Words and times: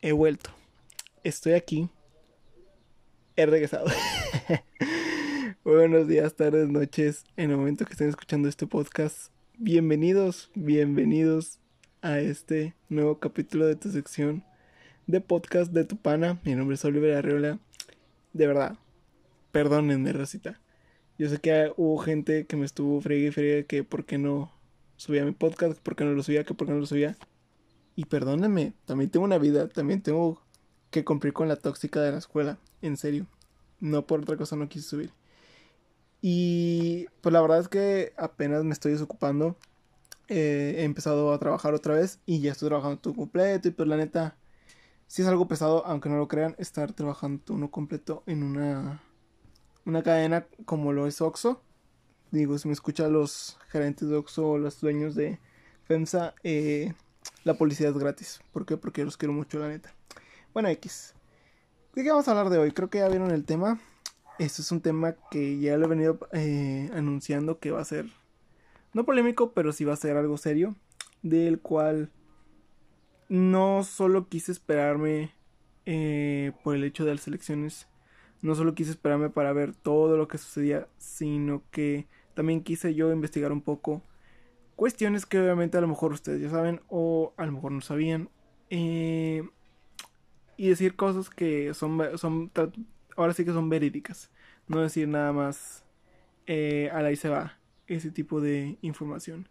he 0.00 0.12
vuelto. 0.12 0.50
Estoy 1.24 1.52
aquí. 1.52 1.88
He 3.36 3.46
regresado. 3.46 3.86
Buenos 5.64 6.08
días, 6.08 6.34
tardes, 6.34 6.68
noches. 6.68 7.24
En 7.36 7.50
el 7.50 7.56
momento 7.56 7.84
que 7.84 7.92
estén 7.92 8.08
escuchando 8.08 8.48
este 8.48 8.66
podcast, 8.66 9.32
bienvenidos, 9.58 10.50
bienvenidos 10.54 11.58
a 12.00 12.20
este 12.20 12.74
nuevo 12.88 13.18
capítulo 13.18 13.66
de 13.66 13.76
tu 13.76 13.90
sección 13.90 14.44
de 15.06 15.20
podcast 15.20 15.72
de 15.72 15.84
tu 15.84 15.96
pana. 15.96 16.40
Mi 16.44 16.54
nombre 16.54 16.76
es 16.76 16.84
Oliver 16.84 17.16
Arriola. 17.16 17.58
De 18.32 18.46
verdad, 18.46 18.78
perdónenme, 19.50 20.12
Rosita. 20.12 20.60
Yo 21.18 21.28
sé 21.28 21.38
que 21.38 21.72
hubo 21.76 21.98
gente 21.98 22.46
que 22.46 22.56
me 22.56 22.66
estuvo 22.66 23.00
fregue 23.00 23.28
y 23.28 23.30
fregue 23.32 23.66
que 23.66 23.82
por 23.82 24.04
qué 24.04 24.18
no 24.18 24.52
subía 24.96 25.24
mi 25.24 25.32
podcast, 25.32 25.80
por 25.80 25.96
qué 25.96 26.04
no 26.04 26.12
lo 26.12 26.22
subía, 26.22 26.44
que 26.44 26.54
por 26.54 26.66
qué 26.68 26.72
no 26.72 26.80
lo 26.80 26.86
subía. 26.86 27.16
Y 27.98 28.04
perdónenme, 28.04 28.74
también 28.84 29.10
tengo 29.10 29.24
una 29.24 29.38
vida, 29.38 29.66
también 29.66 30.02
tengo 30.02 30.40
que 30.92 31.04
cumplir 31.04 31.32
con 31.32 31.48
la 31.48 31.56
tóxica 31.56 32.00
de 32.00 32.12
la 32.12 32.18
escuela, 32.18 32.56
en 32.80 32.96
serio. 32.96 33.26
No 33.80 34.06
por 34.06 34.20
otra 34.20 34.36
cosa 34.36 34.54
no 34.54 34.68
quise 34.68 34.88
subir. 34.88 35.10
Y 36.22 37.06
pues 37.20 37.32
la 37.32 37.40
verdad 37.40 37.58
es 37.58 37.66
que 37.66 38.12
apenas 38.16 38.62
me 38.62 38.72
estoy 38.72 38.92
desocupando. 38.92 39.56
Eh, 40.28 40.76
he 40.78 40.84
empezado 40.84 41.32
a 41.32 41.40
trabajar 41.40 41.74
otra 41.74 41.94
vez 41.94 42.20
y 42.24 42.38
ya 42.38 42.52
estoy 42.52 42.68
trabajando 42.68 43.00
todo 43.00 43.14
completo. 43.14 43.66
Y 43.66 43.72
pues 43.72 43.88
la 43.88 43.96
neta, 43.96 44.36
sí 45.08 45.22
es 45.22 45.26
algo 45.26 45.48
pesado, 45.48 45.84
aunque 45.84 46.08
no 46.08 46.18
lo 46.18 46.28
crean, 46.28 46.54
estar 46.58 46.92
trabajando 46.92 47.52
uno 47.52 47.68
completo 47.68 48.22
en 48.26 48.44
una, 48.44 49.02
una 49.86 50.04
cadena 50.04 50.46
como 50.66 50.92
lo 50.92 51.08
es 51.08 51.20
Oxo. 51.20 51.62
Digo, 52.30 52.58
si 52.58 52.68
me 52.68 52.74
escuchan 52.74 53.12
los 53.12 53.58
gerentes 53.70 54.08
de 54.08 54.14
Oxo 54.14 54.50
o 54.50 54.58
los 54.58 54.80
dueños 54.80 55.16
de 55.16 55.40
FEMSA, 55.82 56.36
eh, 56.44 56.94
la 57.44 57.54
publicidad 57.54 57.92
es 57.92 57.98
gratis. 57.98 58.40
¿Por 58.52 58.66
qué? 58.66 58.76
Porque 58.76 59.04
los 59.04 59.16
quiero 59.16 59.32
mucho, 59.32 59.58
la 59.58 59.68
neta. 59.68 59.94
Bueno, 60.52 60.68
X. 60.68 61.14
¿De 61.94 62.02
qué 62.02 62.10
vamos 62.10 62.28
a 62.28 62.32
hablar 62.32 62.50
de 62.50 62.58
hoy? 62.58 62.72
Creo 62.72 62.90
que 62.90 62.98
ya 62.98 63.08
vieron 63.08 63.30
el 63.30 63.44
tema. 63.44 63.80
Este 64.38 64.62
es 64.62 64.70
un 64.70 64.80
tema 64.80 65.16
que 65.30 65.58
ya 65.58 65.76
lo 65.76 65.86
he 65.86 65.88
venido 65.88 66.18
eh, 66.32 66.90
anunciando 66.94 67.58
que 67.58 67.72
va 67.72 67.80
a 67.80 67.84
ser, 67.84 68.06
no 68.92 69.04
polémico, 69.04 69.52
pero 69.52 69.72
sí 69.72 69.84
va 69.84 69.94
a 69.94 69.96
ser 69.96 70.16
algo 70.16 70.36
serio. 70.36 70.76
Del 71.22 71.60
cual 71.60 72.12
no 73.28 73.82
solo 73.82 74.28
quise 74.28 74.52
esperarme 74.52 75.32
eh, 75.86 76.52
por 76.62 76.76
el 76.76 76.84
hecho 76.84 77.04
de 77.04 77.14
las 77.14 77.26
elecciones. 77.26 77.88
No 78.40 78.54
solo 78.54 78.74
quise 78.74 78.92
esperarme 78.92 79.30
para 79.30 79.52
ver 79.52 79.74
todo 79.74 80.16
lo 80.16 80.28
que 80.28 80.38
sucedía, 80.38 80.86
sino 80.98 81.62
que 81.72 82.06
también 82.34 82.62
quise 82.62 82.94
yo 82.94 83.10
investigar 83.10 83.50
un 83.50 83.62
poco 83.62 84.02
cuestiones 84.78 85.26
que 85.26 85.40
obviamente 85.40 85.76
a 85.76 85.80
lo 85.80 85.88
mejor 85.88 86.12
ustedes 86.12 86.40
ya 86.40 86.50
saben 86.50 86.80
o 86.88 87.34
a 87.36 87.44
lo 87.46 87.50
mejor 87.50 87.72
no 87.72 87.80
sabían. 87.80 88.30
Eh, 88.70 89.42
y 90.56 90.68
decir 90.68 90.94
cosas 90.94 91.30
que 91.30 91.74
son, 91.74 92.00
son, 92.16 92.52
ahora 93.16 93.34
sí 93.34 93.44
que 93.44 93.52
son 93.52 93.68
verídicas. 93.68 94.30
No 94.68 94.80
decir 94.80 95.08
nada 95.08 95.32
más 95.32 95.84
eh, 96.46 96.90
a 96.92 97.02
la 97.02 97.10
y 97.10 97.16
se 97.16 97.28
va 97.28 97.58
ese 97.88 98.12
tipo 98.12 98.40
de 98.40 98.78
información. 98.80 99.48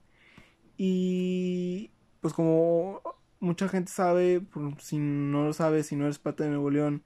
Y 0.78 1.92
pues 2.22 2.34
como 2.34 3.02
mucha 3.42 3.68
gente 3.68 3.92
sabe, 3.92 4.42
si 4.80 4.98
no 4.98 5.44
lo 5.44 5.52
sabe, 5.52 5.84
si 5.84 5.98
no 5.98 6.06
eres 6.06 6.20
parte 6.20 6.46
de 6.46 6.52
Nuevo 6.52 6.70
León, 6.70 7.04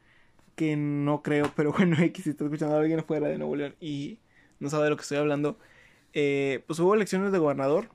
que 0.55 0.75
no 0.77 1.23
creo, 1.23 1.51
pero 1.55 1.71
bueno, 1.77 1.97
X, 1.99 2.25
si 2.25 2.29
está 2.29 2.43
escuchando 2.43 2.75
a 2.75 2.81
alguien 2.81 3.03
fuera 3.03 3.29
de 3.29 3.39
Nuevo 3.39 3.55
León 3.55 3.75
y 3.79 4.19
no 4.59 4.69
sabe 4.69 4.83
de 4.83 4.89
lo 4.91 4.95
que 4.97 5.01
estoy 5.01 5.17
hablando, 5.17 5.57
eh, 6.13 6.63
pues 6.67 6.77
hubo 6.79 6.93
elecciones 6.93 7.31
de 7.31 7.39
gobernador 7.39 7.89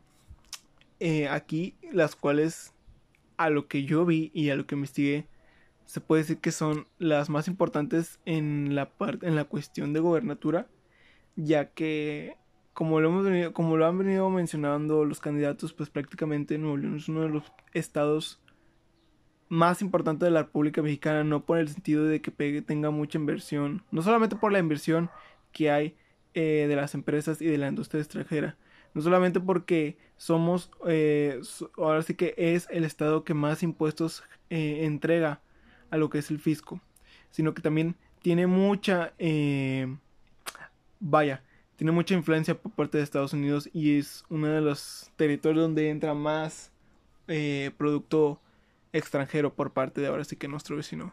eh, 1.00 1.28
aquí, 1.28 1.76
las 1.92 2.16
cuales 2.16 2.72
a 3.36 3.50
lo 3.50 3.68
que 3.68 3.84
yo 3.84 4.04
vi 4.04 4.30
y 4.34 4.50
a 4.50 4.56
lo 4.56 4.66
que 4.66 4.74
investigué, 4.74 5.26
se 5.84 6.00
puede 6.00 6.22
decir 6.22 6.38
que 6.38 6.52
son 6.52 6.86
las 6.98 7.30
más 7.30 7.48
importantes 7.48 8.18
en 8.24 8.74
la 8.74 8.90
parte 8.90 9.26
en 9.26 9.36
la 9.36 9.44
cuestión 9.44 9.92
de 9.92 10.00
gobernatura, 10.00 10.66
ya 11.36 11.70
que 11.70 12.36
como 12.72 13.00
lo 13.00 13.08
hemos 13.08 13.24
venido, 13.24 13.52
como 13.52 13.76
lo 13.76 13.86
han 13.86 13.96
venido 13.96 14.28
mencionando 14.28 15.04
los 15.04 15.20
candidatos, 15.20 15.72
pues 15.72 15.88
prácticamente 15.88 16.58
Nuevo 16.58 16.76
León 16.76 16.96
es 16.96 17.08
uno 17.08 17.22
de 17.22 17.28
los 17.28 17.44
estados 17.72 18.40
más 19.48 19.80
importantes 19.80 20.26
de 20.26 20.30
la 20.30 20.42
República 20.42 20.82
Mexicana, 20.82 21.24
no 21.24 21.44
por 21.44 21.58
el 21.58 21.68
sentido 21.68 22.04
de 22.04 22.20
que 22.20 22.30
tenga 22.62 22.90
mucha 22.90 23.18
inversión, 23.18 23.84
no 23.90 24.02
solamente 24.02 24.36
por 24.36 24.52
la 24.52 24.58
inversión 24.58 25.08
que 25.52 25.70
hay 25.70 25.96
eh, 26.34 26.66
de 26.68 26.76
las 26.76 26.94
empresas 26.94 27.40
y 27.40 27.46
de 27.46 27.58
la 27.58 27.68
industria 27.68 28.00
extranjera, 28.00 28.56
no 28.96 29.02
solamente 29.02 29.40
porque 29.40 29.98
somos, 30.16 30.70
eh, 30.88 31.42
ahora 31.76 32.00
sí 32.00 32.14
que 32.14 32.32
es 32.38 32.66
el 32.70 32.82
estado 32.82 33.24
que 33.24 33.34
más 33.34 33.62
impuestos 33.62 34.22
eh, 34.48 34.86
entrega 34.86 35.42
a 35.90 35.98
lo 35.98 36.08
que 36.08 36.16
es 36.16 36.30
el 36.30 36.38
fisco, 36.38 36.80
sino 37.30 37.52
que 37.52 37.60
también 37.60 37.94
tiene 38.22 38.46
mucha, 38.46 39.12
eh, 39.18 39.94
vaya, 40.98 41.44
tiene 41.76 41.92
mucha 41.92 42.14
influencia 42.14 42.58
por 42.58 42.72
parte 42.72 42.96
de 42.96 43.04
Estados 43.04 43.34
Unidos 43.34 43.68
y 43.74 43.98
es 43.98 44.24
uno 44.30 44.46
de 44.46 44.62
los 44.62 45.10
territorios 45.16 45.64
donde 45.64 45.90
entra 45.90 46.14
más 46.14 46.72
producto 47.76 48.40
extranjero 48.94 49.52
por 49.52 49.74
parte 49.74 50.00
de 50.00 50.06
ahora 50.06 50.24
sí 50.24 50.36
que 50.36 50.48
nuestro 50.48 50.74
vecino 50.74 51.12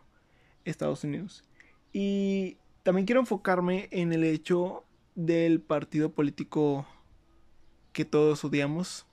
Estados 0.64 1.04
Unidos. 1.04 1.44
Y 1.92 2.56
también 2.84 3.06
quiero 3.06 3.20
enfocarme 3.20 3.90
en 3.92 4.14
el 4.14 4.24
hecho 4.24 4.86
del 5.16 5.60
partido 5.60 6.14
político 6.14 6.88
que 7.94 8.06
todos 8.06 8.44
odiamos. 8.44 9.06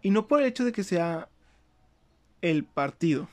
Y 0.00 0.10
no 0.10 0.28
por 0.28 0.40
el 0.40 0.46
hecho 0.46 0.64
de 0.64 0.72
que 0.72 0.84
sea 0.84 1.28
el 2.40 2.64
partido, 2.64 3.28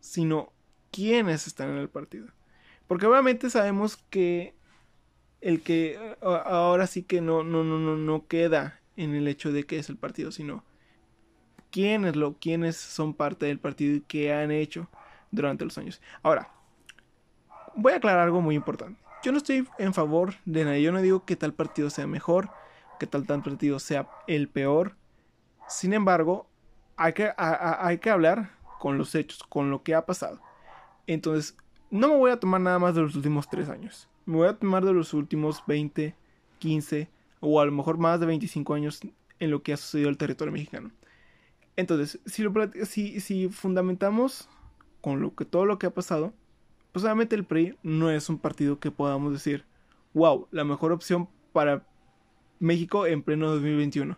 sino 0.00 0.52
quienes 0.90 1.46
están 1.46 1.70
en 1.70 1.76
el 1.76 1.88
partido. 1.88 2.26
Porque 2.86 3.06
obviamente 3.06 3.50
sabemos 3.50 3.96
que 4.10 4.54
el 5.40 5.60
que 5.60 6.16
ahora 6.22 6.86
sí 6.86 7.02
que 7.02 7.20
no, 7.20 7.44
no, 7.44 7.62
no, 7.64 7.78
no, 7.78 7.96
no 7.96 8.26
queda 8.26 8.80
en 8.96 9.14
el 9.14 9.28
hecho 9.28 9.52
de 9.52 9.64
que 9.64 9.78
es 9.78 9.88
el 9.88 9.96
partido, 9.96 10.32
sino 10.32 10.64
quiénes 11.70 12.16
lo, 12.16 12.34
quiénes 12.34 12.76
son 12.76 13.14
parte 13.14 13.46
del 13.46 13.58
partido 13.58 13.96
y 13.96 14.00
qué 14.00 14.32
han 14.32 14.50
hecho 14.50 14.88
durante 15.30 15.64
los 15.64 15.76
años. 15.76 16.00
Ahora, 16.22 16.50
voy 17.74 17.92
a 17.92 17.96
aclarar 17.96 18.20
algo 18.20 18.40
muy 18.40 18.54
importante. 18.54 19.00
Yo 19.22 19.32
no 19.32 19.38
estoy 19.38 19.66
en 19.78 19.94
favor 19.94 20.34
de 20.44 20.64
nadie, 20.64 20.82
yo 20.82 20.92
no 20.92 21.02
digo 21.02 21.24
que 21.24 21.36
tal 21.36 21.52
partido 21.52 21.90
sea 21.90 22.06
mejor 22.06 22.50
que 23.04 23.10
tal 23.10 23.26
tan 23.26 23.42
partido 23.42 23.78
sea 23.78 24.08
el 24.26 24.48
peor. 24.48 24.96
Sin 25.68 25.92
embargo, 25.92 26.48
hay 26.96 27.12
que, 27.12 27.30
hay 27.36 27.98
que 27.98 28.10
hablar 28.10 28.52
con 28.80 28.96
los 28.96 29.14
hechos, 29.14 29.42
con 29.42 29.70
lo 29.70 29.82
que 29.82 29.94
ha 29.94 30.06
pasado. 30.06 30.40
Entonces, 31.06 31.56
no 31.90 32.08
me 32.08 32.16
voy 32.16 32.30
a 32.30 32.40
tomar 32.40 32.62
nada 32.62 32.78
más 32.78 32.94
de 32.94 33.02
los 33.02 33.14
últimos 33.14 33.48
3 33.50 33.68
años. 33.68 34.08
Me 34.24 34.36
voy 34.36 34.48
a 34.48 34.58
tomar 34.58 34.84
de 34.84 34.94
los 34.94 35.12
últimos 35.12 35.62
20, 35.66 36.16
15 36.58 37.10
o 37.40 37.60
a 37.60 37.66
lo 37.66 37.72
mejor 37.72 37.98
más 37.98 38.20
de 38.20 38.26
25 38.26 38.72
años 38.72 39.00
en 39.38 39.50
lo 39.50 39.62
que 39.62 39.74
ha 39.74 39.76
sucedido 39.76 40.08
el 40.08 40.16
territorio 40.16 40.52
mexicano. 40.52 40.90
Entonces, 41.76 42.20
si, 42.24 42.42
lo, 42.42 42.52
si, 42.84 43.20
si 43.20 43.48
fundamentamos 43.48 44.48
con 45.02 45.20
lo 45.20 45.34
que, 45.34 45.44
todo 45.44 45.66
lo 45.66 45.78
que 45.78 45.86
ha 45.86 45.94
pasado, 45.94 46.32
pues 46.92 47.04
obviamente 47.04 47.36
el 47.36 47.44
PRI 47.44 47.76
no 47.82 48.10
es 48.10 48.30
un 48.30 48.38
partido 48.38 48.78
que 48.78 48.90
podamos 48.90 49.32
decir, 49.32 49.66
wow, 50.14 50.48
la 50.52 50.64
mejor 50.64 50.92
opción 50.92 51.28
para 51.52 51.84
México 52.58 53.06
en 53.06 53.22
pleno 53.22 53.50
2021. 53.50 54.16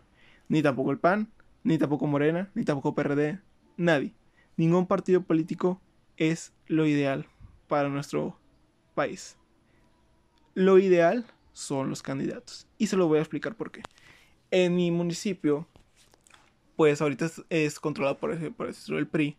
Ni 0.48 0.62
tampoco 0.62 0.90
el 0.90 0.98
PAN, 0.98 1.30
ni 1.64 1.78
tampoco 1.78 2.06
Morena, 2.06 2.50
ni 2.54 2.64
tampoco 2.64 2.94
PRD, 2.94 3.40
nadie. 3.76 4.14
Ningún 4.56 4.86
partido 4.86 5.22
político 5.22 5.80
es 6.16 6.52
lo 6.66 6.86
ideal 6.86 7.26
para 7.68 7.88
nuestro 7.88 8.38
país. 8.94 9.36
Lo 10.54 10.78
ideal 10.78 11.26
son 11.52 11.90
los 11.90 12.02
candidatos. 12.02 12.66
Y 12.78 12.86
se 12.86 12.96
lo 12.96 13.08
voy 13.08 13.18
a 13.18 13.22
explicar 13.22 13.56
por 13.56 13.70
qué. 13.70 13.82
En 14.50 14.76
mi 14.76 14.90
municipio, 14.90 15.66
pues 16.76 17.02
ahorita 17.02 17.30
es, 17.50 17.80
controlado 17.80 18.18
por, 18.18 18.54
por 18.54 18.68
el 18.68 19.06
PRI. 19.06 19.36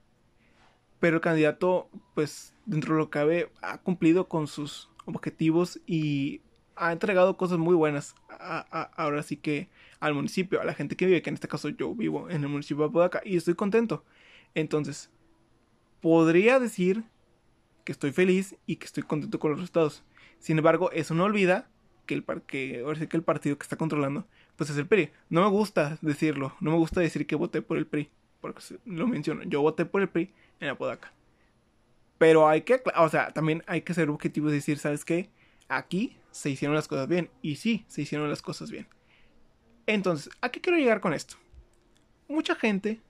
Pero 1.00 1.18
el 1.18 1.22
candidato, 1.22 1.90
pues 2.14 2.54
dentro 2.66 2.96
de 2.96 3.00
lo 3.00 3.06
que 3.06 3.20
cabe, 3.20 3.52
ha 3.62 3.78
cumplido 3.78 4.28
con 4.28 4.48
sus 4.48 4.90
objetivos 5.06 5.80
y 5.86 6.42
ha 6.78 6.92
entregado 6.92 7.38
cosas 7.38 7.58
muy 7.58 7.76
buenas. 7.76 8.16
ahora 8.40 9.24
sí 9.24 9.38
que 9.38 9.70
al 10.00 10.14
municipio, 10.14 10.62
a 10.62 10.66
la 10.66 10.74
gente 10.74 10.96
que 10.96 11.06
vive, 11.06 11.22
que 11.22 11.30
en 11.30 11.36
este 11.36 11.48
caso 11.48 11.70
yo 11.70 11.94
vivo 11.96 12.30
en 12.30 12.44
el 12.44 12.50
municipio 12.50 12.84
de 12.84 12.90
Apodaca 12.90 13.22
y 13.26 13.38
estoy 13.38 13.56
contento. 13.56 14.04
Entonces, 14.54 15.10
podría 16.02 16.60
decir 16.60 17.04
que 17.84 17.92
estoy 17.92 18.12
feliz 18.12 18.56
y 18.66 18.78
que 18.78 18.86
estoy 18.86 19.04
contento 19.04 19.40
con 19.40 19.52
los 19.52 19.60
resultados. 19.60 20.04
Sin 20.40 20.58
embargo, 20.58 20.92
eso 20.92 21.14
no 21.14 21.24
olvida 21.24 21.70
que 22.06 22.16
el, 22.16 22.24
que, 22.46 22.82
ahora 22.84 23.00
sí 23.00 23.08
que 23.08 23.18
el 23.18 23.24
partido 23.24 23.58
que 23.58 23.64
está 23.64 23.76
controlando, 23.76 24.28
pues 24.56 24.70
es 24.70 24.78
el 24.78 24.88
PRI. 24.88 25.12
No 25.30 25.42
me 25.42 25.50
gusta 25.50 25.98
decirlo, 26.02 26.56
no 26.60 26.72
me 26.72 26.78
gusta 26.78 27.02
decir 27.02 27.26
que 27.26 27.36
voté 27.36 27.62
por 27.62 27.78
el 27.78 27.88
PRI, 27.88 28.10
porque 28.42 28.62
lo 28.86 29.08
menciono. 29.08 29.44
Yo 29.44 29.62
voté 29.62 29.86
por 29.86 30.02
el 30.02 30.10
PRI 30.10 30.32
en 30.60 30.70
Apodaca. 30.70 31.12
Pero 32.18 32.48
hay 32.48 32.62
que, 32.62 32.82
o 32.96 33.10
sea, 33.10 33.32
también 33.32 33.64
hay 33.68 33.82
que 33.82 33.94
ser 33.94 34.10
objetivo 34.10 34.50
y 34.50 34.54
decir, 34.54 34.80
¿sabes 34.80 35.06
qué? 35.06 35.30
Aquí 35.68 36.18
se 36.38 36.52
hicieron 36.52 36.76
las 36.76 36.88
cosas 36.88 37.08
bien. 37.08 37.32
Y 37.42 37.56
sí, 37.56 37.84
se 37.88 38.04
hicieron 38.04 38.30
las 38.30 38.42
cosas 38.42 38.70
bien. 38.70 38.88
Entonces, 39.88 40.32
¿a 40.42 40.50
qué 40.50 40.62
quiero 40.62 40.78
llegar 40.78 41.02
con 41.02 41.14
esto? 41.14 41.36
Mucha 42.28 42.56
gente 42.56 43.02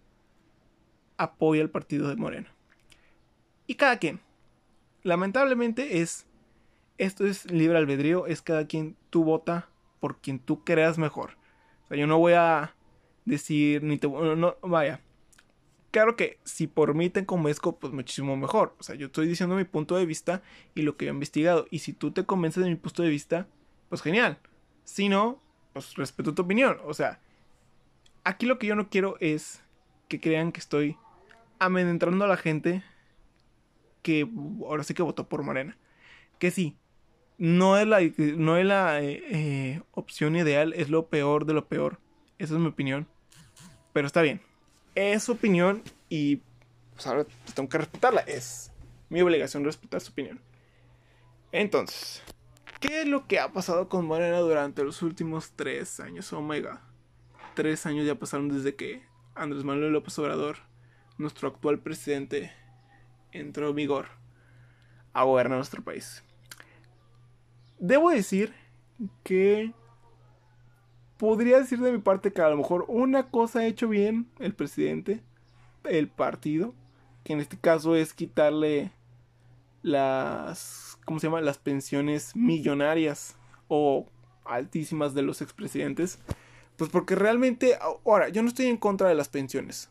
apoya 1.18 1.62
el 1.62 1.70
partido 1.70 2.08
de 2.08 2.16
Morena. 2.16 2.50
Y 3.66 3.76
cada 3.76 3.98
quien. 3.98 4.22
Lamentablemente 5.04 6.02
es... 6.02 6.26
Esto 6.98 7.28
es 7.28 7.52
libre 7.52 7.78
albedrío, 7.78 8.26
es 8.26 8.42
cada 8.42 8.66
quien 8.66 8.96
tú 9.12 9.24
vota 9.24 9.70
por 10.00 10.20
quien 10.20 10.40
tú 10.40 10.64
creas 10.64 10.98
mejor. 10.98 11.38
O 11.84 11.88
sea, 11.88 11.98
yo 11.98 12.08
no 12.08 12.18
voy 12.18 12.34
a 12.34 12.76
decir 13.26 13.84
ni 13.84 13.98
te... 13.98 14.08
No, 14.08 14.56
vaya. 14.62 15.02
Claro 15.92 16.16
que 16.16 16.40
si 16.44 16.68
por 16.68 16.94
mí 16.94 17.10
te 17.10 17.26
convenzco, 17.26 17.80
pues 17.80 17.94
muchísimo 17.94 18.36
mejor. 18.36 18.76
O 18.80 18.84
sea, 18.84 18.96
yo 18.96 19.08
estoy 19.08 19.28
diciendo 19.28 19.56
mi 19.56 19.64
punto 19.64 19.96
de 19.96 20.06
vista 20.06 20.42
y 20.76 20.82
lo 20.82 20.98
que 20.98 21.06
yo 21.06 21.12
he 21.12 21.14
investigado. 21.14 21.66
Y 21.72 21.80
si 21.80 21.94
tú 21.94 22.12
te 22.12 22.26
convences 22.26 22.64
de 22.64 22.70
mi 22.70 22.76
punto 22.76 23.04
de 23.04 23.10
vista, 23.10 23.48
pues 23.90 24.02
genial. 24.02 24.40
Si 24.84 25.10
no, 25.10 25.42
pues 25.74 25.96
respeto 25.96 26.34
tu 26.34 26.42
opinión. 26.42 26.78
O 26.86 26.94
sea, 26.94 27.20
aquí 28.24 28.46
lo 28.46 28.60
que 28.60 28.68
yo 28.68 28.76
no 28.76 28.90
quiero 28.90 29.18
es 29.20 29.64
que 30.08 30.20
crean 30.20 30.52
que 30.52 30.60
estoy 30.60 30.98
amenazando 31.60 32.26
a 32.26 32.28
la 32.28 32.38
gente 32.38 32.84
que 34.02 34.28
ahora 34.66 34.84
sí 34.84 34.94
que 34.94 35.04
votó 35.04 35.28
por 35.28 35.44
Morena. 35.44 35.78
Que 36.40 36.52
sí, 36.52 36.78
no 37.38 37.78
es 37.78 37.88
la, 37.88 38.00
no 38.18 38.58
es 38.58 38.66
la 38.66 39.02
eh, 39.02 39.24
eh, 39.30 39.82
opción 39.92 40.36
ideal, 40.36 40.74
es 40.74 40.90
lo 40.90 41.08
peor 41.08 41.46
de 41.46 41.54
lo 41.54 41.68
peor. 41.68 42.00
Esa 42.38 42.54
es 42.56 42.60
mi 42.60 42.68
opinión. 42.68 43.08
Pero 43.94 44.08
está 44.08 44.22
bien. 44.22 44.42
Es 45.00 45.26
su 45.26 45.34
opinión 45.34 45.84
y 46.10 46.38
pues 46.96 47.06
ahora 47.06 47.28
tengo 47.54 47.70
que 47.70 47.78
respetarla. 47.78 48.22
Es 48.22 48.72
mi 49.10 49.22
obligación 49.22 49.64
respetar 49.64 50.02
su 50.02 50.12
opinión. 50.12 50.42
Entonces, 51.52 52.24
¿qué 52.80 53.02
es 53.02 53.08
lo 53.08 53.28
que 53.28 53.40
ha 53.40 53.54
pasado 53.54 53.90
con 53.90 54.08
Morena 54.08 54.40
durante 54.40 54.84
los 54.84 55.04
últimos 55.04 55.52
tres 55.56 56.00
años? 56.00 56.34
Omega. 56.34 56.82
Tres 57.54 57.86
años 57.86 58.08
ya 58.08 58.16
pasaron 58.16 58.50
desde 58.50 58.74
que 58.74 59.04
Andrés 59.36 59.64
Manuel 59.64 59.94
López 59.94 60.18
Obrador, 60.18 60.58
nuestro 61.20 61.50
actual 61.50 61.78
presidente, 61.78 62.52
entró 63.32 63.70
en 63.70 63.76
vigor 63.76 64.08
a 65.14 65.26
gobernar 65.26 65.60
nuestro 65.60 65.84
país. 65.84 66.24
Debo 67.78 68.10
decir 68.10 68.52
que 69.24 69.74
podría 71.18 71.60
decir 71.60 71.80
de 71.80 71.92
mi 71.92 72.00
parte 72.00 72.32
que 72.32 72.42
a 72.42 72.50
lo 72.50 72.58
mejor 72.58 72.86
una 72.88 73.30
cosa 73.30 73.60
ha 73.60 73.66
hecho 73.66 73.88
bien 73.88 74.28
el 74.40 74.54
presidente, 74.54 75.22
el 75.84 76.08
partido, 76.08 76.74
que 77.24 77.34
en 77.34 77.40
este 77.40 77.58
caso 77.58 77.96
es 77.96 78.14
quitarle 78.14 78.92
las, 79.82 80.98
¿cómo 81.06 81.20
se 81.20 81.28
llama? 81.28 81.42
Las 81.42 81.58
pensiones 81.58 82.36
millonarias 82.36 83.36
o 83.68 84.08
altísimas 84.46 85.14
de 85.14 85.22
los 85.24 85.42
expresidentes. 85.42 86.20
Pues 86.78 86.90
porque 86.92 87.16
realmente, 87.16 87.78
ahora, 88.04 88.30
yo 88.30 88.44
no 88.44 88.50
estoy 88.50 88.68
en 88.68 88.78
contra 88.78 89.10
de 89.10 89.16
las 89.16 89.30
pensiones. 89.30 89.90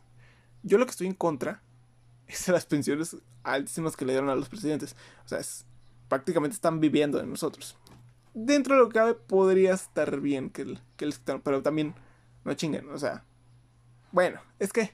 Yo 0.63 0.77
lo 0.77 0.85
que 0.85 0.91
estoy 0.91 1.07
en 1.07 1.13
contra 1.13 1.61
es 2.27 2.45
de 2.45 2.53
las 2.53 2.65
pensiones 2.65 3.17
altísimas 3.43 3.95
que 3.95 4.05
le 4.05 4.13
dieron 4.13 4.29
a 4.29 4.35
los 4.35 4.49
presidentes. 4.49 4.95
O 5.25 5.27
sea, 5.27 5.39
es, 5.39 5.65
prácticamente 6.07 6.55
están 6.55 6.79
viviendo 6.79 7.17
de 7.17 7.25
nosotros. 7.25 7.77
Dentro 8.39 8.75
de 8.75 8.81
lo 8.81 8.89
que 8.89 8.99
cabe 8.99 9.13
podría 9.15 9.73
estar 9.73 10.19
bien 10.21 10.51
que, 10.51 10.77
que 10.95 11.07
les 11.07 11.19
pero 11.43 11.63
también 11.63 11.95
no 12.45 12.53
chinguen, 12.53 12.87
o 12.89 12.99
sea. 12.99 13.23
Bueno, 14.11 14.39
es 14.59 14.71
que 14.71 14.91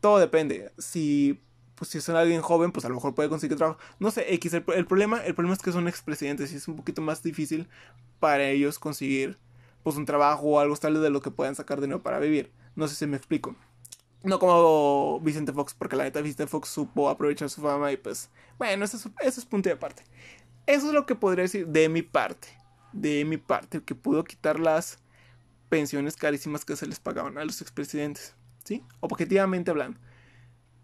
todo 0.00 0.18
depende. 0.18 0.72
Si 0.78 1.38
pues 1.74 1.90
si 1.90 2.00
son 2.00 2.16
alguien 2.16 2.40
joven, 2.40 2.72
pues 2.72 2.86
a 2.86 2.88
lo 2.88 2.94
mejor 2.94 3.14
puede 3.14 3.28
conseguir 3.28 3.58
trabajo. 3.58 3.78
No 3.98 4.10
sé, 4.10 4.32
X, 4.34 4.54
el, 4.54 4.62
problema, 4.62 5.22
el 5.24 5.34
problema 5.34 5.54
es 5.54 5.62
que 5.62 5.70
son 5.70 5.86
expresidentes 5.86 6.50
y 6.52 6.56
es 6.56 6.66
un 6.66 6.76
poquito 6.76 7.02
más 7.02 7.22
difícil 7.22 7.68
para 8.18 8.48
ellos 8.48 8.78
conseguir 8.78 9.36
pues 9.82 9.96
un 9.96 10.06
trabajo 10.06 10.46
o 10.46 10.58
algo 10.58 10.74
tal 10.76 11.00
de 11.02 11.10
lo 11.10 11.20
que 11.20 11.30
puedan 11.30 11.54
sacar 11.54 11.82
de 11.82 11.88
nuevo 11.88 12.02
para 12.02 12.18
vivir. 12.18 12.50
No 12.74 12.88
sé 12.88 12.94
si 12.94 13.06
me 13.06 13.18
explico. 13.18 13.54
No 14.22 14.38
como 14.38 15.20
Vicente 15.20 15.52
Fox, 15.52 15.74
porque 15.74 15.96
la 15.96 16.04
neta 16.04 16.22
Vicente 16.22 16.46
Fox 16.46 16.70
supo 16.70 17.10
aprovechar 17.10 17.50
su 17.50 17.60
fama 17.60 17.92
y 17.92 17.98
pues, 17.98 18.30
bueno, 18.58 18.86
eso 18.86 18.96
es, 18.96 19.06
eso 19.20 19.40
es 19.40 19.44
punto 19.44 19.68
de 19.68 19.74
aparte. 19.74 20.02
Eso 20.66 20.88
es 20.88 20.92
lo 20.92 21.06
que 21.06 21.14
podría 21.14 21.42
decir 21.42 21.66
de 21.68 21.88
mi 21.88 22.02
parte. 22.02 22.48
De 22.92 23.24
mi 23.24 23.36
parte, 23.36 23.82
que 23.82 23.94
pudo 23.94 24.24
quitar 24.24 24.58
las 24.58 24.98
pensiones 25.68 26.16
carísimas 26.16 26.64
que 26.64 26.76
se 26.76 26.86
les 26.86 27.00
pagaban 27.00 27.38
a 27.38 27.44
los 27.44 27.60
expresidentes. 27.60 28.34
¿Sí? 28.64 28.82
Objetivamente 29.00 29.70
hablando. 29.70 30.00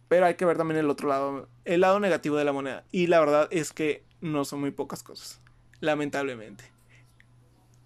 Pero 0.09 0.27
hay 0.27 0.35
que 0.35 0.45
ver 0.45 0.57
también 0.57 0.79
el 0.79 0.91
otro 0.91 1.09
lado, 1.09 1.49
el 1.65 1.81
lado 1.81 1.99
negativo 1.99 2.37
de 2.37 2.45
la 2.45 2.53
moneda. 2.53 2.85
Y 2.93 3.07
la 3.07 3.19
verdad 3.19 3.49
es 3.51 3.73
que 3.73 4.05
no 4.21 4.45
son 4.45 4.61
muy 4.61 4.71
pocas 4.71 5.03
cosas. 5.03 5.41
Lamentablemente. 5.81 6.65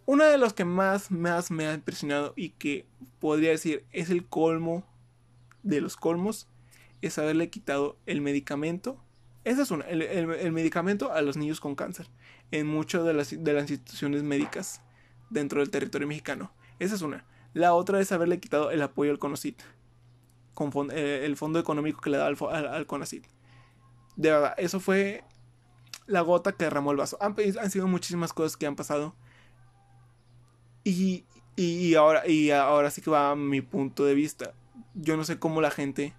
Uno 0.04 0.24
de 0.24 0.38
los 0.38 0.52
que 0.52 0.64
más, 0.64 1.10
más 1.10 1.50
me 1.50 1.66
ha 1.66 1.74
impresionado 1.74 2.32
y 2.36 2.50
que 2.50 2.86
podría 3.18 3.50
decir 3.50 3.84
es 3.92 4.10
el 4.10 4.26
colmo 4.26 4.84
de 5.62 5.80
los 5.80 5.96
colmos 5.96 6.48
es 7.02 7.18
haberle 7.18 7.50
quitado 7.50 7.98
el 8.06 8.20
medicamento. 8.20 9.02
Ese 9.46 9.62
es 9.62 9.70
uno, 9.70 9.84
el, 9.84 10.52
medicamento 10.52 11.12
a 11.12 11.22
los 11.22 11.36
niños 11.36 11.60
con 11.60 11.76
cáncer 11.76 12.08
en 12.50 12.66
muchas 12.66 13.04
de 13.04 13.14
las, 13.14 13.30
de 13.30 13.52
las 13.52 13.70
instituciones 13.70 14.24
médicas 14.24 14.82
dentro 15.30 15.60
del 15.60 15.70
territorio 15.70 16.08
mexicano. 16.08 16.52
Esa 16.80 16.96
es 16.96 17.02
una. 17.02 17.24
La 17.54 17.72
otra 17.72 18.00
es 18.00 18.10
haberle 18.10 18.40
quitado 18.40 18.72
el 18.72 18.82
apoyo 18.82 19.12
al 19.12 19.20
CONOCIT, 19.20 19.62
con 20.52 20.90
eh, 20.90 21.24
el 21.24 21.36
fondo 21.36 21.60
económico 21.60 22.00
que 22.00 22.10
le 22.10 22.18
da 22.18 22.26
al, 22.26 22.36
al, 22.66 22.86
CONACIT. 22.86 23.24
De 24.16 24.30
verdad, 24.30 24.54
eso 24.56 24.80
fue 24.80 25.22
la 26.06 26.22
gota 26.22 26.52
que 26.52 26.64
derramó 26.64 26.90
el 26.90 26.96
vaso. 26.96 27.16
Han, 27.20 27.36
han 27.60 27.70
sido 27.70 27.86
muchísimas 27.86 28.32
cosas 28.32 28.56
que 28.56 28.66
han 28.66 28.74
pasado. 28.74 29.14
Y, 30.82 31.24
y, 31.54 31.94
ahora, 31.94 32.26
y 32.26 32.50
ahora 32.50 32.90
sí 32.90 33.00
que 33.00 33.10
va 33.10 33.30
a 33.30 33.36
mi 33.36 33.60
punto 33.60 34.04
de 34.04 34.14
vista 34.14 34.52
yo 34.94 35.16
no 35.16 35.24
sé 35.24 35.38
cómo 35.38 35.60
la 35.60 35.70
gente 35.70 36.14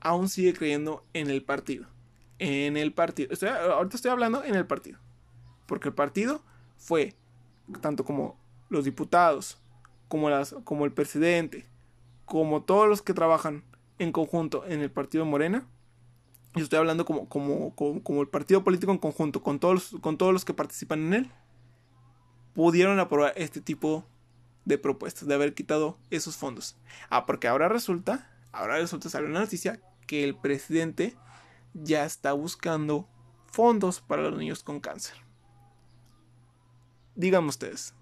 aún 0.00 0.28
sigue 0.28 0.54
creyendo 0.54 1.04
en 1.12 1.30
el 1.30 1.42
partido. 1.42 1.86
En 2.38 2.76
el 2.76 2.92
partido. 2.92 3.30
ahorita 3.72 3.96
estoy 3.96 4.10
hablando 4.10 4.44
en 4.44 4.54
el 4.54 4.66
partido. 4.66 4.98
Porque 5.66 5.88
el 5.88 5.94
partido 5.94 6.42
fue, 6.76 7.14
tanto 7.80 8.04
como 8.04 8.38
los 8.68 8.84
diputados, 8.84 9.58
como, 10.08 10.30
las, 10.30 10.54
como 10.64 10.84
el 10.84 10.92
presidente, 10.92 11.66
como 12.24 12.62
todos 12.62 12.88
los 12.88 13.02
que 13.02 13.14
trabajan 13.14 13.64
en 13.98 14.12
conjunto 14.12 14.64
en 14.66 14.80
el 14.80 14.90
partido 14.90 15.24
Morena. 15.24 15.66
Y 16.54 16.62
estoy 16.62 16.78
hablando 16.78 17.04
como, 17.04 17.28
como, 17.28 17.74
como, 17.74 18.22
el 18.22 18.28
partido 18.28 18.64
político 18.64 18.92
en 18.92 18.98
conjunto, 18.98 19.42
con 19.42 19.58
todos, 19.58 19.96
con 20.00 20.16
todos 20.16 20.32
los 20.32 20.44
que 20.44 20.54
participan 20.54 21.06
en 21.06 21.14
él, 21.14 21.30
pudieron 22.54 22.98
aprobar 22.98 23.34
este 23.36 23.60
tipo 23.60 24.06
de 24.64 24.78
propuestas, 24.78 25.28
de 25.28 25.34
haber 25.34 25.54
quitado 25.54 25.98
esos 26.10 26.36
fondos. 26.36 26.76
Ah, 27.10 27.26
porque 27.26 27.46
ahora 27.46 27.68
resulta, 27.68 28.30
ahora 28.52 28.78
resulta, 28.78 29.10
sale 29.10 29.26
una 29.26 29.40
noticia 29.40 29.80
que 30.06 30.24
el 30.24 30.34
presidente 30.34 31.14
ya 31.82 32.04
está 32.04 32.32
buscando 32.32 33.08
fondos 33.46 34.00
para 34.00 34.22
los 34.22 34.38
niños 34.38 34.62
con 34.62 34.80
cáncer. 34.80 35.16
Díganme 37.14 37.48
ustedes. 37.48 37.94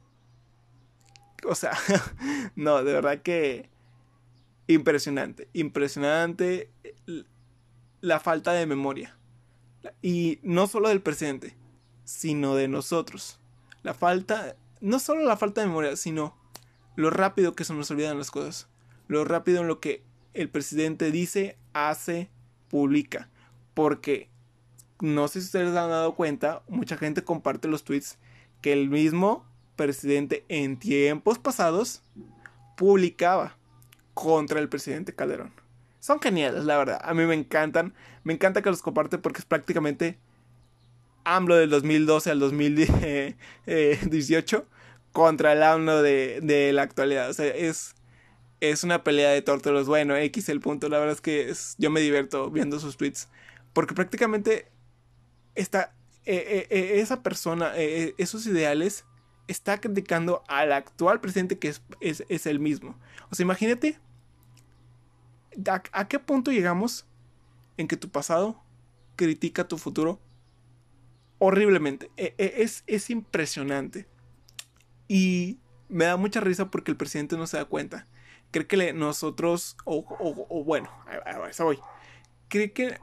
O 1.46 1.54
sea, 1.54 1.72
no, 2.56 2.82
de 2.82 2.92
verdad 2.92 3.22
que 3.22 3.68
impresionante, 4.66 5.48
impresionante 5.52 6.70
la 8.00 8.20
falta 8.20 8.52
de 8.52 8.66
memoria. 8.66 9.16
Y 10.00 10.38
no 10.42 10.66
solo 10.66 10.88
del 10.88 11.02
presidente, 11.02 11.56
sino 12.04 12.54
de 12.54 12.68
nosotros. 12.68 13.38
La 13.82 13.94
falta, 13.94 14.56
no 14.80 14.98
solo 14.98 15.22
la 15.24 15.36
falta 15.36 15.60
de 15.60 15.66
memoria, 15.66 15.96
sino 15.96 16.36
lo 16.96 17.10
rápido 17.10 17.54
que 17.54 17.64
se 17.64 17.74
nos 17.74 17.90
olvidan 17.90 18.18
las 18.18 18.30
cosas, 18.30 18.68
lo 19.08 19.24
rápido 19.24 19.60
en 19.60 19.68
lo 19.68 19.80
que 19.80 20.02
el 20.32 20.48
presidente 20.48 21.10
dice, 21.10 21.58
hace, 21.74 22.30
publica. 22.68 23.28
Porque 23.74 24.28
no 25.00 25.28
sé 25.28 25.40
si 25.40 25.46
ustedes 25.46 25.68
han 25.68 25.90
dado 25.90 26.14
cuenta, 26.14 26.62
mucha 26.68 26.96
gente 26.96 27.24
comparte 27.24 27.68
los 27.68 27.84
tweets 27.84 28.18
que 28.62 28.72
el 28.72 28.88
mismo 28.88 29.44
presidente 29.76 30.44
en 30.48 30.78
tiempos 30.78 31.38
pasados 31.38 32.02
publicaba 32.76 33.56
contra 34.14 34.60
el 34.60 34.68
presidente 34.68 35.14
Calderón. 35.14 35.52
Son 36.00 36.20
geniales, 36.20 36.64
la 36.64 36.76
verdad. 36.76 37.00
A 37.02 37.14
mí 37.14 37.24
me 37.24 37.34
encantan. 37.34 37.94
Me 38.24 38.34
encanta 38.34 38.62
que 38.62 38.70
los 38.70 38.82
comparte 38.82 39.18
porque 39.18 39.40
es 39.40 39.46
prácticamente 39.46 40.18
AMLO 41.24 41.56
del 41.56 41.70
2012 41.70 42.30
al 42.30 42.38
2018 42.38 44.66
contra 45.12 45.52
el 45.52 45.62
AMLO 45.62 46.02
de, 46.02 46.40
de 46.42 46.72
la 46.72 46.82
actualidad. 46.82 47.30
O 47.30 47.32
sea, 47.32 47.46
es, 47.46 47.94
es 48.60 48.84
una 48.84 49.02
pelea 49.02 49.30
de 49.30 49.42
tórtolos. 49.42 49.86
Bueno, 49.86 50.16
X 50.16 50.48
el 50.50 50.60
punto. 50.60 50.88
La 50.88 50.98
verdad 50.98 51.14
es 51.14 51.20
que 51.20 51.48
es, 51.48 51.74
yo 51.78 51.90
me 51.90 52.00
divierto 52.00 52.50
viendo 52.50 52.78
sus 52.78 52.96
tweets. 52.96 53.28
Porque 53.74 53.94
prácticamente 53.94 54.72
está, 55.54 55.94
eh, 56.24 56.36
eh, 56.36 56.66
eh, 56.70 57.00
esa 57.00 57.22
persona, 57.22 57.74
esos 57.76 58.46
ideales, 58.46 59.04
está 59.46 59.78
criticando 59.78 60.42
al 60.48 60.72
actual 60.72 61.20
presidente 61.20 61.58
que 61.58 61.68
es, 61.68 61.82
es, 62.00 62.24
es 62.30 62.46
el 62.46 62.60
mismo. 62.60 62.98
O 63.30 63.34
sea, 63.34 63.44
imagínate 63.44 64.00
¿a, 65.68 65.82
¿a, 65.92 66.08
qué 66.08 66.18
punto 66.18 66.50
llegamos 66.50 67.06
en 67.76 67.86
que 67.86 67.98
tu 67.98 68.08
pasado 68.08 68.62
critica 69.16 69.68
tu 69.68 69.76
futuro 69.76 70.18
horriblemente. 71.38 72.10
es, 72.16 72.84
es 72.86 73.10
impresionante. 73.10 74.08
Y 75.08 75.58
me 75.88 76.06
da 76.06 76.16
mucha 76.16 76.40
risa 76.40 76.70
porque 76.70 76.90
el 76.90 76.96
presidente 76.96 77.36
no 77.36 77.46
se 77.46 77.56
da 77.56 77.64
cuenta. 77.64 78.06
Cree 78.50 78.66
que 78.66 78.92
nosotros, 78.92 79.76
o, 79.84 80.02
bueno, 80.64 80.88
a, 81.06 81.48
eso 81.48 81.64
voy. 81.64 81.78
Cree 82.48 82.72
que 82.72 82.98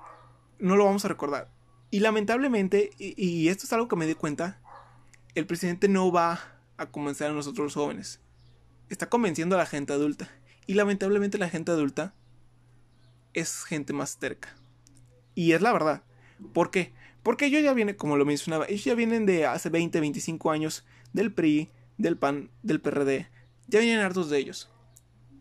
no 0.61 0.77
lo 0.77 0.85
vamos 0.85 1.03
a 1.03 1.09
recordar. 1.09 1.49
Y 1.89 1.99
lamentablemente, 1.99 2.91
y, 2.97 3.49
esto 3.49 3.65
es 3.65 3.73
algo 3.73 3.89
que 3.89 3.97
me 3.97 4.07
di 4.07 4.13
cuenta, 4.13 4.61
el 5.35 5.45
presidente 5.45 5.89
no 5.89 6.11
va 6.11 6.39
a 6.77 6.85
convencer 6.85 7.29
a 7.29 7.33
nosotros 7.33 7.65
los 7.65 7.73
jóvenes. 7.73 8.21
Está 8.89 9.09
convenciendo 9.09 9.55
a 9.55 9.59
la 9.59 9.65
gente 9.65 9.91
adulta. 9.91 10.29
Y 10.67 10.75
lamentablemente 10.75 11.37
la 11.37 11.49
gente 11.49 11.71
adulta 11.71 12.13
es 13.33 13.63
gente 13.63 13.91
más 13.91 14.17
terca. 14.17 14.55
Y 15.35 15.51
es 15.51 15.61
la 15.61 15.73
verdad. 15.73 16.03
¿Por 16.53 16.71
qué? 16.71 16.93
Porque 17.23 17.47
ellos 17.47 17.63
ya 17.63 17.73
vienen, 17.73 17.95
como 17.95 18.15
lo 18.15 18.25
mencionaba, 18.25 18.65
ellos 18.67 18.85
ya 18.85 18.95
vienen 18.95 19.25
de 19.25 19.45
hace 19.45 19.69
20, 19.69 19.99
25 19.99 20.51
años 20.51 20.85
del 21.13 21.33
PRI, 21.33 21.71
del 21.97 22.17
PAN, 22.17 22.51
del 22.63 22.81
PRD. 22.81 23.27
Ya 23.67 23.79
vienen 23.79 23.99
hartos 23.99 24.29
de 24.29 24.37
ellos. 24.37 24.69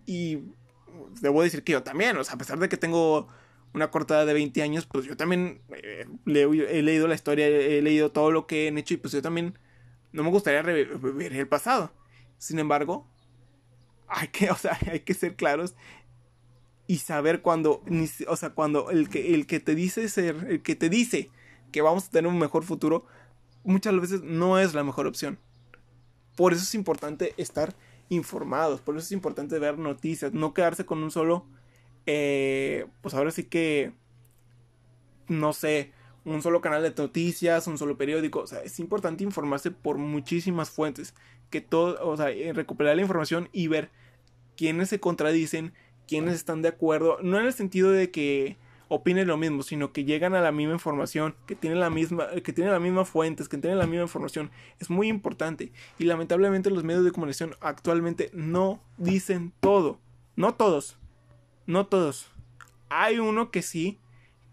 Y 0.07 0.39
debo 1.21 1.43
decir 1.43 1.62
que 1.62 1.73
yo 1.73 1.83
también, 1.83 2.17
o 2.17 2.25
sea, 2.25 2.35
a 2.35 2.39
pesar 2.39 2.59
de 2.59 2.69
que 2.69 2.77
tengo 2.77 3.29
una 3.73 3.91
cortada 3.91 4.25
de 4.25 4.33
20 4.33 4.62
años, 4.62 4.87
pues 4.87 5.07
yo 5.07 5.17
también 5.17 5.62
eh, 5.71 6.07
he 6.27 6.83
leído 6.83 7.07
la 7.07 7.15
historia, 7.15 7.47
he 7.47 7.81
leído 7.83 8.11
todo 8.11 8.31
lo 8.31 8.47
que 8.47 8.69
han 8.69 8.79
hecho 8.79 8.95
y 8.95 8.97
pues 8.97 9.12
yo 9.12 9.23
también 9.23 9.59
no 10.12 10.25
me 10.25 10.31
gustaría 10.31 10.62
revivir 10.62 11.33
el 11.33 11.49
pasado. 11.49 11.93
Sin 12.39 12.59
embargo, 12.59 13.07
hay 14.09 14.29
que, 14.29 14.50
o 14.50 14.57
sea, 14.57 14.79
hay 14.91 15.00
que 15.00 15.15
ser 15.15 15.37
claros 15.37 15.75
y 16.87 16.99
saber 16.99 17.41
cuando, 17.41 17.85
o 18.27 18.37
sea, 18.37 18.50
cuando 18.50 18.91
el 18.91 19.09
que, 19.09 19.35
el 19.35 19.47
que 19.47 19.61
te 19.61 19.77
dice 19.77 20.09
ser, 20.09 20.47
el 20.49 20.62
que 20.62 20.75
te 20.75 20.89
dice 20.89 21.31
que 21.71 21.83
vamos 21.83 22.07
a 22.07 22.11
tener 22.11 22.29
un 22.29 22.39
mejor 22.39 22.65
futuro, 22.65 23.07
muchas 23.62 23.99
veces 24.00 24.23
no 24.23 24.59
es 24.59 24.75
la 24.75 24.83
mejor 24.83 25.07
opción. 25.07 25.39
Por 26.37 26.53
eso 26.53 26.65
es 26.65 26.75
importante 26.75 27.35
estar 27.37 27.77
informados, 28.09 28.81
por 28.81 28.97
eso 28.97 29.05
es 29.05 29.12
importante 29.12 29.59
ver 29.61 29.79
noticias, 29.79 30.33
no 30.33 30.53
quedarse 30.53 30.85
con 30.85 31.00
un 31.05 31.12
solo, 31.12 31.47
eh, 32.07 32.87
pues 33.00 33.14
ahora 33.14 33.30
sí 33.30 33.45
que, 33.45 33.92
no 35.28 35.52
sé, 35.52 35.92
un 36.25 36.42
solo 36.42 36.61
canal 36.61 36.83
de 36.83 36.95
noticias, 36.97 37.66
un 37.66 37.78
solo 37.78 37.97
periódico, 37.97 38.40
o 38.40 38.47
sea, 38.47 38.61
es 38.62 38.78
importante 38.78 39.25
informarse 39.25 39.71
por 39.71 39.99
muchísimas 39.99 40.71
fuentes, 40.71 41.14
que 41.50 41.61
todo, 41.61 41.99
o 42.07 42.16
sea, 42.16 42.30
eh, 42.30 42.52
recuperar 42.52 42.97
la 42.97 43.02
información 43.02 43.49
y 43.52 43.69
ver 43.69 43.90
quiénes 44.57 44.88
se 44.90 45.00
contradicen, 45.00 45.73
quiénes 46.07 46.35
están 46.35 46.62
de 46.62 46.69
acuerdo, 46.69 47.19
no 47.23 47.38
en 47.38 47.47
el 47.47 47.52
sentido 47.52 47.90
de 47.90 48.11
que 48.11 48.57
opinen 48.90 49.28
lo 49.28 49.37
mismo, 49.37 49.62
sino 49.62 49.92
que 49.92 50.04
llegan 50.04 50.35
a 50.35 50.40
la 50.40 50.50
misma 50.50 50.75
información, 50.75 51.37
que 51.47 51.54
tienen 51.54 51.78
la 51.78 51.90
misma, 51.90 52.26
que 52.42 52.52
tienen 52.52 52.73
las 52.73 52.83
mismas 52.83 53.09
fuentes, 53.09 53.49
que 53.49 53.57
tienen 53.57 53.78
la 53.78 53.87
misma 53.87 54.02
información. 54.02 54.50
Es 54.80 54.90
muy 54.90 55.07
importante. 55.09 55.73
Y 55.99 56.04
lamentablemente 56.04 56.71
los 56.71 56.83
medios 56.83 57.04
de 57.04 57.12
comunicación 57.12 57.54
actualmente 57.61 58.30
no 58.35 58.83
dicen 58.99 59.52
todo. 59.61 60.00
No 60.35 60.54
todos. 60.54 60.99
No 61.71 61.87
todos. 61.87 62.27
Hay 62.89 63.21
uno 63.21 63.53
que 63.53 63.62
sí, 63.62 64.00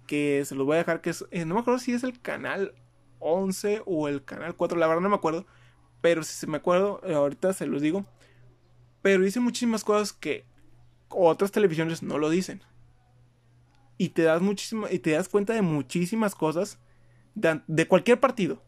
que 0.06 0.44
se 0.46 0.54
los 0.54 0.68
voy 0.68 0.76
a 0.76 0.78
dejar, 0.78 1.02
que 1.02 1.10
es, 1.10 1.26
eh, 1.32 1.46
no 1.46 1.56
me 1.56 1.62
acuerdo 1.62 1.80
si 1.80 1.92
es 1.92 2.04
el 2.04 2.22
canal 2.22 2.76
11 3.18 3.82
o 3.88 4.08
el 4.08 4.24
canal 4.24 4.56
4, 4.56 4.78
la 4.78 4.86
verdad 4.86 5.02
no 5.02 5.10
me 5.10 5.16
acuerdo. 5.16 5.48
Pero 6.00 6.22
si 6.22 6.34
se 6.34 6.46
me 6.46 6.58
acuerdo, 6.58 7.02
eh, 7.04 7.16
ahorita 7.16 7.54
se 7.54 7.66
los 7.66 7.82
digo. 7.82 8.06
Pero 9.02 9.24
dice 9.24 9.40
muchísimas 9.40 9.84
cosas 9.84 10.14
que 10.14 10.46
otras 11.10 11.52
televisiones 11.52 12.04
no 12.04 12.20
lo 12.20 12.30
dicen 12.30 12.62
y 13.98 14.10
te 14.10 14.22
das 14.22 14.44
muchísimo, 14.44 14.88
y 14.88 15.00
te 15.00 15.12
das 15.12 15.28
cuenta 15.28 15.54
de 15.54 15.64
muchísimas 15.64 16.36
cosas 16.36 16.78
de, 17.34 17.88
cualquier 17.88 18.20
partido. 18.20 18.62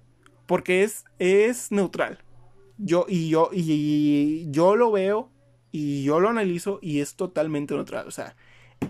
Porque 0.48 0.84
es, 0.84 1.06
es 1.20 1.72
neutral. 1.72 2.18
Yo, 2.80 3.06
y 3.08 3.30
yo, 3.30 3.52
y 3.54 4.48
yo 4.50 4.76
lo 4.76 4.92
veo 4.92 5.30
y 5.72 6.04
yo 6.04 6.20
lo 6.20 6.30
analizo 6.30 6.80
y 6.82 7.00
es 7.00 7.16
totalmente 7.16 7.74
neutral. 7.74 8.08
O 8.08 8.12
sea, 8.12 8.36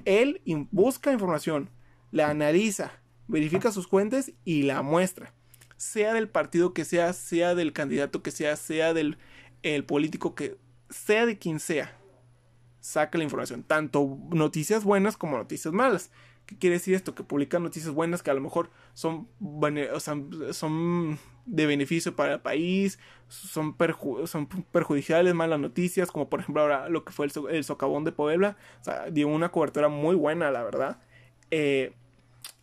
él 0.06 0.42
busca 0.72 1.12
información, 1.12 1.70
la 2.12 2.30
analiza, 2.30 2.92
verifica 3.28 3.72
sus 3.72 3.88
fuentes 3.88 4.34
y 4.46 4.64
la 4.64 4.82
muestra. 4.82 5.34
Sea 5.78 6.14
del 6.14 6.30
partido 6.30 6.74
que 6.74 6.86
sea, 6.86 7.14
sea 7.14 7.56
del 7.56 7.74
candidato 7.74 8.22
que 8.22 8.32
sea, 8.32 8.56
sea 8.56 8.94
del 8.94 9.18
el 9.64 9.86
político 9.86 10.36
que 10.36 10.58
sea 10.90 11.26
de 11.26 11.38
quien 11.38 11.60
sea. 11.60 11.98
Saca 12.82 13.18
la 13.18 13.26
información, 13.26 13.64
tanto 13.64 14.18
noticias 14.32 14.84
buenas 14.84 15.18
como 15.18 15.38
noticias 15.38 15.74
malas. 15.74 16.12
¿Qué 16.50 16.58
quiere 16.58 16.78
decir 16.78 16.96
esto? 16.96 17.14
Que 17.14 17.24
publican 17.24 17.62
noticias 17.62 17.94
buenas 17.94 18.24
que 18.24 18.32
a 18.32 18.34
lo 18.34 18.42
mejor 18.42 18.72
son, 18.96 19.30
de 21.46 21.66
beneficio 21.68 22.16
para 22.16 22.34
el 22.34 22.40
país, 22.40 22.98
son, 23.28 23.76
perjudiciales, 23.78 25.36
malas 25.36 25.60
noticias, 25.60 26.10
como 26.10 26.28
por 26.28 26.40
ejemplo 26.40 26.64
ahora 26.64 26.90
lo 26.90 27.06
que 27.06 27.14
fue 27.14 27.28
el, 27.52 27.64
socavón 27.64 28.04
de 28.04 28.14
Puebla. 28.14 28.58
O 28.82 28.84
sea, 28.84 29.12
dio 29.12 29.28
una 29.28 29.50
cobertura 29.52 29.90
muy 29.90 30.16
buena, 30.16 30.50
la 30.50 30.64
verdad. 30.64 31.00
Eh, 31.52 31.94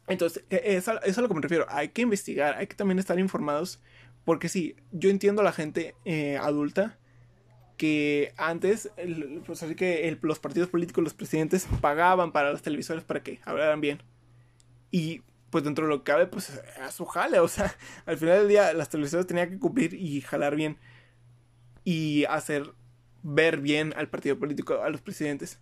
entonces, 0.08 0.44
e, 0.50 0.74
es 0.74 0.88
a, 0.88 0.96
es 0.96 1.16
a 1.16 1.22
lo 1.22 1.28
que 1.28 1.34
me 1.34 1.40
refiero. 1.40 1.64
Hay 1.68 1.90
que 1.90 2.02
investigar, 2.02 2.56
hay 2.56 2.66
que 2.66 2.74
también 2.74 2.98
estar 2.98 3.20
informados. 3.20 3.80
Porque 4.24 4.48
sí, 4.48 4.74
yo 4.90 5.10
entiendo 5.10 5.42
a 5.42 5.44
la 5.44 5.52
gente 5.52 5.94
eh, 6.04 6.38
adulta 6.38 6.98
que 7.76 8.32
antes, 8.36 8.90
pues 9.44 9.62
así 9.62 9.74
que 9.74 10.16
los 10.22 10.38
partidos 10.38 10.68
políticos, 10.68 11.04
los 11.04 11.14
presidentes 11.14 11.66
pagaban 11.80 12.32
para 12.32 12.50
los 12.50 12.62
televisores 12.62 13.04
para 13.04 13.22
que 13.22 13.40
hablaran 13.44 13.80
bien. 13.80 14.02
Y 14.90 15.22
pues 15.50 15.64
dentro 15.64 15.86
de 15.86 15.90
lo 15.90 15.98
que 15.98 16.12
cabe, 16.12 16.26
pues 16.26 16.60
a 16.82 16.90
su 16.90 17.04
jale, 17.04 17.38
o 17.40 17.48
sea, 17.48 17.74
al 18.06 18.16
final 18.16 18.38
del 18.38 18.48
día 18.48 18.72
las 18.72 18.88
televisoras 18.88 19.26
tenían 19.26 19.50
que 19.50 19.58
cumplir 19.58 19.94
y 19.94 20.20
jalar 20.20 20.56
bien 20.56 20.78
y 21.84 22.24
hacer 22.24 22.72
ver 23.22 23.60
bien 23.60 23.94
al 23.96 24.08
partido 24.08 24.38
político, 24.38 24.82
a 24.82 24.90
los 24.90 25.00
presidentes. 25.00 25.60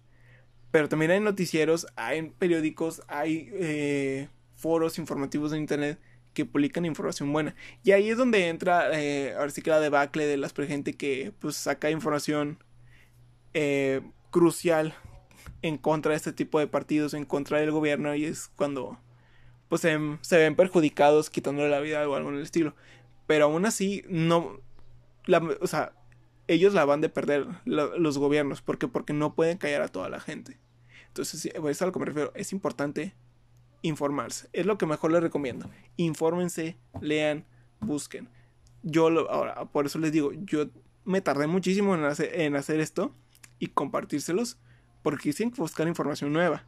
Pero 0.70 0.88
también 0.88 1.10
hay 1.10 1.20
noticieros, 1.20 1.86
hay 1.96 2.30
periódicos, 2.30 3.02
hay 3.08 3.50
eh, 3.52 4.28
foros 4.54 4.98
informativos 4.98 5.52
en 5.52 5.60
internet 5.60 5.98
que 6.34 6.44
publican 6.44 6.84
información 6.84 7.32
buena. 7.32 7.54
Y 7.82 7.92
ahí 7.92 8.10
es 8.10 8.18
donde 8.18 8.48
entra, 8.48 8.90
eh, 9.00 9.34
ahora 9.34 9.50
sí 9.50 9.62
que 9.62 9.70
la 9.70 9.80
debacle 9.80 10.26
de 10.26 10.36
la 10.36 10.48
gente 10.48 10.94
que 10.94 11.32
pues 11.38 11.56
saca 11.56 11.90
información 11.90 12.58
eh, 13.54 14.02
crucial 14.30 14.94
en 15.62 15.78
contra 15.78 16.10
de 16.10 16.16
este 16.16 16.32
tipo 16.32 16.58
de 16.58 16.66
partidos, 16.66 17.14
en 17.14 17.24
contra 17.24 17.60
del 17.60 17.70
gobierno, 17.70 18.14
y 18.14 18.24
es 18.24 18.48
cuando 18.56 18.98
pues 19.68 19.80
se, 19.80 20.36
ven 20.36 20.56
perjudicados 20.56 21.30
quitándole 21.30 21.70
la 21.70 21.80
vida 21.80 22.06
o 22.08 22.14
algo 22.14 22.28
en 22.28 22.36
el 22.36 22.42
estilo. 22.42 22.74
Pero 23.26 23.46
aún 23.46 23.64
así, 23.64 24.04
no, 24.08 24.60
o 25.60 25.66
sea, 25.66 25.92
ellos 26.46 26.74
la 26.74 26.84
van 26.84 27.00
de 27.00 27.08
perder 27.08 27.46
los 27.64 28.18
gobiernos, 28.18 28.60
porque 28.60 28.88
porque 28.88 29.14
no 29.14 29.34
pueden 29.34 29.56
callar 29.56 29.82
a 29.82 29.88
toda 29.88 30.08
la 30.10 30.20
gente. 30.20 30.58
Entonces, 31.08 31.46
es 31.46 31.82
a 31.82 31.86
lo 31.86 31.92
que 31.92 31.98
me 31.98 32.06
refiero, 32.06 32.32
es 32.34 32.52
importante 32.52 33.14
informarse. 33.84 34.48
Es 34.54 34.64
lo 34.64 34.78
que 34.78 34.86
mejor 34.86 35.12
les 35.12 35.22
recomiendo. 35.22 35.70
Infórmense, 35.96 36.78
lean, 37.02 37.44
busquen. 37.80 38.30
Yo 38.82 39.10
lo, 39.10 39.30
ahora, 39.30 39.66
por 39.66 39.84
eso 39.84 39.98
les 39.98 40.10
digo, 40.10 40.32
yo 40.32 40.66
me 41.04 41.20
tardé 41.20 41.46
muchísimo 41.46 41.94
en 41.94 42.04
hacer, 42.04 42.40
en 42.40 42.56
hacer 42.56 42.80
esto 42.80 43.14
y 43.58 43.68
compartírselos 43.68 44.58
porque 45.02 45.34
tienen 45.34 45.52
que 45.52 45.60
buscar 45.60 45.86
información 45.86 46.32
nueva. 46.32 46.64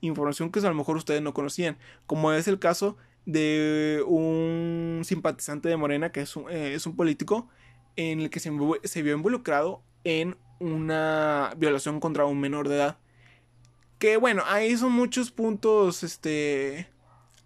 Información 0.00 0.52
que 0.52 0.60
a 0.60 0.62
lo 0.62 0.74
mejor 0.74 0.96
ustedes 0.96 1.20
no 1.20 1.34
conocían. 1.34 1.78
Como 2.06 2.32
es 2.32 2.46
el 2.46 2.60
caso 2.60 2.96
de 3.26 4.04
un 4.06 5.02
simpatizante 5.04 5.68
de 5.68 5.76
Morena 5.76 6.12
que 6.12 6.20
es 6.20 6.36
un, 6.36 6.48
eh, 6.48 6.74
es 6.74 6.86
un 6.86 6.94
político 6.94 7.48
en 7.96 8.20
el 8.20 8.30
que 8.30 8.38
se 8.40 9.02
vio 9.02 9.14
involucrado 9.14 9.82
en 10.04 10.36
una 10.60 11.54
violación 11.56 11.98
contra 11.98 12.24
un 12.24 12.40
menor 12.40 12.68
de 12.68 12.76
edad. 12.76 12.98
Que 14.02 14.16
bueno, 14.16 14.42
ahí 14.48 14.76
son 14.76 14.90
muchos 14.90 15.30
puntos 15.30 16.02
este 16.02 16.88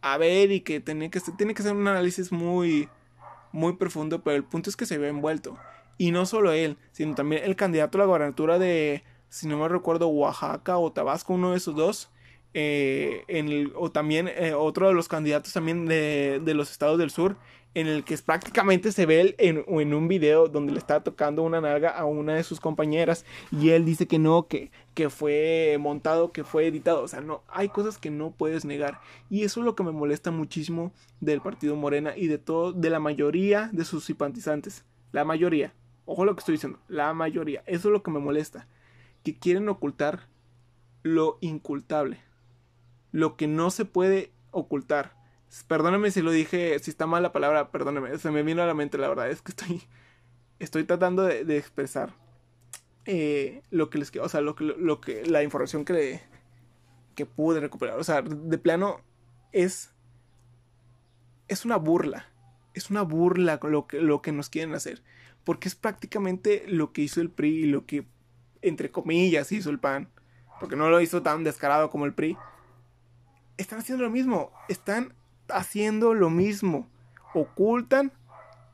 a 0.01 0.17
ver 0.17 0.51
y 0.51 0.63
que 0.63 0.81
tiene 0.81 1.11
que 1.11 1.21
tiene 1.37 1.53
que 1.53 1.63
ser 1.63 1.75
un 1.75 1.87
análisis 1.87 2.33
muy 2.33 2.89
muy 3.53 3.75
profundo, 3.75 4.23
pero 4.23 4.39
el 4.39 4.45
punto 4.45 4.71
es 4.71 4.77
que 4.77 4.87
se 4.87 4.97
ve 4.97 5.09
envuelto 5.09 5.59
y 5.99 6.13
no 6.13 6.25
solo 6.25 6.53
él, 6.53 6.79
sino 6.93 7.15
también 7.15 7.45
el 7.45 7.57
candidato 7.57 7.99
a 7.99 8.01
la 8.01 8.07
gobernatura 8.07 8.59
de 8.59 9.05
si 9.29 9.47
no 9.47 9.59
me 9.59 9.69
recuerdo 9.69 10.09
Oaxaca 10.09 10.79
o 10.79 10.91
Tabasco, 10.91 11.35
uno 11.35 11.51
de 11.51 11.59
esos 11.59 11.77
dos. 11.77 12.09
Eh, 12.59 13.25
en 13.29 13.49
el, 13.49 13.73
o 13.75 13.91
también 13.91 14.29
eh, 14.29 14.55
otro 14.55 14.89
de 14.89 14.95
los 14.95 15.09
candidatos 15.09 15.53
también 15.53 15.85
de, 15.85 16.41
de 16.43 16.55
los 16.55 16.71
estados 16.71 16.99
del 16.99 17.11
sur 17.11 17.37
en 17.75 17.87
el 17.87 18.03
que 18.03 18.17
prácticamente 18.17 18.93
se 18.93 19.05
ve 19.05 19.35
en, 19.37 19.63
en, 19.69 19.93
un 19.93 20.09
video 20.09 20.49
donde 20.49 20.73
le 20.73 20.79
está 20.79 21.05
tocando 21.05 21.43
una 21.43 21.61
nalga 21.61 21.91
a 21.91 22.07
una 22.07 22.33
de 22.33 22.45
sus 22.45 22.59
compañeras 22.59 23.27
y 23.53 23.69
él 23.69 23.85
dice 23.85 24.07
que 24.07 24.19
no, 24.19 24.47
que, 24.47 24.71
que 24.95 25.11
fue 25.11 25.77
montado, 25.79 26.33
que 26.33 26.45
fue 26.45 26.67
editado. 26.67 27.03
O 27.03 27.09
sea, 27.09 27.21
no, 27.21 27.43
hay 27.49 27.69
cosas 27.69 27.99
que 27.99 28.11
no 28.11 28.31
puedes 28.31 28.65
negar. 28.65 29.01
Y 29.29 29.43
eso 29.43 29.61
es 29.61 29.67
lo 29.67 29.77
que 29.77 29.83
me 29.83 29.93
molesta 29.93 30.31
muchísimo 30.31 30.91
del 31.21 31.43
partido 31.43 31.77
Morena 31.77 32.17
y 32.17 32.29
de 32.29 32.39
todo, 32.39 32.73
de 32.73 32.89
la 32.89 33.01
mayoría 33.01 33.69
de 33.71 33.85
sus 33.85 34.07
simpatizantes. 34.07 34.87
La 35.13 35.27
mayoría. 35.27 35.75
Ojo 36.07 36.25
lo 36.25 36.35
que 36.35 36.41
estoy 36.41 36.55
diciendo. 36.55 36.79
La 36.89 37.13
mayoría. 37.13 37.63
Eso 37.67 37.89
es 37.89 37.93
lo 37.93 38.03
que 38.03 38.11
me 38.11 38.21
molesta. 38.21 38.67
Que 39.23 39.39
quieren 39.39 39.69
ocultar 39.69 40.29
lo 41.03 41.37
incultable. 41.43 42.21
Lo 43.17 43.37
que 43.37 43.47
no 43.47 43.71
se 43.71 43.87
puede 43.87 44.31
ocultar 44.51 45.17
Perdóname 45.69 46.11
si 46.11 46.23
lo 46.23 46.31
dije, 46.31 46.79
si 46.81 46.91
está 46.91 47.07
mal 47.07 47.23
la 47.23 47.33
palabra, 47.33 47.71
perdóname. 47.71 48.19
Se 48.19 48.31
me 48.31 48.43
vino 48.43 48.63
a 48.63 48.67
la 48.67 48.75
mente, 48.75 48.99
la 48.99 49.09
verdad 49.09 49.31
es 49.31 49.43
que 49.43 49.53
estoy, 49.53 49.83
estoy 50.59 50.85
tratando 50.85 51.23
de, 51.23 51.57
expresar 51.57 52.15
eh, 53.05 53.63
lo 53.71 53.89
que 53.89 53.99
les 53.99 54.15
o 54.17 54.29
sea, 54.29 54.41
lo 54.41 54.57
lo 54.59 55.01
que, 55.01 55.25
la 55.25 55.43
información 55.43 55.85
que, 55.85 56.21
que 57.15 57.27
pude 57.27 57.61
recuperar. 57.61 57.99
O 57.99 58.05
sea, 58.05 58.23
de 58.23 58.59
plano 58.59 59.01
es 59.53 59.95
es 61.49 61.65
una 61.65 61.77
burla. 61.77 62.27
Es 62.75 62.91
una 62.91 63.03
burla 63.03 63.59
lo 63.63 63.87
que, 63.87 64.01
lo 64.01 64.21
que 64.21 64.33
nos 64.33 64.51
quieren 64.51 64.75
hacer. 64.75 65.03
Porque 65.45 65.69
es 65.69 65.75
prácticamente 65.75 66.65
lo 66.67 66.93
que 66.93 67.03
hizo 67.03 67.21
el 67.21 67.31
PRI 67.31 67.65
y 67.65 67.67
lo 67.67 67.87
que, 67.87 68.07
entre 68.61 68.91
comillas, 68.91 69.53
hizo 69.53 69.71
el 69.71 69.79
PAN. 69.79 70.11
Porque 70.61 70.77
no 70.77 70.91
lo 70.91 71.01
hizo 71.01 71.23
tan 71.23 71.45
descarado 71.45 71.89
como 71.89 72.05
el 72.05 72.15
PRI. 72.15 72.37
Están 73.57 73.79
haciendo 73.79 74.05
lo 74.05 74.11
mismo. 74.11 74.51
Están 74.69 75.15
haciendo 75.49 76.15
lo 76.15 76.31
mismo. 76.31 76.89
Ocultan 77.35 78.13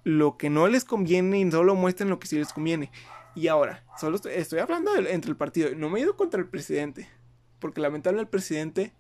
lo 0.05 0.37
que 0.37 0.51
no 0.51 0.67
les 0.69 0.85
conviene 0.85 1.39
y 1.41 1.51
solo 1.51 1.75
muestran 1.75 2.11
lo 2.11 2.19
que 2.19 2.27
sí 2.27 2.37
les 2.37 2.53
conviene. 2.53 2.91
Y 3.35 3.49
ahora, 3.49 3.85
solo 3.99 4.19
estoy, 4.29 4.59
hablando 4.59 4.95
entre 4.97 5.31
el 5.31 5.37
partido. 5.37 5.71
No 5.75 5.89
me 5.89 5.99
he 5.99 6.03
ido 6.03 6.17
contra 6.17 6.41
el 6.41 6.49
presidente. 6.49 7.09
Porque 7.59 7.81
lamentablemente 7.81 8.27
el 8.27 8.31
presidente. 8.31 8.93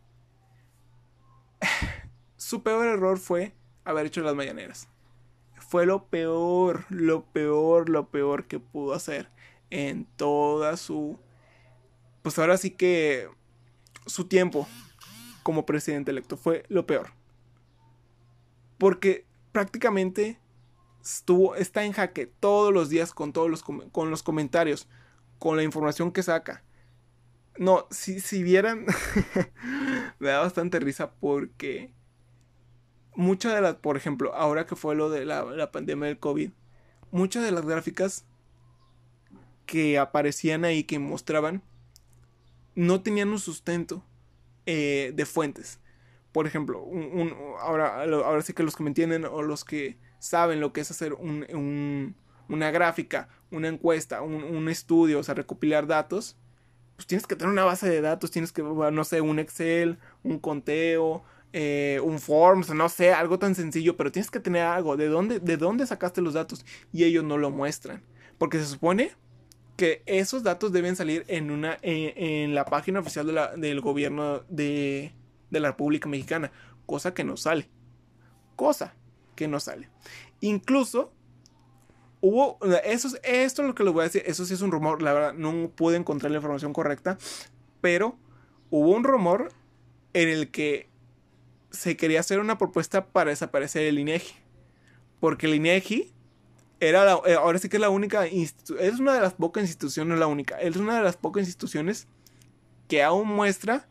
su 2.36 2.62
peor 2.62 2.86
error 2.86 3.18
fue 3.18 3.54
haber 3.84 4.06
hecho 4.06 4.22
las 4.22 4.34
mañaneras. 4.34 4.88
Fue 5.58 5.86
lo 5.86 6.06
peor, 6.06 6.84
lo 6.90 7.24
peor, 7.24 7.88
lo 7.88 8.08
peor 8.08 8.46
que 8.46 8.58
pudo 8.60 8.94
hacer 8.94 9.28
en 9.70 10.04
toda 10.16 10.76
su. 10.76 11.18
Pues 12.22 12.38
ahora 12.38 12.56
sí 12.56 12.70
que. 12.70 13.28
Su 14.06 14.26
tiempo 14.26 14.66
como 15.42 15.66
presidente 15.66 16.10
electo 16.10 16.36
fue 16.36 16.64
lo 16.68 16.86
peor. 16.86 17.10
Porque 18.78 19.26
prácticamente 19.52 20.38
estuvo, 21.02 21.54
está 21.56 21.84
en 21.84 21.92
jaque 21.92 22.26
todos 22.26 22.72
los 22.72 22.88
días 22.88 23.12
con 23.12 23.32
todos 23.32 23.50
los, 23.50 23.62
con 23.62 24.10
los 24.10 24.22
comentarios, 24.22 24.88
con 25.38 25.56
la 25.56 25.62
información 25.62 26.12
que 26.12 26.22
saca. 26.22 26.64
No, 27.58 27.86
si, 27.90 28.20
si 28.20 28.42
vieran, 28.42 28.86
me 30.18 30.28
da 30.28 30.40
bastante 30.40 30.80
risa 30.80 31.12
porque 31.12 31.92
muchas 33.14 33.54
de 33.54 33.60
las, 33.60 33.74
por 33.76 33.96
ejemplo, 33.96 34.34
ahora 34.34 34.66
que 34.66 34.76
fue 34.76 34.94
lo 34.94 35.10
de 35.10 35.24
la, 35.24 35.70
pandemia 35.70 36.08
del 36.08 36.18
COVID, 36.18 36.50
muchas 37.10 37.44
de 37.44 37.50
las 37.50 37.64
gráficas 37.64 38.24
que 39.66 39.98
aparecían 39.98 40.64
ahí, 40.64 40.84
que 40.84 40.98
mostraban, 40.98 41.62
no 42.74 43.02
tenían 43.02 43.28
un 43.28 43.38
sustento 43.38 44.02
eh, 44.66 45.12
de 45.14 45.26
fuentes. 45.26 45.80
Por 46.32 46.46
ejemplo, 46.46 46.86
ahora, 47.60 48.02
ahora 48.02 48.42
sí 48.42 48.54
que 48.54 48.62
los 48.62 48.74
que 48.74 48.82
me 48.82 48.90
entienden 48.90 49.24
o 49.26 49.42
los 49.42 49.64
que 49.64 49.98
saben 50.18 50.60
lo 50.60 50.72
que 50.72 50.80
es 50.80 50.90
hacer 50.90 51.14
una 51.14 52.70
gráfica, 52.70 53.28
una 53.50 53.68
encuesta, 53.68 54.22
un, 54.22 54.68
estudio, 54.68 55.18
o 55.18 55.22
sea, 55.22 55.34
recopilar 55.34 55.86
datos, 55.86 56.38
pues 56.96 57.06
tienes 57.06 57.26
que 57.26 57.36
tener 57.36 57.52
una 57.52 57.64
base 57.64 57.88
de 57.88 58.00
datos, 58.00 58.30
tienes 58.30 58.52
que, 58.52 58.62
no 58.62 59.04
sé, 59.04 59.20
un 59.20 59.38
Excel, 59.38 59.98
un 60.22 60.38
conteo, 60.38 61.22
eh, 61.52 62.00
un 62.02 62.18
Forms, 62.18 62.70
no 62.70 62.88
sé, 62.88 63.12
algo 63.12 63.38
tan 63.38 63.54
sencillo, 63.54 63.96
pero 63.96 64.10
tienes 64.10 64.30
que 64.30 64.40
tener 64.40 64.62
algo. 64.62 64.96
¿De 64.96 65.08
dónde, 65.08 65.38
¿De 65.38 65.58
dónde 65.58 65.86
sacaste 65.86 66.22
los 66.22 66.34
datos? 66.34 66.64
Y 66.92 67.04
ellos 67.04 67.24
no 67.24 67.36
lo 67.36 67.50
muestran. 67.50 68.02
Porque 68.38 68.58
se 68.58 68.66
supone 68.66 69.12
que 69.82 70.04
esos 70.06 70.44
datos 70.44 70.70
deben 70.70 70.94
salir 70.94 71.24
en, 71.26 71.50
una, 71.50 71.76
en, 71.82 72.54
la 72.54 72.64
página 72.64 73.00
oficial 73.00 73.50
del 73.56 73.80
gobierno 73.80 74.44
de, 74.48 75.12
de 75.50 75.58
la 75.58 75.70
República 75.70 76.08
Mexicana, 76.08 76.52
cosa 76.86 77.14
que 77.14 77.24
no 77.24 77.36
sale. 77.36 77.68
Cosa 78.54 78.94
que 79.34 79.48
no 79.48 79.58
sale. 79.58 79.88
Incluso 80.40 81.12
hubo, 82.20 82.60
eso 82.84 83.08
es, 83.08 83.20
esto 83.24 83.62
es 83.62 83.68
lo 83.68 83.74
que 83.74 83.82
les 83.82 83.92
voy 83.92 84.02
a 84.02 84.04
decir, 84.04 84.22
eso 84.24 84.44
sí 84.44 84.54
es 84.54 84.60
un 84.60 84.70
rumor, 84.70 85.02
la 85.02 85.14
verdad 85.14 85.34
no 85.34 85.68
pude 85.70 85.96
encontrar 85.96 86.30
la 86.30 86.36
información 86.36 86.72
correcta, 86.72 87.18
pero 87.80 88.16
hubo 88.70 88.90
un 88.90 89.02
rumor 89.02 89.48
en 90.12 90.28
el 90.28 90.52
que 90.52 90.88
se 91.72 91.96
quería 91.96 92.20
hacer 92.20 92.38
una 92.38 92.56
propuesta 92.56 93.06
para 93.06 93.30
desaparecer 93.30 93.82
el 93.82 93.98
INEGI, 93.98 94.34
porque 95.18 95.46
el 95.46 95.56
INEGI 95.56 96.11
era 96.88 97.16
eh, 97.26 97.34
ahora 97.34 97.58
sí 97.60 97.68
que 97.68 97.76
es 97.76 97.80
la 97.80 97.90
única, 97.90 98.26
es 98.26 98.54
una 98.98 99.14
de 99.14 99.20
las 99.20 99.34
pocas 99.34 99.62
instituciones, 99.62 100.18
la 100.18 100.26
única, 100.26 100.60
es 100.60 100.76
una 100.76 100.96
de 100.96 101.04
las 101.04 101.16
pocas 101.16 101.44
instituciones 101.44 102.08
que 102.88 103.04
aún 103.04 103.28
muestra 103.28 103.86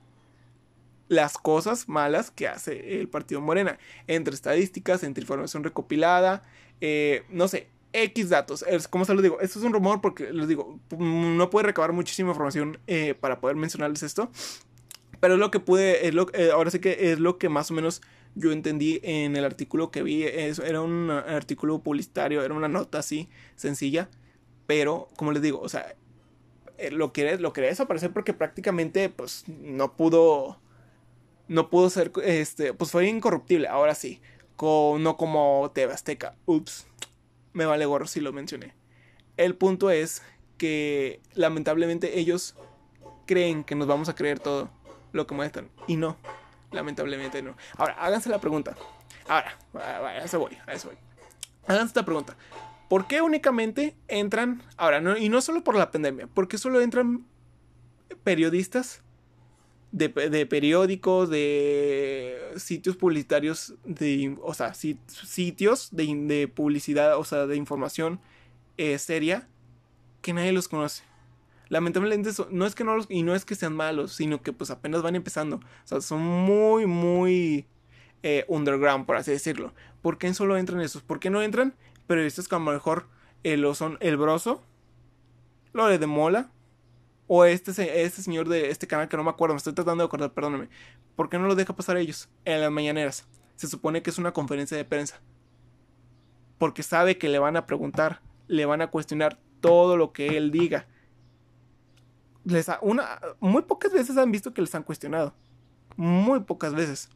las 1.08 1.38
cosas 1.38 1.88
malas 1.88 2.32
que 2.32 2.48
hace 2.48 3.00
el 3.00 3.08
partido 3.08 3.40
Morena. 3.40 3.80
Entre 4.08 4.34
estadísticas, 4.34 5.04
entre 5.04 5.22
información 5.22 5.64
recopilada, 5.64 6.44
eh, 6.82 7.24
no 7.30 7.48
sé, 7.48 7.70
X 7.94 8.30
datos. 8.30 8.64
Es, 8.68 8.90
como 8.90 9.06
se 9.06 9.14
lo 9.14 9.22
digo, 9.22 9.40
esto 9.40 9.60
es 9.60 9.66
un 9.66 9.74
rumor 9.74 10.02
porque 10.02 10.32
les 10.34 10.50
digo, 10.50 10.80
no 10.98 11.50
puede 11.50 11.68
recabar 11.68 11.94
muchísima 11.94 12.30
información 12.30 12.78
eh, 12.88 13.14
para 13.14 13.40
poder 13.40 13.56
mencionarles 13.56 14.04
esto. 14.04 14.32
Pero 15.22 15.36
es 15.36 15.40
lo 15.40 15.50
que 15.50 15.60
pude, 15.62 16.08
es 16.08 16.14
lo, 16.14 16.28
ahora 16.54 16.72
sí 16.72 16.80
que 16.80 17.12
es 17.12 17.20
lo 17.20 17.38
que 17.38 17.48
más 17.48 17.72
o 17.72 17.74
menos 17.74 18.02
yo 18.36 18.52
entendí 18.52 19.00
en 19.04 19.36
el 19.36 19.46
artículo 19.46 19.92
que 19.92 20.04
vi. 20.04 20.24
era 20.24 20.82
un 20.82 21.10
artículo 21.10 21.80
publicitario, 21.80 22.44
era 22.44 22.54
una 22.54 22.68
nota 22.68 23.00
así, 23.00 23.30
sencilla. 23.56 24.10
Pero, 24.68 25.10
como 25.18 25.32
les 25.32 25.42
digo, 25.42 25.60
o 25.60 25.70
sea, 25.70 25.96
lo 26.92 27.14
quiere, 27.14 27.38
lo 27.40 27.54
quería 27.54 27.70
desaparecer 27.70 28.12
porque 28.12 28.34
prácticamente 28.34 29.10
pues 29.10 29.44
no 29.48 29.96
pudo 29.96 30.60
no 31.52 31.70
pudo 31.70 31.90
ser, 31.90 32.14
este, 32.24 32.74
pues 32.74 32.92
fue 32.92 33.08
incorruptible, 33.08 33.68
ahora 33.68 33.94
sí, 33.94 34.22
con, 34.56 35.04
no 35.04 35.18
como 35.18 35.70
TV 35.74 35.92
Azteca, 35.92 36.38
ups, 36.46 36.88
me 37.52 37.66
vale 37.66 37.86
gorro 37.86 38.08
si 38.08 38.22
lo 38.22 38.32
mencioné. 38.32 38.74
El 39.36 39.56
punto 39.56 39.92
es 39.92 40.22
que 40.58 41.20
lamentablemente 41.34 42.20
ellos 42.20 42.56
creen 43.28 43.66
que 43.66 43.76
nos 43.76 43.88
vamos 43.88 44.08
a 44.08 44.16
creer 44.16 44.40
todo 44.40 44.70
lo 45.12 45.28
que 45.28 45.36
muestran 45.36 45.70
y 45.88 45.98
no, 45.98 46.16
lamentablemente 46.72 47.42
no. 47.42 47.56
Ahora, 47.78 47.94
háganse 48.00 48.30
la 48.30 48.40
pregunta. 48.40 48.76
Ahora, 49.28 49.58
a 49.76 50.24
eso 50.24 50.40
voy, 50.40 50.58
a 50.66 50.74
eso 50.74 50.90
voy. 50.90 50.98
Háganse 51.68 51.88
esta 51.88 52.06
pregunta. 52.06 52.36
¿Por 52.90 53.08
qué 53.08 53.22
únicamente 53.22 53.96
entran, 54.08 54.62
ahora, 54.76 55.00
no, 55.00 55.16
y 55.16 55.30
no 55.30 55.42
solo 55.42 55.64
por 55.64 55.76
la 55.76 55.92
pandemia, 55.92 56.28
¿por 56.28 56.48
qué 56.48 56.58
solo 56.58 56.82
entran 56.82 57.26
periodistas 58.24 59.02
de, 59.92 60.46
periódicos, 60.46 61.30
de 61.30 62.38
sitios 62.58 62.96
publicitarios, 62.96 63.76
de, 63.84 64.38
o 64.42 64.54
sea, 64.54 64.74
sitios 64.74 65.90
de, 65.92 66.52
publicidad, 66.54 67.18
o 67.18 67.24
sea, 67.24 67.46
de 67.46 67.56
información 67.56 68.20
eh, 68.78 68.98
seria, 68.98 69.48
que 70.22 70.34
nadie 70.34 70.52
los 70.52 70.68
conoce. 70.68 71.04
Lamentablemente 71.72 72.30
no 72.50 72.66
es 72.66 72.76
que 72.76 72.84
no 72.84 72.98
los, 72.98 73.06
y 73.10 73.24
no 73.24 73.34
es 73.34 73.46
que 73.46 73.56
sean 73.56 73.74
malos, 73.74 74.12
sino 74.12 74.42
que 74.42 74.52
pues 74.52 74.70
apenas 74.72 75.02
van 75.02 75.16
empezando. 75.16 75.56
O 75.56 75.88
sea, 75.88 76.02
son 76.02 76.22
muy, 76.22 76.86
muy 76.86 77.66
eh, 78.24 78.44
underground, 78.50 79.06
por 79.06 79.16
así 79.16 79.32
decirlo. 79.32 79.74
¿Por 80.02 80.18
qué 80.18 80.34
solo 80.34 80.58
entran 80.58 80.82
esos? 80.82 81.02
¿Por 81.02 81.22
qué 81.22 81.30
no 81.30 81.42
entran 81.42 81.74
periodistas 82.08 82.50
como 82.50 82.72
a 82.72 82.74
lo 82.74 82.80
mejor 82.80 83.08
lo 83.46 83.74
son 83.74 83.98
El 84.02 84.18
Broso, 84.18 84.62
Lore 85.72 85.98
de 85.98 86.08
Mola, 86.08 86.52
o 87.28 87.46
este, 87.46 87.72
este 88.04 88.22
señor 88.22 88.50
de 88.50 88.70
este 88.70 88.86
canal 88.86 89.08
que 89.08 89.16
no 89.16 89.24
me 89.24 89.30
acuerdo, 89.30 89.54
me 89.54 89.60
estoy 89.60 89.72
tratando 89.72 90.04
de 90.04 90.08
acordar, 90.08 90.34
perdóname. 90.34 90.68
¿Por 91.16 91.30
qué 91.30 91.40
no 91.40 91.48
lo 91.48 91.56
deja 91.56 91.74
pasar 91.74 91.96
ellos 91.96 92.28
en 92.44 92.60
las 92.60 92.70
mañaneras? 92.70 93.26
Se 93.56 93.68
supone 93.68 94.02
que 94.02 94.10
es 94.10 94.18
una 94.18 94.34
conferencia 94.34 94.76
de 94.76 94.84
prensa. 94.84 95.22
Porque 96.58 96.84
sabe 96.84 97.18
que 97.18 97.30
le 97.30 97.40
van 97.40 97.56
a 97.56 97.66
preguntar, 97.66 98.20
le 98.50 98.66
van 98.66 98.82
a 98.82 98.88
cuestionar 98.88 99.40
todo 99.62 99.96
lo 99.96 100.12
que 100.12 100.36
él 100.36 100.52
diga. 100.52 100.86
Les 102.44 102.68
una, 102.82 103.20
muy 103.40 103.62
pocas 103.64 103.94
veces 103.94 104.18
han 104.18 104.32
visto 104.32 104.54
que 104.54 104.62
les 104.62 104.74
han 104.74 104.84
cuestionado. 104.84 105.34
Muy 105.96 106.42
pocas 106.42 106.74
veces. 106.74 107.10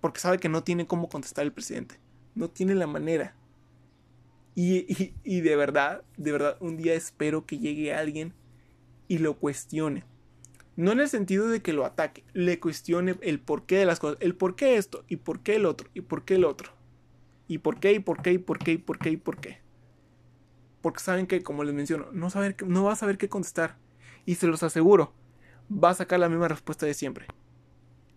Porque 0.00 0.20
sabe 0.20 0.38
que 0.38 0.48
no 0.48 0.62
tiene 0.62 0.86
cómo 0.86 1.08
contestar 1.08 1.44
el 1.44 1.52
presidente. 1.52 2.00
No 2.34 2.50
tiene 2.50 2.74
la 2.74 2.86
manera. 2.86 3.36
Y, 4.54 5.14
y 5.24 5.40
de 5.40 5.56
verdad, 5.56 6.02
de 6.16 6.32
verdad, 6.32 6.56
un 6.60 6.76
día 6.76 6.94
espero 6.94 7.46
que 7.46 7.58
llegue 7.58 7.94
alguien 7.94 8.34
y 9.08 9.18
lo 9.18 9.34
cuestione. 9.38 10.04
No 10.76 10.92
en 10.92 11.00
el 11.00 11.08
sentido 11.08 11.48
de 11.48 11.62
que 11.62 11.72
lo 11.72 11.84
ataque, 11.84 12.24
le 12.32 12.58
cuestione 12.58 13.16
el 13.22 13.38
porqué 13.38 13.76
de 13.76 13.86
las 13.86 14.00
cosas, 14.00 14.18
el 14.20 14.34
por 14.34 14.56
qué 14.56 14.76
esto, 14.76 15.04
y 15.08 15.16
por 15.16 15.40
qué 15.40 15.56
el 15.56 15.66
otro, 15.66 15.88
y 15.94 16.00
por 16.00 16.24
qué 16.24 16.34
el 16.34 16.44
otro. 16.44 16.72
Y 17.46 17.58
por 17.58 17.78
qué, 17.78 17.92
y 17.92 18.00
por 18.00 18.22
qué, 18.22 18.32
y 18.32 18.38
por 18.38 18.58
qué, 18.58 18.72
y 18.72 18.78
por 18.78 18.98
qué, 18.98 19.10
y 19.10 19.16
por 19.16 19.38
qué. 19.38 19.58
Porque 20.80 21.00
saben 21.00 21.26
que, 21.26 21.42
como 21.42 21.62
les 21.62 21.74
menciono, 21.74 22.08
no, 22.12 22.28
saber, 22.28 22.56
no 22.66 22.84
va 22.84 22.92
a 22.92 22.96
saber 22.96 23.18
qué 23.18 23.28
contestar. 23.28 23.76
Y 24.26 24.36
se 24.36 24.46
los 24.46 24.62
aseguro, 24.62 25.12
va 25.70 25.90
a 25.90 25.94
sacar 25.94 26.20
la 26.20 26.28
misma 26.28 26.48
respuesta 26.48 26.86
de 26.86 26.94
siempre. 26.94 27.26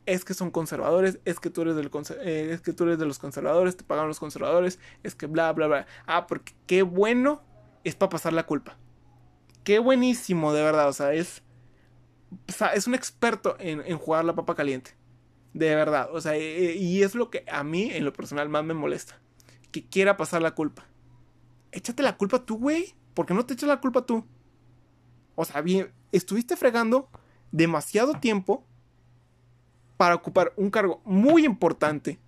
Es 0.05 0.23
que 0.23 0.33
son 0.33 0.51
conservadores, 0.51 1.19
es 1.25 1.39
que 1.39 1.49
tú 1.49 1.63
eres, 1.63 1.75
del, 1.75 1.91
eh, 2.21 2.49
es 2.51 2.61
que 2.61 2.71
tú 2.71 2.85
eres 2.85 2.97
de 2.97 3.05
los 3.05 3.19
conservadores, 3.19 3.75
te 3.75 3.83
pagan 3.83 4.07
los 4.07 4.19
conservadores, 4.19 4.79
es 5.03 5.15
que 5.15 5.25
bla, 5.25 5.51
bla, 5.51 5.67
bla. 5.67 5.85
Ah, 6.05 6.27
porque 6.27 6.53
qué 6.65 6.81
bueno 6.81 7.41
es 7.83 7.95
para 7.95 8.09
pasar 8.09 8.31
la 8.31 8.45
culpa 8.45 8.77
qué 9.67 9.79
buenísimo, 9.79 10.53
de 10.53 10.63
verdad. 10.63 10.87
O 10.87 10.93
sea, 10.93 11.11
es. 11.13 11.43
es 12.73 12.87
un 12.87 12.95
experto 12.95 13.57
en, 13.59 13.97
jugar 13.97 14.23
la 14.23 14.33
papa 14.33 14.55
caliente. 14.55 14.95
De 15.53 15.75
verdad. 15.75 16.07
O 16.13 16.21
sea, 16.21 16.37
e, 16.37 16.69
e, 16.69 16.75
y 16.77 17.03
es 17.03 17.15
lo 17.15 17.29
que 17.29 17.43
a 17.51 17.65
mí, 17.65 17.89
en 17.91 18.05
lo 18.05 18.13
personal, 18.13 18.47
más 18.47 18.63
me 18.63 18.73
molesta. 18.73 19.19
Que 19.71 19.85
quiera 19.85 20.15
pasar 20.15 20.41
la 20.41 20.55
culpa. 20.55 20.85
Échate 21.73 22.01
la 22.01 22.15
culpa 22.15 22.45
tú, 22.45 22.57
güey. 22.57 22.95
¿Por 23.13 23.25
qué 23.25 23.33
no 23.33 23.45
te 23.45 23.55
echas 23.55 23.67
la 23.67 23.81
culpa 23.81 24.05
tú? 24.05 24.25
O 25.39 25.45
sea, 25.45 25.61
bien, 25.61 25.91
estuviste 26.11 26.57
fregando 26.57 27.09
demasiado 27.51 28.15
tiempo 28.15 28.65
para 29.95 30.15
ocupar 30.15 30.51
un 30.57 30.71
cargo 30.71 30.99
muy 31.05 31.45
importante 31.45 32.19